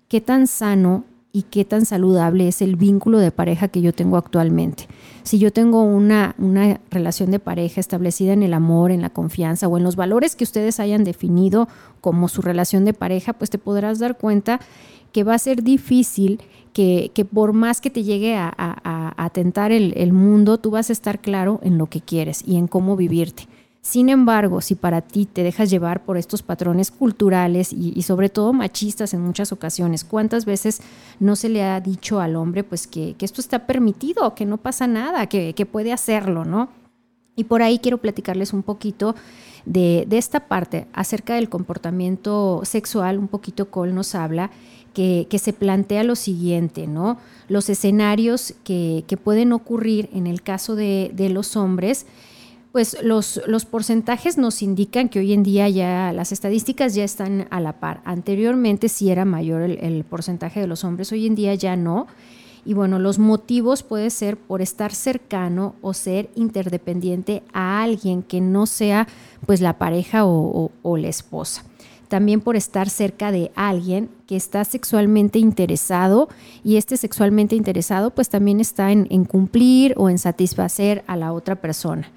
¿qué 0.08 0.20
tan 0.20 0.48
sano 0.48 1.04
y 1.36 1.42
qué 1.42 1.66
tan 1.66 1.86
saludable 1.86 2.48
es 2.48 2.62
el 2.62 2.78
vínculo 2.78 3.20
de 3.20 3.30
pareja 3.30 3.68
que 3.68 3.82
yo 3.82 3.92
tengo 3.92 4.16
actualmente. 4.16 4.88
Si 5.24 5.38
yo 5.38 5.52
tengo 5.52 5.84
una, 5.84 6.34
una, 6.38 6.80
relación 6.90 7.30
de 7.30 7.40
pareja 7.40 7.82
establecida 7.82 8.32
en 8.32 8.42
el 8.42 8.54
amor, 8.54 8.90
en 8.90 9.02
la 9.02 9.10
confianza 9.10 9.68
o 9.68 9.78
en 9.78 9.84
los 9.84 9.98
valores 9.98 10.38
que 10.38 10.46
ustedes 10.46 10.80
hayan 10.80 11.04
definido 11.04 11.68
como 12.00 12.30
su 12.30 12.42
relación 12.42 12.86
de 12.86 12.94
pareja, 12.94 13.34
pues 13.34 13.50
te 13.50 13.58
podrás 13.58 14.00
dar 14.00 14.18
cuenta 14.18 14.62
que 15.12 15.26
va 15.26 15.34
a 15.34 15.40
ser 15.40 15.62
difícil 15.62 16.40
que, 16.72 17.12
por 17.34 17.52
más 17.52 17.82
que 17.82 17.90
te 17.90 18.04
llegue 18.04 18.38
a, 18.38 18.54
a, 18.58 19.30
tentar 19.32 19.74
el 19.74 20.14
mundo, 20.14 20.58
tú 20.58 20.72
vas 20.72 20.90
a 20.90 20.94
estar 20.94 21.20
claro 21.20 21.60
en 21.64 21.78
lo 21.78 21.88
que 21.88 22.00
quieres 22.00 22.44
y 22.48 22.56
en 22.56 22.68
cómo 22.68 22.96
vivirte. 22.96 23.44
Sin 23.86 24.10
embargo, 24.10 24.62
si 24.62 24.74
para 24.74 25.02
ti 25.02 25.28
te 25.28 25.44
dejas 25.44 25.70
llevar 25.70 26.06
por 26.06 26.18
estos 26.18 26.42
patrones 26.42 26.90
culturales 26.90 27.72
y, 27.72 28.02
sobre 28.02 28.30
todo 28.30 28.52
machistas 28.52 29.14
en 29.14 29.22
muchas 29.22 29.52
ocasiones, 29.52 30.04
¿cuántas 30.04 30.46
veces 30.46 30.82
no 31.20 31.36
se 31.36 31.50
le 31.50 31.62
ha 31.62 31.80
dicho 31.82 32.20
al 32.20 32.36
hombre 32.36 32.64
pues 32.64 32.88
que, 32.88 33.16
esto 33.20 33.42
está 33.42 33.68
permitido, 33.68 34.34
que 34.34 34.48
no 34.48 34.58
pasa 34.58 34.88
nada, 34.88 35.28
que, 35.28 35.68
puede 35.72 35.94
hacerlo, 35.94 36.46
¿no? 36.46 36.70
Y 37.36 37.44
por 37.44 37.62
ahí 37.62 37.78
quiero 37.78 38.00
platicarles 38.00 38.54
un 38.54 38.64
poquito 38.64 39.14
de, 39.66 40.08
esta 40.10 40.48
parte 40.48 40.88
acerca 40.92 41.36
del 41.36 41.48
comportamiento 41.48 42.62
sexual, 42.64 43.20
un 43.20 43.28
poquito 43.28 43.70
Cole 43.70 43.94
nos 43.94 44.16
habla, 44.16 44.50
que, 44.96 45.28
se 45.38 45.54
plantea 45.54 46.04
lo 46.04 46.16
siguiente, 46.16 46.88
¿no? 46.88 47.20
Los 47.50 47.70
escenarios 47.70 48.56
que, 48.64 49.06
pueden 49.24 49.54
ocurrir 49.54 50.10
en 50.12 50.26
el 50.26 50.42
caso 50.42 50.76
de, 50.76 51.12
de 51.14 51.30
los 51.30 51.56
hombres 51.56 52.08
pues 52.76 52.98
los, 53.02 53.40
los 53.48 53.64
porcentajes 53.64 54.38
nos 54.38 54.62
indican 54.62 55.08
que 55.08 55.20
hoy 55.20 55.32
en 55.32 55.44
día 55.44 55.70
ya 55.70 56.12
las 56.12 56.34
estadísticas 56.34 56.94
ya 56.94 57.06
están 57.06 57.48
a 57.50 57.62
la 57.62 57.80
par. 57.80 58.02
Anteriormente 58.04 58.90
sí 58.90 59.10
era 59.10 59.24
mayor 59.24 59.62
el, 59.62 60.04
porcentaje 60.04 60.60
de 60.60 60.68
los 60.68 60.84
hombres, 60.84 61.10
hoy 61.14 61.26
en 61.26 61.36
día 61.36 61.56
ya 61.56 61.78
no. 61.78 62.08
Y 62.66 62.74
bueno, 62.74 63.00
los 63.00 63.18
motivos 63.18 63.82
puede 63.82 64.10
ser 64.10 64.36
por 64.36 64.62
estar 64.62 64.94
cercano 64.94 65.76
o 65.82 65.94
ser 65.94 66.30
interdependiente 66.36 67.44
a 67.54 67.82
alguien 67.82 68.22
que 68.22 68.42
no 68.42 68.66
sea 68.66 69.08
pues 69.46 69.62
la 69.62 69.78
pareja 69.78 70.26
o, 70.26 70.70
la 70.98 71.08
esposa. 71.08 71.64
También 72.10 72.42
por 72.42 72.58
estar 72.58 72.90
cerca 72.90 73.32
de 73.32 73.54
alguien 73.56 74.10
que 74.28 74.36
está 74.36 74.66
sexualmente 74.66 75.40
interesado 75.40 76.28
y 76.62 76.76
este 76.76 76.98
sexualmente 76.98 77.56
interesado 77.56 78.12
pues 78.12 78.28
también 78.28 78.60
está 78.60 78.92
en 78.92 79.24
cumplir 79.24 79.94
o 79.96 80.10
en 80.10 80.18
satisfacer 80.18 81.06
a 81.08 81.16
la 81.16 81.32
otra 81.32 81.56
persona. 81.56 82.12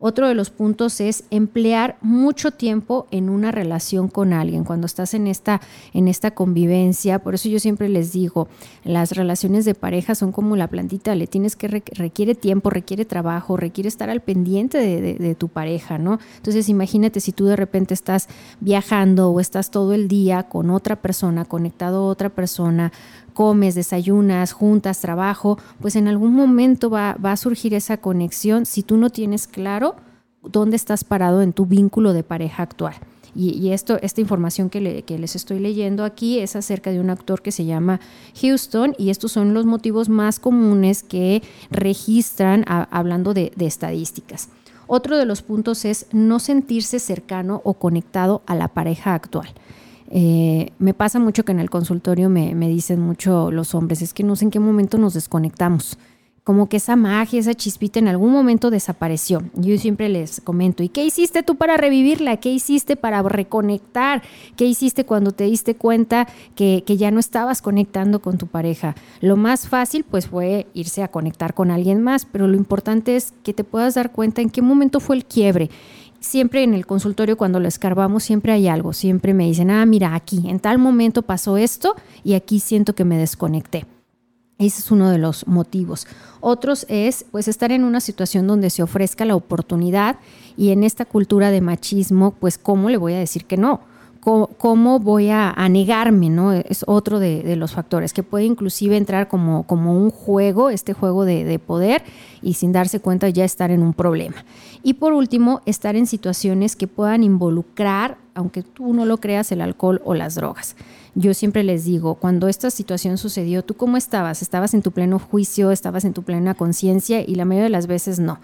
Otro 0.00 0.28
de 0.28 0.34
los 0.36 0.50
puntos 0.50 1.00
es 1.00 1.24
emplear 1.30 1.98
mucho 2.02 2.52
tiempo 2.52 3.08
en 3.10 3.28
una 3.28 3.50
relación 3.50 4.06
con 4.06 4.32
alguien, 4.32 4.62
cuando 4.62 4.86
estás 4.86 5.12
en 5.12 5.26
esta, 5.26 5.60
en 5.92 6.06
esta 6.06 6.30
convivencia. 6.30 7.18
Por 7.18 7.34
eso 7.34 7.48
yo 7.48 7.58
siempre 7.58 7.88
les 7.88 8.12
digo, 8.12 8.46
las 8.84 9.10
relaciones 9.10 9.64
de 9.64 9.74
pareja 9.74 10.14
son 10.14 10.30
como 10.30 10.54
la 10.54 10.68
plantita, 10.68 11.16
le 11.16 11.26
tienes 11.26 11.56
que, 11.56 11.66
requiere 11.66 12.36
tiempo, 12.36 12.70
requiere 12.70 13.06
trabajo, 13.06 13.56
requiere 13.56 13.88
estar 13.88 14.08
al 14.08 14.20
pendiente 14.20 14.78
de, 14.78 15.14
de 15.14 15.34
tu 15.34 15.48
pareja, 15.48 15.98
¿no? 15.98 16.20
Entonces 16.36 16.68
imagínate 16.68 17.18
si 17.18 17.32
tú 17.32 17.46
de 17.46 17.56
repente 17.56 17.92
estás 17.92 18.28
viajando 18.60 19.30
o 19.30 19.40
estás 19.40 19.72
todo 19.72 19.94
el 19.94 20.06
día 20.06 20.44
con 20.44 20.70
otra 20.70 20.94
persona, 21.02 21.44
conectado 21.44 22.04
a 22.04 22.06
otra 22.06 22.28
persona, 22.28 22.92
comes, 23.38 23.76
desayunas, 23.76 24.50
juntas, 24.50 25.00
trabajo, 25.00 25.60
pues 25.80 25.94
en 25.94 26.08
algún 26.08 26.34
momento 26.34 26.90
va, 26.90 27.10
a 27.22 27.36
surgir 27.36 27.72
esa 27.72 27.98
conexión 27.98 28.66
si 28.66 28.82
tú 28.82 28.96
no 28.96 29.10
tienes 29.10 29.46
claro 29.46 29.94
dónde 30.42 30.74
estás 30.74 31.04
parado 31.04 31.40
en 31.40 31.52
tu 31.52 31.64
vínculo 31.64 32.12
de 32.14 32.24
pareja 32.24 32.64
actual. 32.64 32.94
Y, 33.36 33.70
esto, 33.70 33.96
esta 34.02 34.20
información 34.20 34.70
que, 34.70 34.80
les 34.80 35.36
estoy 35.36 35.60
leyendo 35.60 36.02
aquí 36.02 36.40
es 36.40 36.56
acerca 36.56 36.90
de 36.90 36.98
un 36.98 37.10
actor 37.10 37.40
que 37.40 37.52
se 37.52 37.64
llama 37.64 38.00
Houston 38.42 38.96
y 38.98 39.10
estos 39.10 39.30
son 39.30 39.54
los 39.54 39.66
motivos 39.66 40.08
más 40.08 40.40
comunes 40.40 41.04
que 41.04 41.44
registran 41.70 42.64
hablando 42.66 43.34
de 43.34 43.52
estadísticas. 43.60 44.48
Otro 44.88 45.16
de 45.16 45.26
los 45.26 45.42
puntos 45.42 45.84
es 45.84 46.06
no 46.10 46.40
sentirse 46.40 46.98
cercano 46.98 47.60
o 47.62 47.74
conectado 47.74 48.42
a 48.46 48.56
la 48.56 48.66
pareja 48.66 49.14
actual. 49.14 49.48
Eh, 50.10 50.72
me 50.78 50.94
pasa 50.94 51.18
mucho 51.18 51.44
que 51.44 51.52
en 51.52 51.60
el 51.60 51.70
consultorio 51.70 52.28
me, 52.30 52.54
dicen 52.68 53.00
mucho 53.00 53.50
los 53.50 53.74
hombres, 53.74 54.02
es 54.02 54.14
que 54.14 54.24
no 54.24 54.36
sé 54.36 54.46
en 54.46 54.50
qué 54.50 54.60
momento 54.60 54.98
nos 54.98 55.14
desconectamos. 55.14 55.98
Como 56.44 56.70
que 56.70 56.78
esa 56.78 56.96
magia, 56.96 57.38
esa 57.38 57.52
chispita 57.52 57.98
en 57.98 58.08
algún 58.08 58.32
momento 58.32 58.70
desapareció. 58.70 59.42
Yo 59.54 59.76
siempre 59.76 60.08
les 60.08 60.40
comento, 60.40 60.82
¿y 60.82 60.88
qué 60.88 61.04
hiciste 61.04 61.42
tú 61.42 61.56
para 61.56 61.76
revivirla? 61.76 62.38
¿Qué 62.38 62.50
hiciste 62.50 62.96
para 62.96 63.22
reconectar? 63.22 64.22
¿Qué 64.56 64.64
hiciste 64.64 65.04
cuando 65.04 65.32
te 65.32 65.44
diste 65.44 65.74
cuenta 65.74 66.26
que, 66.54 66.84
que 66.86 66.96
ya 66.96 67.10
no 67.10 67.20
estabas 67.20 67.60
conectando 67.60 68.22
con 68.22 68.38
tu 68.38 68.46
pareja? 68.46 68.94
Lo 69.20 69.36
más 69.36 69.68
fácil 69.68 70.04
pues 70.04 70.26
fue 70.26 70.66
irse 70.72 71.02
a 71.02 71.08
conectar 71.08 71.52
con 71.52 71.70
alguien 71.70 72.00
más, 72.00 72.24
pero 72.24 72.48
lo 72.48 72.56
importante 72.56 73.16
es 73.16 73.34
que 73.42 73.52
te 73.52 73.62
puedas 73.62 73.96
dar 73.96 74.12
cuenta 74.12 74.40
en 74.40 74.48
qué 74.48 74.62
momento 74.62 75.00
fue 75.00 75.16
el 75.16 75.26
quiebre 75.26 75.68
siempre 76.20 76.62
en 76.62 76.74
el 76.74 76.86
consultorio 76.86 77.36
cuando 77.36 77.60
lo 77.60 77.68
escarbamos 77.68 78.22
siempre 78.22 78.52
hay 78.52 78.68
algo, 78.68 78.92
siempre 78.92 79.34
me 79.34 79.44
dicen, 79.46 79.70
ah, 79.70 79.84
mira, 79.86 80.14
aquí, 80.14 80.48
en 80.48 80.60
tal 80.60 80.78
momento 80.78 81.22
pasó 81.22 81.56
esto 81.56 81.94
y 82.24 82.34
aquí 82.34 82.60
siento 82.60 82.94
que 82.94 83.04
me 83.04 83.18
desconecté. 83.18 83.86
Ese 84.58 84.80
es 84.80 84.90
uno 84.90 85.10
de 85.10 85.18
los 85.18 85.46
motivos. 85.46 86.06
Otros 86.40 86.84
es 86.88 87.24
pues 87.30 87.46
estar 87.46 87.70
en 87.70 87.84
una 87.84 88.00
situación 88.00 88.48
donde 88.48 88.70
se 88.70 88.82
ofrezca 88.82 89.24
la 89.24 89.36
oportunidad 89.36 90.16
y 90.56 90.70
en 90.70 90.82
esta 90.82 91.04
cultura 91.04 91.52
de 91.52 91.60
machismo, 91.60 92.32
pues 92.32 92.58
cómo 92.58 92.90
le 92.90 92.96
voy 92.96 93.14
a 93.14 93.18
decir 93.18 93.44
que 93.44 93.56
no. 93.56 93.80
Cómo 94.20 94.98
voy 94.98 95.30
a, 95.30 95.54
negarme, 95.68 96.28
¿no? 96.28 96.52
Es 96.52 96.84
otro 96.86 97.18
de, 97.18 97.56
los 97.56 97.72
factores, 97.72 98.12
que 98.12 98.22
puede 98.22 98.44
inclusive 98.44 98.96
entrar 98.96 99.28
como, 99.28 99.64
como 99.64 99.96
un 99.96 100.10
juego, 100.10 100.70
este 100.70 100.92
juego 100.92 101.24
de, 101.24 101.44
de, 101.44 101.58
poder, 101.58 102.02
y 102.42 102.54
sin 102.54 102.72
darse 102.72 103.00
cuenta 103.00 103.28
ya 103.28 103.44
estar 103.44 103.70
en 103.70 103.82
un 103.82 103.94
problema. 103.94 104.44
Y 104.82 104.94
por 104.94 105.12
último, 105.12 105.62
estar 105.66 105.96
en 105.96 106.06
situaciones 106.06 106.76
que 106.76 106.86
puedan 106.86 107.24
involucrar, 107.24 108.18
aunque 108.34 108.62
tú 108.62 108.92
no 108.92 109.04
lo 109.04 109.18
creas, 109.18 109.50
el 109.52 109.60
alcohol 109.60 110.00
o 110.04 110.14
las 110.14 110.34
drogas. 110.34 110.76
Yo 111.14 111.34
siempre 111.34 111.64
les 111.64 111.84
digo, 111.84 112.14
cuando 112.14 112.48
esta 112.48 112.70
situación 112.70 113.18
sucedió, 113.18 113.64
¿tú 113.64 113.74
cómo 113.74 113.96
estabas? 113.96 114.42
¿Estabas 114.42 114.74
en 114.74 114.82
tu 114.82 114.92
pleno 114.92 115.18
juicio? 115.18 115.72
¿Estabas 115.72 116.04
en 116.04 116.12
tu 116.12 116.22
plena 116.22 116.54
conciencia? 116.54 117.22
Y 117.26 117.34
la 117.34 117.44
mayoría 117.44 117.64
de 117.64 117.70
las 117.70 117.86
veces 117.86 118.20
no 118.20 118.38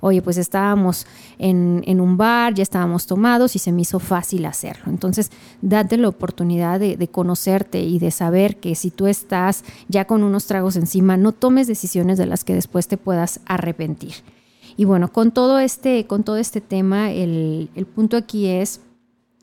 oye, 0.00 0.22
pues 0.22 0.36
estábamos 0.38 1.06
en, 1.38 2.00
un 2.00 2.16
bar, 2.16 2.54
ya 2.54 2.62
estábamos 2.62 3.06
tomados 3.06 3.56
y 3.56 3.58
se 3.58 3.72
me 3.72 3.82
hizo 3.82 3.98
fácil 3.98 4.46
hacerlo. 4.46 4.84
Entonces, 4.86 5.30
date 5.60 5.96
la 5.96 6.08
oportunidad 6.08 6.80
de, 6.80 7.08
conocerte 7.08 7.82
y 7.82 7.98
de 7.98 8.10
saber 8.10 8.56
que 8.56 8.74
si 8.74 8.90
tú 8.90 9.06
estás 9.06 9.64
ya 9.88 10.06
con 10.06 10.22
unos 10.22 10.46
tragos 10.46 10.76
encima, 10.76 11.16
no 11.16 11.32
tomes 11.32 11.66
decisiones 11.66 12.18
de 12.18 12.26
las 12.26 12.44
que 12.44 12.54
después 12.54 12.88
te 12.88 12.96
puedas 12.96 13.40
arrepentir. 13.46 14.14
Y 14.76 14.84
bueno, 14.84 15.12
con 15.12 15.32
todo 15.32 15.58
este, 15.58 16.06
con 16.06 16.22
todo 16.22 16.36
este 16.36 16.60
tema, 16.60 17.10
el, 17.10 17.70
el 17.74 17.86
punto 17.86 18.16
aquí 18.16 18.46
es, 18.46 18.80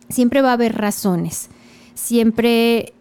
siempre 0.10 0.42
va 0.42 0.52
a 0.52 0.54
haber 0.54 0.76
razones. 0.76 1.50
Siempre 1.94 2.95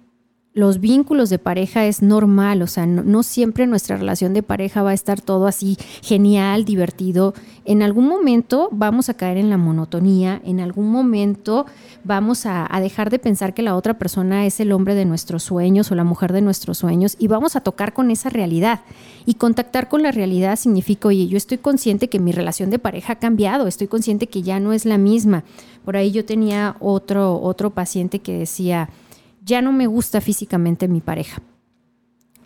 los 0.54 0.78
vínculos 0.78 1.30
de 1.30 1.40
pareja 1.40 1.84
es 1.84 2.00
normal, 2.00 2.62
o 2.62 2.68
sea, 2.68 2.86
no, 2.86 3.24
siempre 3.24 3.66
nuestra 3.66 3.96
relación 3.96 4.34
de 4.34 4.44
pareja 4.44 4.84
va 4.84 4.90
a 4.90 4.94
estar 4.94 5.20
todo 5.20 5.48
así 5.48 5.76
genial, 6.00 6.64
divertido. 6.64 7.34
En 7.64 7.82
algún 7.82 8.06
momento 8.06 8.68
vamos 8.70 9.08
a 9.08 9.14
caer 9.14 9.36
en 9.36 9.50
la 9.50 9.56
monotonía, 9.56 10.40
en 10.44 10.60
algún 10.60 10.92
momento 10.92 11.66
vamos 12.04 12.46
a, 12.46 12.68
dejar 12.80 13.10
de 13.10 13.18
pensar 13.18 13.52
que 13.52 13.62
la 13.62 13.74
otra 13.74 13.98
persona 13.98 14.46
es 14.46 14.60
el 14.60 14.70
hombre 14.70 14.94
de 14.94 15.04
nuestros 15.04 15.42
sueños 15.42 15.90
o 15.90 15.96
la 15.96 16.04
mujer 16.04 16.32
de 16.32 16.42
nuestros 16.42 16.78
sueños 16.78 17.16
y 17.18 17.26
vamos 17.26 17.56
a 17.56 17.60
tocar 17.60 17.92
con 17.92 18.12
esa 18.12 18.30
realidad. 18.30 18.82
Y 19.26 19.34
contactar 19.34 19.88
con 19.88 20.02
la 20.02 20.12
realidad 20.12 20.56
significa, 20.56 21.08
oye, 21.08 21.26
yo 21.26 21.36
estoy 21.36 21.58
consciente 21.58 22.08
que 22.08 22.20
mi 22.20 22.30
relación 22.30 22.70
de 22.70 22.78
pareja 22.78 23.14
ha 23.14 23.18
cambiado, 23.18 23.66
estoy 23.66 23.88
consciente 23.88 24.28
que 24.28 24.42
ya 24.42 24.60
no 24.60 24.72
es 24.72 24.84
la 24.84 24.98
misma. 24.98 25.42
Por 25.84 25.96
ahí 25.96 26.12
yo 26.12 26.24
tenía 26.24 26.76
otro, 26.78 27.40
otro 27.40 27.70
paciente 27.70 28.20
que 28.20 28.38
decía, 28.38 28.90
ya 29.44 29.62
no 29.62 29.72
me 29.72 29.86
gusta 29.86 30.20
físicamente 30.20 30.88
mi 30.88 31.00
pareja. 31.00 31.42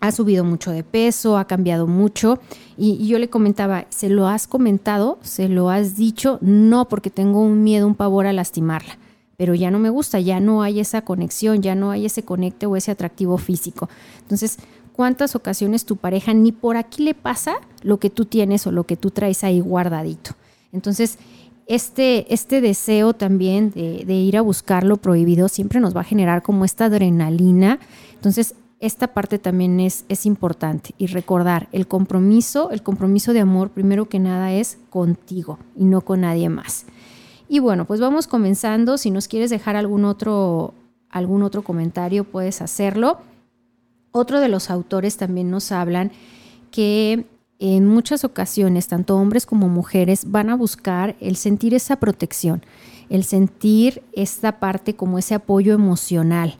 Ha 0.01 0.11
subido 0.11 0.45
mucho 0.45 0.71
de 0.71 0.83
peso, 0.83 1.37
ha 1.37 1.45
cambiado 1.45 1.85
mucho 1.85 2.39
y, 2.77 3.05
yo 3.07 3.19
le 3.19 3.29
comentaba, 3.29 3.85
¿se 3.89 4.09
lo 4.09 4.27
has 4.27 4.47
comentado? 4.47 5.19
¿Se 5.21 5.49
lo 5.49 5.69
has 5.69 5.97
dicho? 5.97 6.37
No, 6.41 6.87
porque 6.87 7.09
tengo 7.09 7.41
un 7.41 7.63
miedo, 7.63 7.85
un 7.85 7.95
pavor 7.95 8.25
a 8.25 8.33
lastimarla, 8.33 8.97
pero 9.35 9.55
ya 9.55 9.71
no 9.71 9.79
me 9.79 9.89
gusta, 9.89 10.19
ya 10.19 10.39
no 10.39 10.61
hay 10.61 10.79
esa 10.79 11.01
conexión, 11.01 11.61
ya 11.61 11.75
no 11.75 11.91
hay 11.91 12.05
ese 12.05 12.23
conecte 12.23 12.65
o 12.65 12.77
ese 12.77 12.91
atractivo 12.91 13.37
físico. 13.37 13.89
Entonces, 14.21 14.57
¿cuántas 14.93 15.35
ocasiones 15.35 15.83
tu 15.83 15.97
pareja 15.97 16.33
ni 16.33 16.53
por 16.53 16.77
aquí 16.77 17.03
le 17.03 17.13
pasa 17.13 17.55
lo 17.81 17.99
que 17.99 18.09
tú 18.09 18.23
tienes 18.23 18.67
o 18.67 18.71
lo 18.71 18.85
que 18.85 18.95
tú 18.95 19.11
traes 19.11 19.43
ahí 19.43 19.59
guardadito? 19.59 20.31
Entonces, 20.71 21.17
este, 21.69 22.33
este 22.33 22.61
deseo 22.61 23.13
también 23.13 23.69
de, 23.69 24.13
ir 24.13 24.37
a 24.37 24.41
buscar 24.41 24.83
lo 24.83 24.97
prohibido 24.97 25.47
siempre 25.47 25.79
nos 25.79 25.95
va 25.95 26.01
a 26.01 26.03
generar 26.03 26.41
como 26.41 26.65
esta 26.65 26.85
adrenalina. 26.85 27.79
Entonces, 28.15 28.55
esta 28.79 29.13
parte 29.13 29.37
también 29.37 29.79
es, 29.79 30.03
es 30.09 30.25
importante. 30.25 30.95
Y 30.97 31.05
recordar, 31.05 31.69
el 31.71 31.87
compromiso, 31.87 32.71
el 32.71 32.81
compromiso 32.81 33.33
de 33.33 33.41
amor, 33.41 33.69
primero 33.69 34.09
que 34.09 34.17
nada, 34.17 34.51
es 34.51 34.79
contigo 34.89 35.59
y 35.75 35.85
no 35.85 36.01
con 36.01 36.21
nadie 36.21 36.49
más. 36.49 36.85
Y 37.47 37.59
bueno, 37.59 37.85
pues 37.85 37.99
vamos 37.99 38.25
comenzando. 38.25 38.97
Si 38.97 39.11
nos 39.11 39.27
quieres 39.27 39.51
dejar 39.51 39.75
algún 39.75 40.05
otro, 40.05 40.73
algún 41.11 41.43
otro 41.43 41.63
comentario, 41.63 42.23
puedes 42.23 42.63
hacerlo. 42.63 43.19
Otro 44.11 44.39
de 44.39 44.49
los 44.49 44.71
autores 44.71 45.17
también 45.17 45.51
nos 45.51 45.71
hablan 45.71 46.11
que 46.71 47.27
en 47.59 47.85
muchas 47.85 48.23
ocasiones, 48.23 48.87
tanto 48.87 49.17
hombres 49.17 49.45
como 49.45 49.67
mujeres 49.67 50.31
van 50.31 50.49
a 50.49 50.55
buscar 50.55 51.17
el 51.19 51.35
sentir 51.35 51.73
esa 51.73 51.97
protección, 51.97 52.63
el 53.09 53.25
sentir 53.25 54.01
esta 54.13 54.59
parte 54.59 54.95
como 54.95 55.19
ese 55.19 55.35
apoyo 55.35 55.73
emocional. 55.73 56.57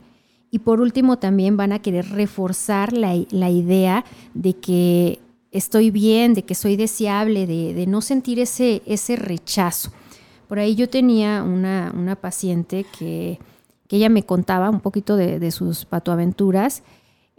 Y 0.50 0.58
por 0.58 0.80
último, 0.80 1.18
también 1.18 1.56
van 1.56 1.72
a 1.72 1.80
querer 1.80 2.10
reforzar 2.10 2.92
la, 2.92 3.14
idea 3.14 4.04
de 4.34 4.54
que 4.54 5.20
estoy 5.52 5.90
bien, 5.90 6.34
de 6.34 6.42
que 6.42 6.54
soy 6.54 6.76
deseable, 6.76 7.46
de, 7.46 7.86
no 7.86 8.02
sentir 8.02 8.38
ese, 8.38 8.82
ese 8.84 9.16
rechazo. 9.16 9.92
Por 10.48 10.58
ahí 10.58 10.74
yo 10.74 10.90
tenía 10.90 11.42
una, 11.42 12.18
paciente 12.20 12.84
que, 12.98 13.38
ella 13.88 14.08
me 14.08 14.22
contaba 14.22 14.70
un 14.70 14.80
poquito 14.80 15.16
de, 15.16 15.40
de 15.40 15.50
sus 15.50 15.84
patoaventuras 15.84 16.84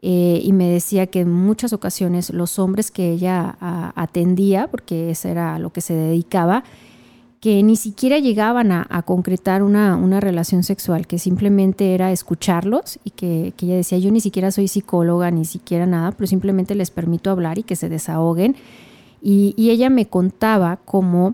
eh, 0.01 0.41
y 0.43 0.51
me 0.53 0.67
decía 0.67 1.07
que 1.07 1.21
en 1.21 1.31
muchas 1.31 1.73
ocasiones 1.73 2.31
los 2.31 2.57
hombres 2.57 2.89
que 2.89 3.11
ella 3.11 3.55
atendía, 3.95 4.67
porque 4.67 5.11
eso 5.11 5.27
era 5.27 5.59
lo 5.59 5.71
que 5.71 5.81
se 5.81 5.93
dedicaba, 5.93 6.63
que 7.41 7.63
ni 7.63 7.75
siquiera 7.75 8.19
llegaban 8.19 8.71
a, 8.71 9.01
concretar 9.03 9.63
una, 9.63 9.95
una, 9.97 10.19
relación 10.19 10.61
sexual, 10.61 11.07
que 11.07 11.17
simplemente 11.17 11.95
era 11.95 12.11
escucharlos 12.11 12.99
y 13.03 13.09
que, 13.09 13.53
ella 13.59 13.75
decía, 13.75 13.97
yo 13.97 14.11
ni 14.11 14.21
siquiera 14.21 14.51
soy 14.51 14.67
psicóloga, 14.67 15.31
ni 15.31 15.45
siquiera 15.45 15.87
nada, 15.87 16.11
pero 16.11 16.27
simplemente 16.27 16.75
les 16.75 16.91
permito 16.91 17.31
hablar 17.31 17.57
y 17.57 17.63
que 17.63 17.75
se 17.75 17.89
desahoguen. 17.89 18.55
Y, 19.23 19.55
ella 19.57 19.89
me 19.89 20.05
contaba 20.05 20.77
cómo 20.85 21.33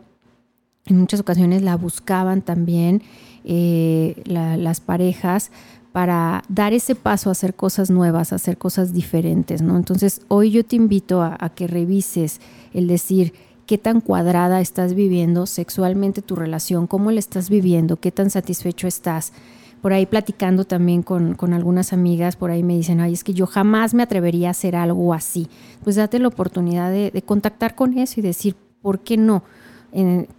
en 0.85 0.97
muchas 0.97 1.19
ocasiones 1.19 1.61
la 1.61 1.75
buscaban 1.75 2.41
también 2.41 3.01
eh, 3.43 4.23
las 4.25 4.79
parejas 4.79 5.51
para 5.97 6.43
dar 6.47 6.73
ese 6.73 6.93
paso 6.93 7.29
a 7.29 7.31
hacer 7.31 7.55
cosas 7.55 7.89
nuevas, 7.89 8.31
a 8.31 8.35
hacer 8.35 8.59
cosas 8.59 8.93
diferentes, 8.93 9.63
¿no? 9.63 9.75
Entonces, 9.75 10.21
hoy 10.27 10.51
yo 10.51 10.63
te 10.63 10.75
invito 10.75 11.23
a, 11.23 11.51
que 11.55 11.65
revises 11.65 12.39
el 12.71 12.85
decir 12.85 13.33
qué 13.65 13.79
tan 13.79 14.01
cuadrada 14.01 14.61
estás 14.61 14.93
viviendo 14.93 15.47
sexualmente 15.47 16.21
tu 16.21 16.35
relación, 16.35 16.85
cómo 16.85 17.09
la 17.09 17.17
estás 17.17 17.49
viviendo, 17.49 17.95
qué 17.97 18.11
tan 18.11 18.29
satisfecho 18.29 18.85
estás. 18.85 19.33
Por 19.81 19.91
ahí 19.91 20.05
platicando 20.05 20.65
también 20.65 21.01
con, 21.01 21.35
algunas 21.51 21.93
amigas, 21.93 22.35
por 22.35 22.51
ahí 22.51 22.61
me 22.61 22.75
dicen, 22.75 22.99
ay, 22.99 23.13
es 23.13 23.23
que 23.23 23.33
yo 23.33 23.47
jamás 23.47 23.95
me 23.95 24.03
atrevería 24.03 24.49
a 24.49 24.51
hacer 24.51 24.75
algo 24.75 25.15
así. 25.15 25.47
Pues 25.83 25.95
date 25.95 26.19
la 26.19 26.27
oportunidad 26.27 26.91
de, 26.91 27.09
de 27.09 27.21
contactar 27.23 27.73
con 27.73 27.97
eso 27.97 28.19
y 28.19 28.21
decir, 28.21 28.55
¿por 28.83 28.99
qué 28.99 29.17
no? 29.17 29.41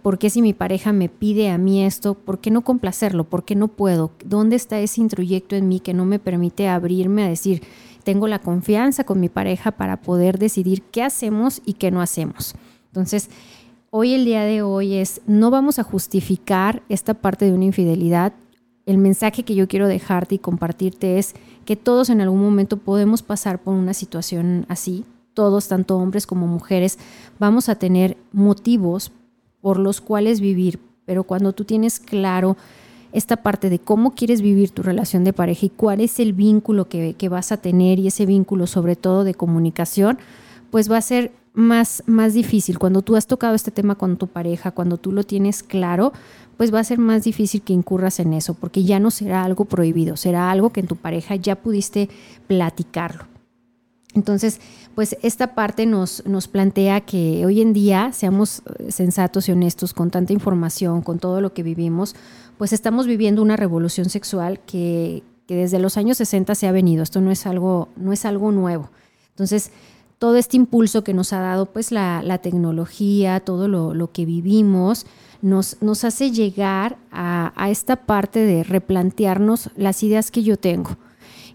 ¿Por 0.01 0.19
qué 0.19 0.29
si 0.29 0.41
mi 0.41 0.53
pareja 0.53 0.93
me 0.93 1.09
pide 1.09 1.49
a 1.49 1.57
mí 1.57 1.83
esto? 1.83 2.13
¿Por 2.13 2.39
qué 2.39 2.51
no 2.51 2.61
complacerlo? 2.61 3.23
¿Por 3.23 3.45
qué 3.45 3.55
no 3.55 3.67
puedo? 3.67 4.11
¿Dónde 4.23 4.55
está 4.55 4.79
ese 4.79 5.01
introyecto 5.01 5.55
en 5.55 5.67
mí 5.67 5.79
que 5.79 5.93
no 5.93 6.05
me 6.05 6.19
permite 6.19 6.67
abrirme 6.67 7.23
a 7.23 7.29
decir, 7.29 7.63
tengo 8.03 8.27
la 8.27 8.39
confianza 8.39 9.03
con 9.03 9.19
mi 9.19 9.27
pareja 9.27 9.71
para 9.71 10.01
poder 10.01 10.37
decidir 10.37 10.83
qué 10.83 11.03
hacemos 11.03 11.61
y 11.65 11.73
qué 11.73 11.89
no 11.89 12.01
hacemos? 12.01 12.53
Entonces, 12.87 13.29
hoy 13.89 14.13
el 14.13 14.23
día 14.23 14.43
de 14.43 14.61
hoy 14.61 14.95
es, 14.95 15.21
no 15.25 15.49
vamos 15.49 15.79
a 15.79 15.83
justificar 15.83 16.83
esta 16.87 17.15
parte 17.15 17.45
de 17.45 17.53
una 17.53 17.65
infidelidad. 17.65 18.33
El 18.85 18.99
mensaje 18.99 19.43
que 19.43 19.55
yo 19.55 19.67
quiero 19.67 19.87
dejarte 19.87 20.35
y 20.35 20.39
compartirte 20.39 21.17
es 21.17 21.33
que 21.65 21.75
todos 21.75 22.09
en 22.09 22.21
algún 22.21 22.41
momento 22.41 22.77
podemos 22.77 23.23
pasar 23.23 23.61
por 23.61 23.73
una 23.73 23.93
situación 23.93 24.65
así. 24.69 25.05
Todos, 25.33 25.67
tanto 25.67 25.97
hombres 25.97 26.27
como 26.27 26.47
mujeres, 26.47 26.97
vamos 27.39 27.69
a 27.69 27.75
tener 27.75 28.17
motivos 28.31 29.11
por 29.61 29.79
los 29.79 30.01
cuales 30.01 30.39
vivir, 30.39 30.79
pero 31.05 31.23
cuando 31.23 31.53
tú 31.53 31.65
tienes 31.65 31.99
claro 31.99 32.57
esta 33.11 33.37
parte 33.37 33.69
de 33.69 33.79
cómo 33.79 34.11
quieres 34.11 34.41
vivir 34.41 34.69
tu 34.69 34.83
relación 34.83 35.23
de 35.23 35.33
pareja 35.33 35.65
y 35.65 35.69
cuál 35.69 36.01
es 36.01 36.19
el 36.19 36.33
vínculo 36.33 36.87
que, 36.87 37.15
vas 37.29 37.51
a 37.51 37.57
tener 37.57 37.99
y 37.99 38.07
ese 38.07 38.25
vínculo 38.25 38.67
sobre 38.67 38.95
todo 38.95 39.23
de 39.23 39.33
comunicación, 39.33 40.19
pues 40.69 40.91
va 40.91 40.97
a 40.97 41.01
ser 41.01 41.31
más, 41.53 42.03
más 42.05 42.33
difícil. 42.33 42.77
Cuando 42.77 43.01
tú 43.01 43.15
has 43.15 43.25
tocado 43.25 43.55
este 43.55 43.71
tema 43.71 43.95
con 43.95 44.17
tu 44.17 44.27
pareja, 44.27 44.71
cuando 44.71 44.97
tú 44.97 45.11
lo 45.11 45.23
tienes 45.23 45.63
claro, 45.63 46.13
pues 46.57 46.73
va 46.73 46.79
a 46.79 46.83
ser 46.83 46.99
más 46.99 47.23
difícil 47.23 47.61
que 47.61 47.73
incurras 47.73 48.19
en 48.19 48.33
eso, 48.33 48.53
porque 48.53 48.83
ya 48.83 48.99
no 48.99 49.11
será 49.11 49.43
algo 49.43 49.65
prohibido, 49.65 50.15
será 50.15 50.51
algo 50.51 50.71
que 50.71 50.81
en 50.81 50.87
tu 50.87 50.95
pareja 50.95 51.35
ya 51.35 51.55
pudiste 51.55 52.09
platicarlo. 52.47 53.25
Entonces, 54.13 54.59
pues 54.99 55.15
esta 55.21 55.55
parte 55.55 55.85
nos, 55.85 56.25
nos 56.25 56.49
plantea 56.49 56.99
que 56.99 57.45
hoy 57.45 57.61
en 57.61 57.71
día 57.71 58.11
seamos 58.11 58.63
eh, 58.79 58.91
sensatos 58.91 59.47
y 59.47 59.53
honestos 59.53 59.93
con 59.93 60.11
tanta 60.11 60.33
información, 60.33 61.03
con 61.03 61.19
todo 61.19 61.39
lo 61.39 61.53
que 61.53 61.63
vivimos, 61.63 62.17
pues 62.57 62.73
estamos 62.73 63.07
viviendo 63.07 63.41
una 63.41 63.55
revolución 63.55 64.09
sexual 64.09 64.59
que, 64.59 65.23
desde 65.47 65.79
los 65.79 65.95
años 65.95 66.17
60 66.17 66.53
se 66.53 66.67
ha 66.67 66.73
venido. 66.73 67.01
Esto 67.01 67.21
no 67.21 67.31
es 67.31 67.45
algo, 67.45 67.87
no 67.95 68.11
es 68.11 68.25
algo 68.25 68.51
nuevo. 68.51 68.89
Entonces, 69.29 69.71
todo 70.17 70.35
este 70.35 70.57
impulso 70.57 71.01
que 71.01 71.13
nos 71.13 71.31
ha 71.31 71.39
dado 71.39 71.67
pues 71.67 71.93
la, 71.93 72.37
tecnología, 72.39 73.39
todo 73.39 73.69
lo, 73.69 74.11
que 74.11 74.25
vivimos, 74.25 75.05
nos, 75.41 75.81
nos 75.81 76.03
hace 76.03 76.31
llegar 76.31 76.97
a, 77.09 77.53
a 77.55 77.69
esta 77.69 77.95
parte 77.95 78.41
de 78.41 78.65
replantearnos 78.65 79.69
las 79.77 80.03
ideas 80.03 80.29
que 80.29 80.43
yo 80.43 80.57
tengo 80.57 80.97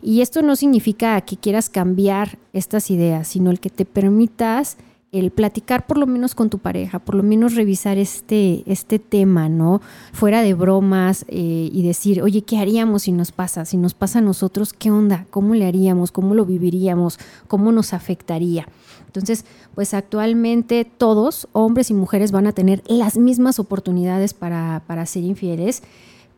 y 0.04 0.20
esto 0.20 0.42
no 0.42 0.54
significa 0.54 1.18
que 1.22 1.38
quieras 1.38 1.70
cambiar 1.70 2.38
estas 2.52 2.90
ideas, 2.90 3.26
sino 3.26 3.50
el 3.50 3.58
que 3.58 3.70
te 3.70 3.86
permitas 3.86 4.76
el 5.12 5.30
platicar 5.30 5.86
por 5.86 5.96
lo 5.96 6.06
menos 6.06 6.34
con 6.34 6.50
tu 6.50 6.58
pareja, 6.58 6.98
por 6.98 7.14
lo 7.14 7.22
menos 7.22 7.54
revisar 7.54 7.98
este, 7.98 8.64
este 8.66 8.98
tema, 8.98 9.48
¿no? 9.48 9.80
Fuera 10.12 10.42
de 10.42 10.54
bromas 10.54 11.24
eh, 11.28 11.70
y 11.72 11.86
decir, 11.86 12.20
oye, 12.20 12.42
¿qué 12.42 12.58
haríamos 12.58 13.04
si 13.04 13.12
nos 13.12 13.30
pasa? 13.30 13.64
Si 13.64 13.76
nos 13.76 13.94
pasa 13.94 14.18
a 14.18 14.22
nosotros, 14.22 14.72
¿qué 14.72 14.90
onda? 14.90 15.26
¿Cómo 15.30 15.54
le 15.54 15.66
haríamos? 15.66 16.10
¿Cómo 16.10 16.34
lo 16.34 16.44
viviríamos? 16.44 17.18
¿Cómo 17.46 17.70
nos 17.70 17.94
afectaría? 17.94 18.66
Entonces, 19.06 19.44
pues 19.76 19.94
actualmente 19.94 20.84
todos, 20.84 21.48
hombres 21.52 21.90
y 21.90 21.94
mujeres, 21.94 22.32
van 22.32 22.48
a 22.48 22.52
tener 22.52 22.82
las 22.88 23.16
mismas 23.16 23.60
oportunidades 23.60 24.34
para, 24.34 24.82
para 24.88 25.06
ser 25.06 25.22
infieles 25.22 25.84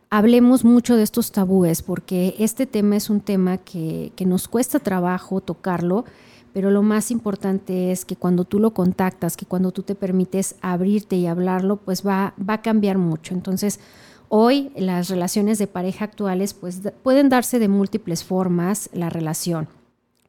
hablemos 0.09 0.63
mucho 0.63 0.95
de 0.95 1.03
estos 1.03 1.31
tabúes, 1.31 1.81
porque 1.81 2.35
este 2.39 2.65
tema 2.65 2.95
es 2.95 3.09
un 3.09 3.19
tema 3.19 3.57
que, 3.57 4.11
nos 4.25 4.47
cuesta 4.47 4.79
trabajo 4.79 5.41
tocarlo, 5.41 6.05
pero 6.53 6.71
lo 6.71 6.81
más 6.81 7.11
importante 7.11 7.91
es 7.91 8.05
que 8.05 8.15
cuando 8.15 8.45
tú 8.45 8.59
lo 8.59 8.73
contactas, 8.73 9.37
que 9.37 9.45
cuando 9.45 9.71
tú 9.71 9.83
te 9.83 9.95
permites 9.95 10.55
abrirte 10.61 11.15
y 11.15 11.27
hablarlo, 11.27 11.77
pues 11.77 12.05
va, 12.05 12.33
a 12.47 12.61
cambiar 12.61 12.97
mucho. 12.97 13.33
Entonces, 13.33 13.79
hoy 14.29 14.71
las 14.75 15.09
relaciones 15.09 15.59
de 15.59 15.67
pareja 15.67 16.05
actuales 16.05 16.53
pues 16.53 16.81
pueden 17.03 17.29
darse 17.29 17.59
de 17.59 17.67
múltiples 17.67 18.23
formas 18.23 18.89
la 18.93 19.09
relación. 19.09 19.67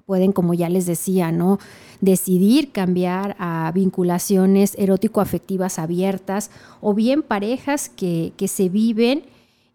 Pueden, 0.05 0.33
como 0.33 0.55
ya 0.55 0.69
les 0.69 0.87
decía, 0.87 1.33
¿no? 1.33 1.59
Decidir 2.01 2.73
cambiar 2.73 3.37
a 3.39 3.71
vinculaciones 3.75 4.75
erótico-afectivas 4.79 5.79
abiertas 5.79 6.51
o 6.81 6.95
bien 6.95 7.23
parejas 7.23 7.91
que 7.91 8.33
se 8.49 8.69
viven 8.69 9.25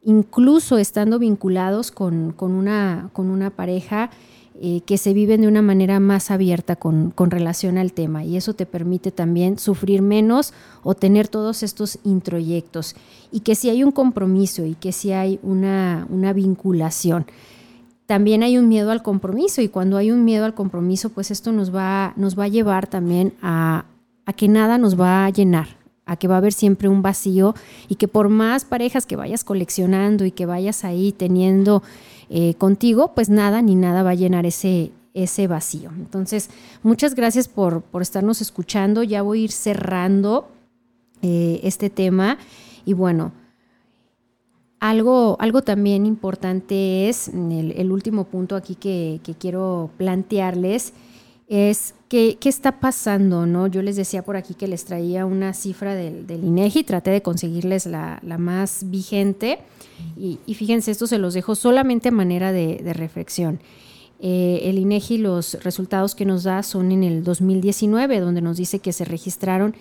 incluso 0.06 0.78
estando 0.78 1.20
vinculados 1.20 1.92
con, 1.92 2.32
con, 2.32 2.52
una, 2.52 3.10
con 3.14 3.30
una 3.30 3.50
pareja 3.50 4.10
eh, 4.62 4.82
que 4.86 5.00
se 5.00 5.14
viven 5.14 5.42
de 5.42 5.48
una 5.48 5.64
manera 5.64 6.00
más 6.00 6.30
abierta 6.30 6.76
con, 6.76 7.12
relación 7.18 7.78
al 7.78 7.92
tema. 7.92 8.24
Y 8.24 8.38
eso 8.38 8.54
te 8.54 8.66
permite 8.66 9.12
también 9.12 9.58
sufrir 9.58 10.02
menos 10.02 10.54
o 10.84 10.94
tener 10.94 11.28
todos 11.28 11.64
estos 11.64 11.98
introyectos. 12.04 12.96
Y 13.32 13.40
que 13.40 13.56
si 13.56 13.70
hay 13.70 13.84
un 13.84 13.92
compromiso 13.92 14.64
y 14.66 14.76
que 14.76 14.92
si 14.92 15.12
hay 15.12 15.40
una, 15.42 16.06
una 16.10 16.34
vinculación. 16.34 17.26
También 18.06 18.44
hay 18.44 18.58
un 18.58 18.68
miedo 18.68 18.92
al 18.92 19.02
compromiso. 19.02 19.62
Y 19.62 19.70
cuando 19.70 19.98
hay 19.98 20.12
un 20.12 20.24
miedo 20.24 20.46
al 20.46 20.54
compromiso, 20.54 21.10
pues 21.10 21.32
esto 21.32 21.52
nos 21.52 21.74
va, 21.74 22.14
nos 22.16 22.38
va 22.38 22.44
a 22.44 22.50
llevar 22.50 22.86
también 22.86 23.34
a, 23.42 23.86
a 24.26 24.34
que 24.34 24.48
nada 24.48 24.78
nos 24.78 25.00
va 25.00 25.26
a 25.26 25.30
llenar, 25.30 25.68
a 26.06 26.18
que 26.18 26.28
va 26.28 26.36
a 26.36 26.38
haber 26.40 26.54
siempre 26.54 26.90
un 26.90 27.02
vacío 27.02 27.56
y 27.88 27.96
que 27.96 28.08
por 28.08 28.30
más 28.30 28.66
parejas 28.66 29.06
que 29.06 29.16
vayas 29.16 29.44
coleccionando 29.44 30.26
y 30.26 30.32
que 30.32 30.46
vayas 30.46 30.84
ahí 30.84 31.12
teniendo 31.12 31.84
eh, 32.30 32.56
contigo, 32.56 33.14
pues 33.16 33.30
nada 33.30 33.62
ni 33.62 33.76
nada 33.76 34.04
va 34.04 34.12
a 34.12 34.16
llenar 34.16 34.46
ese, 34.46 34.92
ese 35.14 35.48
vacío. 35.48 35.92
Entonces, 35.96 36.50
muchas 36.82 37.16
gracias 37.16 37.48
por, 37.48 37.84
estarnos 38.02 38.42
escuchando. 38.42 39.04
Ya 39.04 39.22
voy 39.22 39.42
a 39.42 39.44
ir 39.46 39.52
cerrando 39.52 40.50
eh, 41.22 41.60
este 41.64 41.90
tema. 41.90 42.38
Y 42.86 42.94
bueno, 42.94 43.32
algo, 44.80 45.38
algo 45.40 45.62
también 45.62 46.06
importante 46.06 47.08
es, 47.08 47.30
el, 47.30 47.92
último 47.92 48.26
punto 48.26 48.56
aquí 48.56 48.76
que, 48.76 49.22
quiero 49.40 49.92
plantearles, 49.98 50.94
es 51.48 51.96
qué, 52.14 52.38
está 52.44 52.80
pasando, 52.80 53.48
¿no? 53.48 53.66
Yo 53.66 53.82
les 53.82 53.96
decía 53.96 54.22
por 54.22 54.38
aquí 54.38 54.54
que 54.54 54.68
les 54.68 54.86
traía 54.86 55.26
una 55.26 55.56
cifra 55.56 55.96
del, 55.96 56.28
INEGI, 56.30 56.84
traté 56.84 57.10
de 57.10 57.24
conseguirles 57.24 57.88
la, 57.88 58.20
la 58.22 58.38
más 58.38 58.92
vigente. 58.92 59.58
Y, 60.16 60.38
fíjense, 60.54 60.92
esto 60.92 61.08
se 61.08 61.18
los 61.18 61.34
dejo 61.34 61.56
solamente 61.56 62.10
a 62.10 62.12
manera 62.12 62.52
de, 62.52 62.94
reflexión. 62.94 63.60
Eh, 64.20 64.60
el 64.66 64.78
INEGI, 64.78 65.18
los 65.18 65.58
resultados 65.64 66.14
que 66.14 66.26
nos 66.26 66.44
da 66.44 66.62
son 66.62 66.92
en 66.92 67.04
el 67.04 67.24
2019, 67.24 68.20
donde 68.20 68.42
nos 68.42 68.58
dice 68.58 68.78
que 68.78 68.94
se 68.94 69.06
registraron 69.06 69.74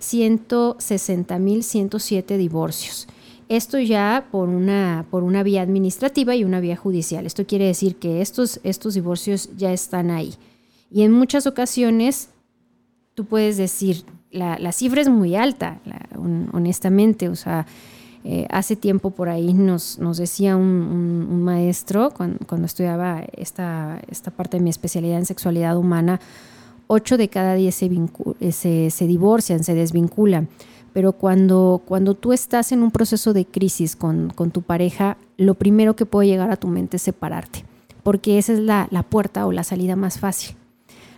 160.107 0.00 2.36
divorcios. 2.36 3.08
Esto 3.48 3.78
ya 3.78 4.28
por 4.30 4.50
una, 4.50 5.06
por 5.10 5.22
una 5.22 5.42
vía 5.42 5.62
administrativa 5.62 6.36
y 6.36 6.44
una 6.44 6.60
vía 6.60 6.76
judicial. 6.76 7.24
Esto 7.24 7.46
quiere 7.46 7.64
decir 7.64 7.96
que 7.96 8.20
estos, 8.20 8.60
estos 8.62 8.92
divorcios 8.92 9.48
ya 9.56 9.72
están 9.72 10.10
ahí. 10.10 10.34
Y 10.90 11.02
en 11.02 11.12
muchas 11.12 11.46
ocasiones 11.46 12.30
tú 13.14 13.24
puedes 13.24 13.56
decir, 13.56 14.04
la, 14.30 14.58
la 14.58 14.72
cifra 14.72 15.00
es 15.00 15.08
muy 15.08 15.34
alta, 15.34 15.80
honestamente, 16.52 17.28
o 17.28 17.34
sea, 17.34 17.66
eh, 18.30 18.46
hace 18.50 18.76
tiempo 18.76 19.10
por 19.10 19.28
ahí 19.28 19.54
nos, 19.54 19.98
nos 19.98 20.18
decía 20.18 20.56
un, 20.56 21.42
maestro, 21.42 22.10
cuando, 22.10 22.66
estudiaba 22.66 23.22
esta, 23.36 24.02
esta 24.10 24.30
parte 24.30 24.58
de 24.58 24.62
mi 24.62 24.70
especialidad 24.70 25.18
en 25.18 25.24
sexualidad 25.24 25.78
humana, 25.78 26.20
8 26.88 27.16
de 27.16 27.28
cada 27.28 27.54
10 27.54 27.74
se, 27.74 28.52
se, 28.52 28.90
se, 28.90 29.06
divorcian, 29.06 29.64
se 29.64 29.74
desvinculan. 29.74 30.48
Pero 30.92 31.12
cuando, 31.12 31.80
cuando 31.86 32.14
tú 32.14 32.32
estás 32.32 32.72
en 32.72 32.82
un 32.82 32.90
proceso 32.90 33.32
de 33.32 33.46
crisis 33.46 33.96
con, 33.96 34.30
con, 34.30 34.50
tu 34.50 34.62
pareja, 34.62 35.16
lo 35.36 35.54
primero 35.54 35.96
que 35.96 36.04
puede 36.06 36.28
llegar 36.28 36.50
a 36.50 36.56
tu 36.56 36.68
mente 36.68 36.98
es 36.98 37.02
separarte, 37.02 37.64
porque 38.02 38.36
esa 38.36 38.52
es 38.52 38.58
la, 38.58 38.88
la 38.90 39.04
puerta 39.04 39.46
o 39.46 39.52
la 39.52 39.64
salida 39.64 39.96
más 39.96 40.18
fácil. 40.18 40.57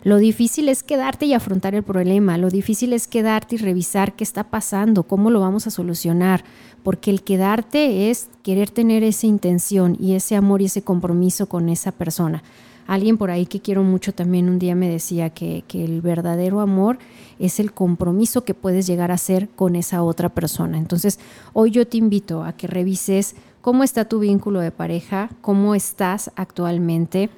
Lo 0.03 0.17
difícil 0.17 0.71
es 0.71 0.83
quedarte 0.83 1.27
y 1.27 1.35
afrontar 1.35 1.75
el 1.75 1.83
problema, 1.83 2.39
lo 2.39 2.49
difícil 2.49 2.95
es 2.95 3.07
quedarte 3.07 3.57
y 3.57 3.59
revisar 3.59 4.15
qué 4.15 4.25
está 4.25 4.45
pasando, 4.45 5.03
cómo 5.03 5.31
lo 5.31 5.41
vamos 5.41 5.67
a 5.67 5.71
solucionar, 5.71 6.43
porque 6.83 7.11
el 7.11 7.23
quedarte 7.23 8.11
es 8.11 8.31
querer 8.43 8.71
tener 8.71 9.03
esa 9.05 9.27
intención 9.27 9.99
y 10.01 10.15
ese 10.15 10.37
amor 10.37 10.63
y 10.63 10.67
ese 10.67 10.81
compromiso 10.81 11.51
con 11.51 11.69
esa 11.69 11.93
persona. 11.93 12.43
Alguien 12.87 13.19
por 13.19 13.31
ahí 13.31 13.45
que 13.45 13.61
quiero 13.61 13.83
mucho 13.83 14.15
también 14.15 14.49
un 14.49 14.59
día 14.59 14.75
me 14.75 14.89
decía 14.89 15.31
que, 15.31 15.65
el 15.75 16.01
verdadero 16.01 16.61
amor 16.61 16.99
es 17.39 17.61
el 17.61 17.73
compromiso 17.73 18.43
que 18.43 18.55
puedes 18.55 18.87
llegar 18.87 19.11
a 19.11 19.15
hacer 19.15 19.49
con 19.51 19.77
esa 19.77 20.03
otra 20.03 20.31
persona. 20.31 20.79
Entonces, 20.79 21.21
hoy 21.53 21.71
yo 21.71 21.87
te 21.87 21.99
invito 21.99 22.43
a 22.43 22.55
que 22.55 22.67
revises 22.67 23.37
cómo 23.61 23.85
está 23.85 24.07
tu 24.07 24.19
vínculo 24.19 24.61
de 24.61 24.73
pareja, 24.73 25.29
cómo 25.41 25.75
estás 25.75 26.33
actualmente. 26.37 27.29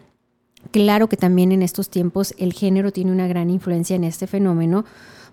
Claro 0.73 1.09
que 1.09 1.19
también 1.19 1.53
en 1.53 1.61
estos 1.63 1.91
tiempos 1.91 2.35
el 2.39 2.55
género 2.55 2.93
tiene 2.93 3.13
una 3.13 3.29
gran 3.29 3.51
influencia 3.51 3.95
en 3.95 4.05
este 4.05 4.27
fenómeno, 4.27 4.87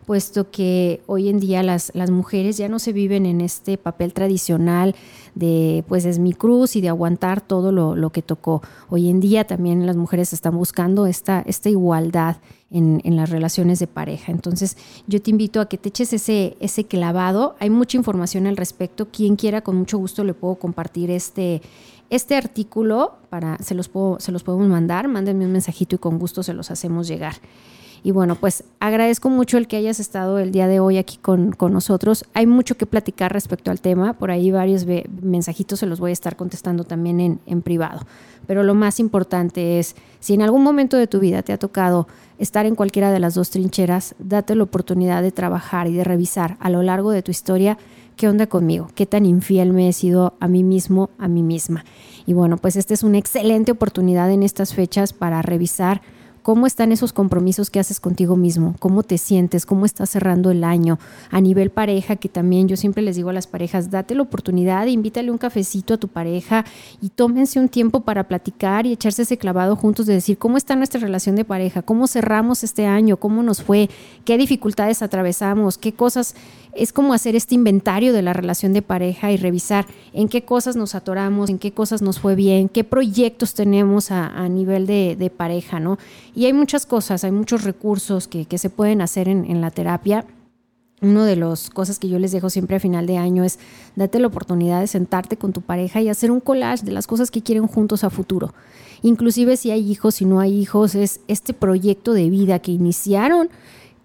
puesto 0.05 0.51
que 0.51 1.01
hoy 1.07 1.29
en 1.29 1.39
día 1.39 1.63
las, 1.63 1.91
las 1.95 2.11
mujeres 2.11 2.57
ya 2.57 2.67
no 2.67 2.77
se 2.77 2.91
viven 2.91 3.25
en 3.25 3.39
este 3.39 3.77
papel 3.77 4.13
tradicional 4.13 4.95
de 5.35 5.85
pues 5.87 6.03
es 6.03 6.19
mi 6.19 6.33
cruz 6.33 6.75
y 6.75 6.81
de 6.81 6.89
aguantar 6.89 7.39
todo 7.39 7.71
lo, 7.71 8.09
que 8.09 8.21
tocó. 8.21 8.61
Hoy 8.89 9.09
en 9.09 9.21
día 9.21 9.47
también 9.47 9.85
las 9.85 9.95
mujeres 9.95 10.33
están 10.33 10.57
buscando 10.57 11.05
esta, 11.05 11.41
esta 11.47 11.69
igualdad 11.69 12.37
en, 12.69 13.01
las 13.15 13.29
relaciones 13.29 13.79
de 13.79 13.87
pareja. 13.87 14.33
Entonces 14.33 14.75
yo 15.07 15.21
te 15.21 15.31
invito 15.31 15.61
a 15.61 15.69
que 15.69 15.77
te 15.77 15.87
eches 15.87 16.11
ese, 16.11 16.57
ese 16.59 16.83
clavado. 16.83 17.55
Hay 17.59 17.69
mucha 17.69 17.95
información 17.95 18.45
al 18.45 18.57
respecto. 18.57 19.07
Quien 19.09 19.37
quiera, 19.37 19.61
con 19.61 19.77
mucho 19.77 19.97
gusto 19.97 20.25
le 20.25 20.33
puedo 20.33 20.55
compartir 20.55 21.11
este, 21.11 21.61
este 22.09 22.35
artículo 22.35 23.17
para, 23.29 23.57
se 23.59 23.75
los, 23.75 23.89
puedo, 23.89 24.19
se 24.19 24.31
los 24.31 24.43
podemos 24.43 24.67
mandar. 24.67 25.07
Mándenme 25.07 25.45
un 25.45 25.51
mensajito 25.51 25.95
y 25.95 25.99
con 25.99 26.19
gusto 26.19 26.43
se 26.43 26.53
los 26.53 26.71
hacemos 26.71 27.07
llegar. 27.07 27.35
Y 28.03 28.11
bueno, 28.11 28.35
pues 28.35 28.63
agradezco 28.79 29.29
mucho 29.29 29.57
el 29.57 29.67
que 29.67 29.77
hayas 29.77 29.99
estado 29.99 30.39
el 30.39 30.51
día 30.51 30.67
de 30.67 30.79
hoy 30.79 30.97
aquí 30.97 31.17
con, 31.17 31.55
nosotros. 31.59 32.25
Hay 32.33 32.47
mucho 32.47 32.75
que 32.75 32.85
platicar 32.85 33.33
respecto 33.33 33.71
al 33.71 33.81
tema, 33.81 34.13
por 34.13 34.31
ahí 34.31 34.51
varios 34.51 34.85
mensajitos 35.21 35.79
se 35.79 35.85
los 35.85 35.99
voy 35.99 36.11
a 36.11 36.13
estar 36.13 36.35
contestando 36.35 36.83
también 36.83 37.19
en, 37.19 37.39
en 37.45 37.61
privado. 37.61 38.01
Pero 38.47 38.63
lo 38.63 38.73
más 38.73 38.99
importante 38.99 39.79
es, 39.79 39.95
si 40.19 40.33
en 40.33 40.41
algún 40.41 40.63
momento 40.63 40.97
de 40.97 41.07
tu 41.07 41.19
vida 41.19 41.43
te 41.43 41.53
ha 41.53 41.59
tocado 41.59 42.07
estar 42.37 42.65
en 42.65 42.75
cualquiera 42.75 43.11
de 43.11 43.19
las 43.19 43.33
dos 43.33 43.49
trincheras, 43.49 44.15
date 44.17 44.55
la 44.55 44.63
oportunidad 44.63 45.21
de 45.21 45.31
trabajar 45.31 45.87
y 45.87 45.93
de 45.93 46.03
revisar 46.03 46.57
a 46.59 46.69
lo 46.69 46.81
largo 46.81 47.11
de 47.11 47.21
tu 47.21 47.31
historia 47.31 47.77
qué 48.19 48.27
onda 48.27 48.47
conmigo, 48.47 48.89
qué 48.95 49.05
tan 49.05 49.25
infiel 49.25 49.71
me 49.71 49.87
he 49.87 49.93
sido 49.93 50.33
a 50.41 50.49
mí 50.49 50.61
mismo, 50.61 51.09
a 51.17 51.29
mí 51.29 51.41
misma. 51.41 51.85
Y 52.25 52.33
bueno, 52.33 52.57
pues 52.57 52.75
esta 52.75 52.93
es 52.93 53.01
una 53.01 53.17
excelente 53.17 53.71
oportunidad 53.71 54.29
en 54.29 54.43
estas 54.43 54.73
fechas 54.73 55.13
para 55.13 55.41
revisar 55.41 56.01
¿Cómo 56.41 56.65
están 56.65 56.91
esos 56.91 57.11
compromisos 57.11 57.69
que 57.69 57.79
haces 57.79 57.99
contigo 57.99 58.37
mismo? 58.37 58.75
¿Cómo 58.79 59.03
te 59.03 59.17
sientes? 59.17 59.65
¿Cómo 59.65 59.85
estás 59.85 60.09
cerrando 60.09 60.51
el 60.51 60.63
año? 60.63 60.97
A 61.29 61.41
nivel 61.41 61.69
pareja, 61.69 62.15
que 62.15 62.29
también 62.29 62.67
yo 62.67 62.77
siempre 62.77 63.03
les 63.03 63.17
digo 63.17 63.29
a 63.29 63.33
las 63.33 63.45
parejas, 63.45 63.91
date 63.91 64.15
la 64.15 64.21
oportunidad, 64.21 64.87
invítale 64.87 65.31
un 65.31 65.37
cafecito 65.37 65.93
a 65.93 65.97
tu 65.97 66.07
pareja 66.07 66.65
y 67.01 67.09
tómense 67.09 67.59
un 67.59 67.67
tiempo 67.67 68.01
para 68.01 68.27
platicar 68.27 68.85
y 68.85 68.93
echarse 68.93 69.23
ese 69.23 69.37
clavado 69.37 69.75
juntos 69.75 70.05
de 70.05 70.13
decir 70.13 70.37
cómo 70.37 70.57
está 70.57 70.75
nuestra 70.75 71.01
relación 71.01 71.35
de 71.35 71.45
pareja, 71.45 71.81
cómo 71.81 72.07
cerramos 72.07 72.63
este 72.63 72.87
año, 72.87 73.17
cómo 73.17 73.43
nos 73.43 73.61
fue, 73.61 73.89
qué 74.23 74.37
dificultades 74.37 75.01
atravesamos, 75.01 75.77
qué 75.77 75.91
cosas 75.93 76.35
es 76.73 76.93
como 76.93 77.13
hacer 77.13 77.35
este 77.35 77.55
inventario 77.55 78.13
de 78.13 78.21
la 78.21 78.33
relación 78.33 78.73
de 78.73 78.81
pareja 78.81 79.31
y 79.31 79.37
revisar 79.37 79.85
en 80.13 80.29
qué 80.29 80.43
cosas 80.43 80.75
nos 80.75 80.95
atoramos, 80.95 81.49
en 81.49 81.59
qué 81.59 81.71
cosas 81.71 82.01
nos 82.01 82.19
fue 82.19 82.35
bien, 82.35 82.69
qué 82.69 82.83
proyectos 82.83 83.53
tenemos 83.53 84.11
a, 84.11 84.47
nivel 84.49 84.85
de, 84.85 85.31
pareja, 85.35 85.79
¿no? 85.79 85.97
Y 86.35 86.45
hay 86.45 86.53
muchas 86.53 86.85
cosas, 86.85 87.23
hay 87.23 87.31
muchos 87.31 87.63
recursos 87.63 88.27
que, 88.27 88.45
se 88.57 88.69
pueden 88.69 89.01
hacer 89.01 89.27
en, 89.27 89.61
la 89.61 89.71
terapia. 89.71 90.25
Una 91.01 91.25
de 91.25 91.37
las 91.37 91.69
cosas 91.69 91.97
que 91.97 92.09
yo 92.09 92.19
les 92.19 92.33
dejo 92.33 92.49
siempre 92.49 92.75
a 92.75 92.79
final 92.79 93.07
de 93.07 93.17
año 93.17 93.45
es 93.45 93.57
date 93.95 94.19
la 94.19 94.27
oportunidad 94.27 94.81
de 94.81 94.87
sentarte 94.87 95.37
con 95.37 95.53
tu 95.53 95.61
pareja 95.61 96.01
y 96.01 96.09
hacer 96.09 96.29
un 96.29 96.41
collage 96.41 96.83
de 96.83 96.91
las 96.91 97.07
cosas 97.07 97.31
que 97.31 97.41
quieren 97.41 97.67
juntos 97.67 98.03
a 98.03 98.09
futuro. 98.09 98.53
Inclusive 99.01 99.55
si 99.55 99.71
hay 99.71 99.89
hijos, 99.89 100.15
si 100.15 100.25
no 100.25 100.41
hay 100.41 100.59
hijos, 100.59 100.95
es 100.95 101.21
este 101.29 101.53
proyecto 101.53 102.11
de 102.11 102.29
vida 102.29 102.59
que 102.59 102.71
iniciaron 102.71 103.49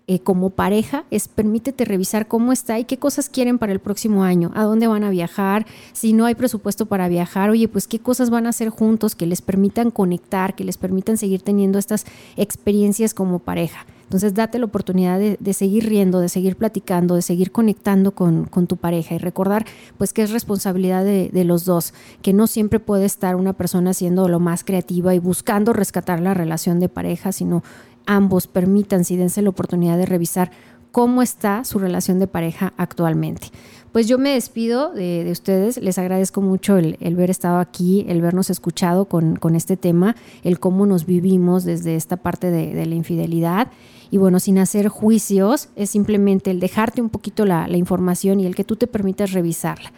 eh, 0.06 0.18
como 0.18 0.50
pareja 0.50 1.04
es 1.10 1.28
permítete 1.28 1.86
revisar 1.86 2.28
cómo 2.28 2.52
está 2.52 2.78
y 2.78 2.84
qué 2.84 2.98
cosas 2.98 3.30
quieren 3.30 3.58
para 3.58 3.72
el 3.72 3.80
próximo 3.80 4.22
año, 4.22 4.50
a 4.54 4.64
dónde 4.64 4.86
van 4.86 5.02
a 5.02 5.10
viajar, 5.10 5.66
si 5.94 6.12
no 6.12 6.26
hay 6.26 6.34
presupuesto 6.34 6.84
para 6.84 7.08
viajar, 7.08 7.48
oye, 7.48 7.68
pues 7.68 7.88
qué 7.88 7.98
cosas 7.98 8.28
van 8.28 8.46
a 8.46 8.50
hacer 8.50 8.68
juntos 8.68 9.14
que 9.14 9.26
les 9.26 9.40
permitan 9.40 9.90
conectar, 9.90 10.54
que 10.54 10.64
les 10.64 10.76
permitan 10.76 11.16
seguir 11.16 11.40
teniendo 11.40 11.78
estas 11.78 12.04
experiencias 12.36 13.14
como 13.14 13.38
pareja. 13.38 13.86
Entonces 14.04 14.34
date 14.34 14.58
la 14.58 14.66
oportunidad 14.66 15.18
de, 15.18 15.52
seguir 15.54 15.88
riendo, 15.88 16.20
de 16.20 16.28
seguir 16.28 16.56
platicando, 16.56 17.14
de 17.14 17.22
seguir 17.22 17.50
conectando 17.50 18.12
con, 18.12 18.46
tu 18.68 18.76
pareja 18.76 19.14
y 19.14 19.18
recordar 19.18 19.64
pues 19.98 20.12
que 20.12 20.22
es 20.22 20.30
responsabilidad 20.30 21.02
de, 21.04 21.30
de, 21.32 21.44
los 21.44 21.64
dos, 21.64 21.94
que 22.22 22.32
no 22.32 22.46
siempre 22.46 22.78
puede 22.78 23.06
estar 23.06 23.34
una 23.34 23.54
persona 23.54 23.94
siendo 23.94 24.28
lo 24.28 24.38
más 24.38 24.62
creativa 24.62 25.14
y 25.14 25.18
buscando 25.18 25.72
rescatar 25.72 26.20
la 26.20 26.34
relación 26.34 26.78
de 26.78 26.88
pareja, 26.88 27.32
sino 27.32 27.64
ambos 28.06 28.46
permítanse 28.46 29.14
y 29.14 29.16
dense 29.16 29.42
la 29.42 29.50
oportunidad 29.50 29.98
de 29.98 30.06
revisar 30.06 30.50
cómo 30.92 31.22
está 31.22 31.64
su 31.64 31.78
relación 31.78 32.18
de 32.18 32.26
pareja 32.26 32.72
actualmente. 32.76 33.48
Pues 33.90 34.08
yo 34.08 34.18
me 34.18 34.30
despido 34.30 34.92
de, 34.92 35.28
ustedes, 35.30 35.76
les 35.78 35.98
agradezco 35.98 36.40
mucho 36.40 36.76
el, 36.78 36.96
el, 37.00 37.14
ver 37.14 37.30
estado 37.30 37.58
aquí, 37.58 38.04
el 38.08 38.20
vernos 38.20 38.50
escuchado 38.50 39.04
con, 39.04 39.38
este 39.54 39.76
tema, 39.76 40.16
el 40.42 40.58
cómo 40.58 40.84
nos 40.84 41.06
vivimos 41.06 41.64
desde 41.64 41.94
esta 41.94 42.16
parte 42.16 42.50
de, 42.50 42.86
la 42.86 42.94
infidelidad. 42.96 43.68
Y 44.10 44.18
bueno, 44.18 44.40
sin 44.40 44.58
hacer 44.58 44.88
juicios, 44.88 45.68
es 45.76 45.90
simplemente 45.90 46.50
el 46.50 46.60
dejarte 46.60 47.02
un 47.02 47.08
poquito 47.08 47.44
la, 47.44 47.68
la 47.68 47.76
información 47.76 48.40
y 48.40 48.46
el 48.46 48.56
que 48.56 48.64
tú 48.64 48.76
te 48.76 48.86
permitas 48.88 49.32
revisarla. 49.32 49.92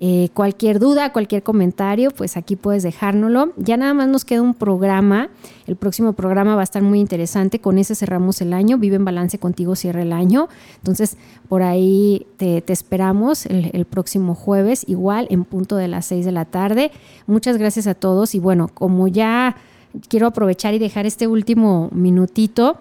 Eh, 0.00 0.28
cualquier 0.32 0.78
duda, 0.78 1.12
cualquier 1.12 1.42
comentario, 1.42 2.12
pues 2.12 2.36
aquí 2.36 2.54
puedes 2.54 2.84
dejárnoslo. 2.84 3.52
Ya 3.56 3.76
nada 3.76 3.94
más 3.94 4.06
nos 4.06 4.24
queda 4.24 4.42
un 4.42 4.54
programa. 4.54 5.28
El 5.66 5.74
próximo 5.74 6.12
programa 6.12 6.54
va 6.54 6.60
a 6.60 6.64
estar 6.64 6.82
muy 6.82 7.00
interesante. 7.00 7.58
Con 7.58 7.78
ese 7.78 7.96
cerramos 7.96 8.40
el 8.40 8.52
año. 8.52 8.78
Vive 8.78 8.94
en 8.94 9.04
balance 9.04 9.40
contigo, 9.40 9.74
cierra 9.74 10.02
el 10.02 10.12
año. 10.12 10.48
Entonces, 10.76 11.16
por 11.48 11.62
ahí 11.62 12.26
te, 12.36 12.62
esperamos 12.68 13.46
el, 13.46 13.84
próximo 13.86 14.36
jueves, 14.36 14.84
igual 14.86 15.26
en 15.30 15.44
punto 15.44 15.74
de 15.74 15.88
las 15.88 16.06
6 16.06 16.24
de 16.24 16.32
la 16.32 16.44
tarde. 16.44 16.92
Muchas 17.26 17.56
gracias 17.58 17.88
a 17.88 17.94
todos. 17.94 18.36
Y 18.36 18.38
bueno, 18.38 18.68
como 18.68 19.08
ya 19.08 19.56
quiero 20.08 20.28
aprovechar 20.28 20.74
y 20.74 20.78
dejar 20.78 21.06
este 21.06 21.26
último 21.26 21.88
minutito 21.92 22.78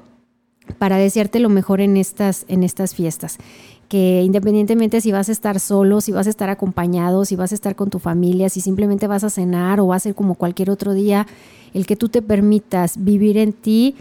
para 0.78 0.98
desearte 0.98 1.40
lo 1.40 1.50
mejor 1.50 1.82
en 1.82 1.98
estas, 1.98 2.46
en 2.48 2.62
estas 2.62 2.94
fiestas 2.94 3.40
que 3.88 4.24
independientemente 4.24 5.02
si 5.02 5.12
vas 5.12 5.30
a 5.30 5.32
estar 5.32 5.60
solo, 5.60 6.02
si 6.02 6.12
vas 6.12 6.28
a 6.28 6.30
estar 6.30 6.50
acompañado, 6.50 7.26
si 7.26 7.36
vas 7.36 7.52
a 7.52 7.56
estar 7.56 7.76
con 7.76 7.90
tu 7.90 8.00
familia, 8.00 8.50
si 8.50 8.62
simplemente 8.62 9.08
vas 9.08 9.24
a 9.24 9.30
cenar 9.30 9.80
o 9.80 9.88
va 9.88 9.96
a 9.96 10.00
ser 10.00 10.16
como 10.16 10.36
cualquier 10.36 10.70
otro 10.70 10.94
día, 10.94 11.26
el 11.74 11.86
que 11.86 11.96
tú 11.96 12.10
te 12.10 12.22
permitas 12.22 13.04
vivir 13.04 13.38
en 13.38 13.54
ti 13.54 13.96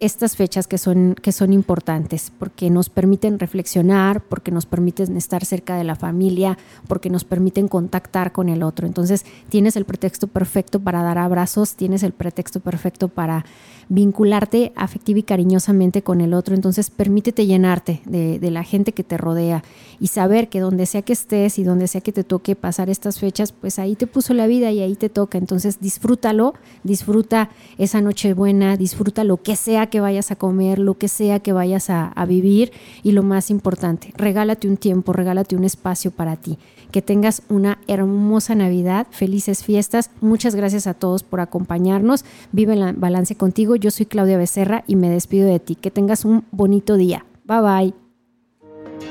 estas 0.00 0.34
fechas 0.34 0.66
que 0.66 0.78
son, 0.78 1.14
que 1.14 1.30
son 1.30 1.52
importantes, 1.52 2.32
porque 2.38 2.70
nos 2.70 2.88
permiten 2.88 3.38
reflexionar, 3.38 4.22
porque 4.22 4.50
nos 4.50 4.64
permiten 4.64 5.14
estar 5.18 5.44
cerca 5.44 5.76
de 5.76 5.84
la 5.84 5.94
familia, 5.94 6.56
porque 6.88 7.10
nos 7.10 7.24
permiten 7.24 7.68
contactar 7.68 8.32
con 8.32 8.48
el 8.48 8.62
otro. 8.62 8.86
Entonces 8.86 9.26
tienes 9.50 9.76
el 9.76 9.84
pretexto 9.84 10.26
perfecto 10.26 10.80
para 10.80 11.02
dar 11.02 11.18
abrazos, 11.18 11.74
tienes 11.74 12.02
el 12.02 12.12
pretexto 12.12 12.60
perfecto 12.60 13.08
para 13.08 13.44
vincularte 13.90 14.72
afectiva 14.76 15.18
y 15.18 15.22
cariñosamente 15.22 16.02
con 16.02 16.22
el 16.22 16.32
otro. 16.32 16.54
Entonces 16.54 16.88
permítete 16.88 17.44
llenarte 17.44 18.00
de, 18.06 18.38
de 18.38 18.50
la 18.50 18.64
gente 18.64 18.92
que 18.92 19.04
te 19.04 19.18
rodea 19.18 19.62
y 19.98 20.06
saber 20.06 20.48
que 20.48 20.60
donde 20.60 20.86
sea 20.86 21.02
que 21.02 21.12
estés 21.12 21.58
y 21.58 21.64
donde 21.64 21.88
sea 21.88 22.00
que 22.00 22.12
te 22.12 22.24
toque 22.24 22.56
pasar 22.56 22.88
estas 22.88 23.18
fechas, 23.18 23.52
pues 23.52 23.78
ahí 23.78 23.96
te 23.96 24.06
puso 24.06 24.32
la 24.32 24.46
vida 24.46 24.70
y 24.70 24.80
ahí 24.80 24.94
te 24.96 25.10
toca. 25.10 25.36
Entonces 25.36 25.80
disfrútalo, 25.80 26.54
disfruta 26.84 27.50
esa 27.76 28.00
noche 28.00 28.32
buena, 28.32 28.78
disfruta 28.78 29.24
lo 29.24 29.42
que 29.42 29.56
sea 29.56 29.89
que 29.90 30.00
vayas 30.00 30.30
a 30.30 30.36
comer, 30.36 30.78
lo 30.78 30.94
que 30.94 31.08
sea 31.08 31.40
que 31.40 31.52
vayas 31.52 31.90
a, 31.90 32.12
vivir 32.26 32.72
y 33.02 33.12
lo 33.12 33.22
más 33.22 33.50
importante, 33.50 34.12
regálate 34.16 34.68
un 34.68 34.76
tiempo, 34.76 35.12
regálate 35.12 35.56
un 35.56 35.64
espacio 35.64 36.10
para 36.10 36.36
ti. 36.36 36.58
Que 36.92 37.02
tengas 37.02 37.42
una 37.48 37.78
hermosa 37.86 38.54
Navidad, 38.54 39.06
felices 39.10 39.62
fiestas. 39.64 40.10
Muchas 40.20 40.54
gracias 40.54 40.86
a 40.86 40.94
todos 40.94 41.22
por 41.22 41.40
acompañarnos. 41.40 42.24
Vive 42.52 42.74
en 42.74 43.00
balance 43.00 43.36
contigo. 43.36 43.76
Yo 43.76 43.90
soy 43.90 44.06
Claudia 44.06 44.38
Becerra 44.38 44.82
y 44.86 44.96
me 44.96 45.08
despido 45.08 45.46
de 45.48 45.60
ti. 45.60 45.76
Que 45.76 45.90
tengas 45.90 46.24
un 46.24 46.44
bonito 46.50 46.96
día. 46.96 47.24
Bye 47.44 47.94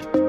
bye. 0.04 0.29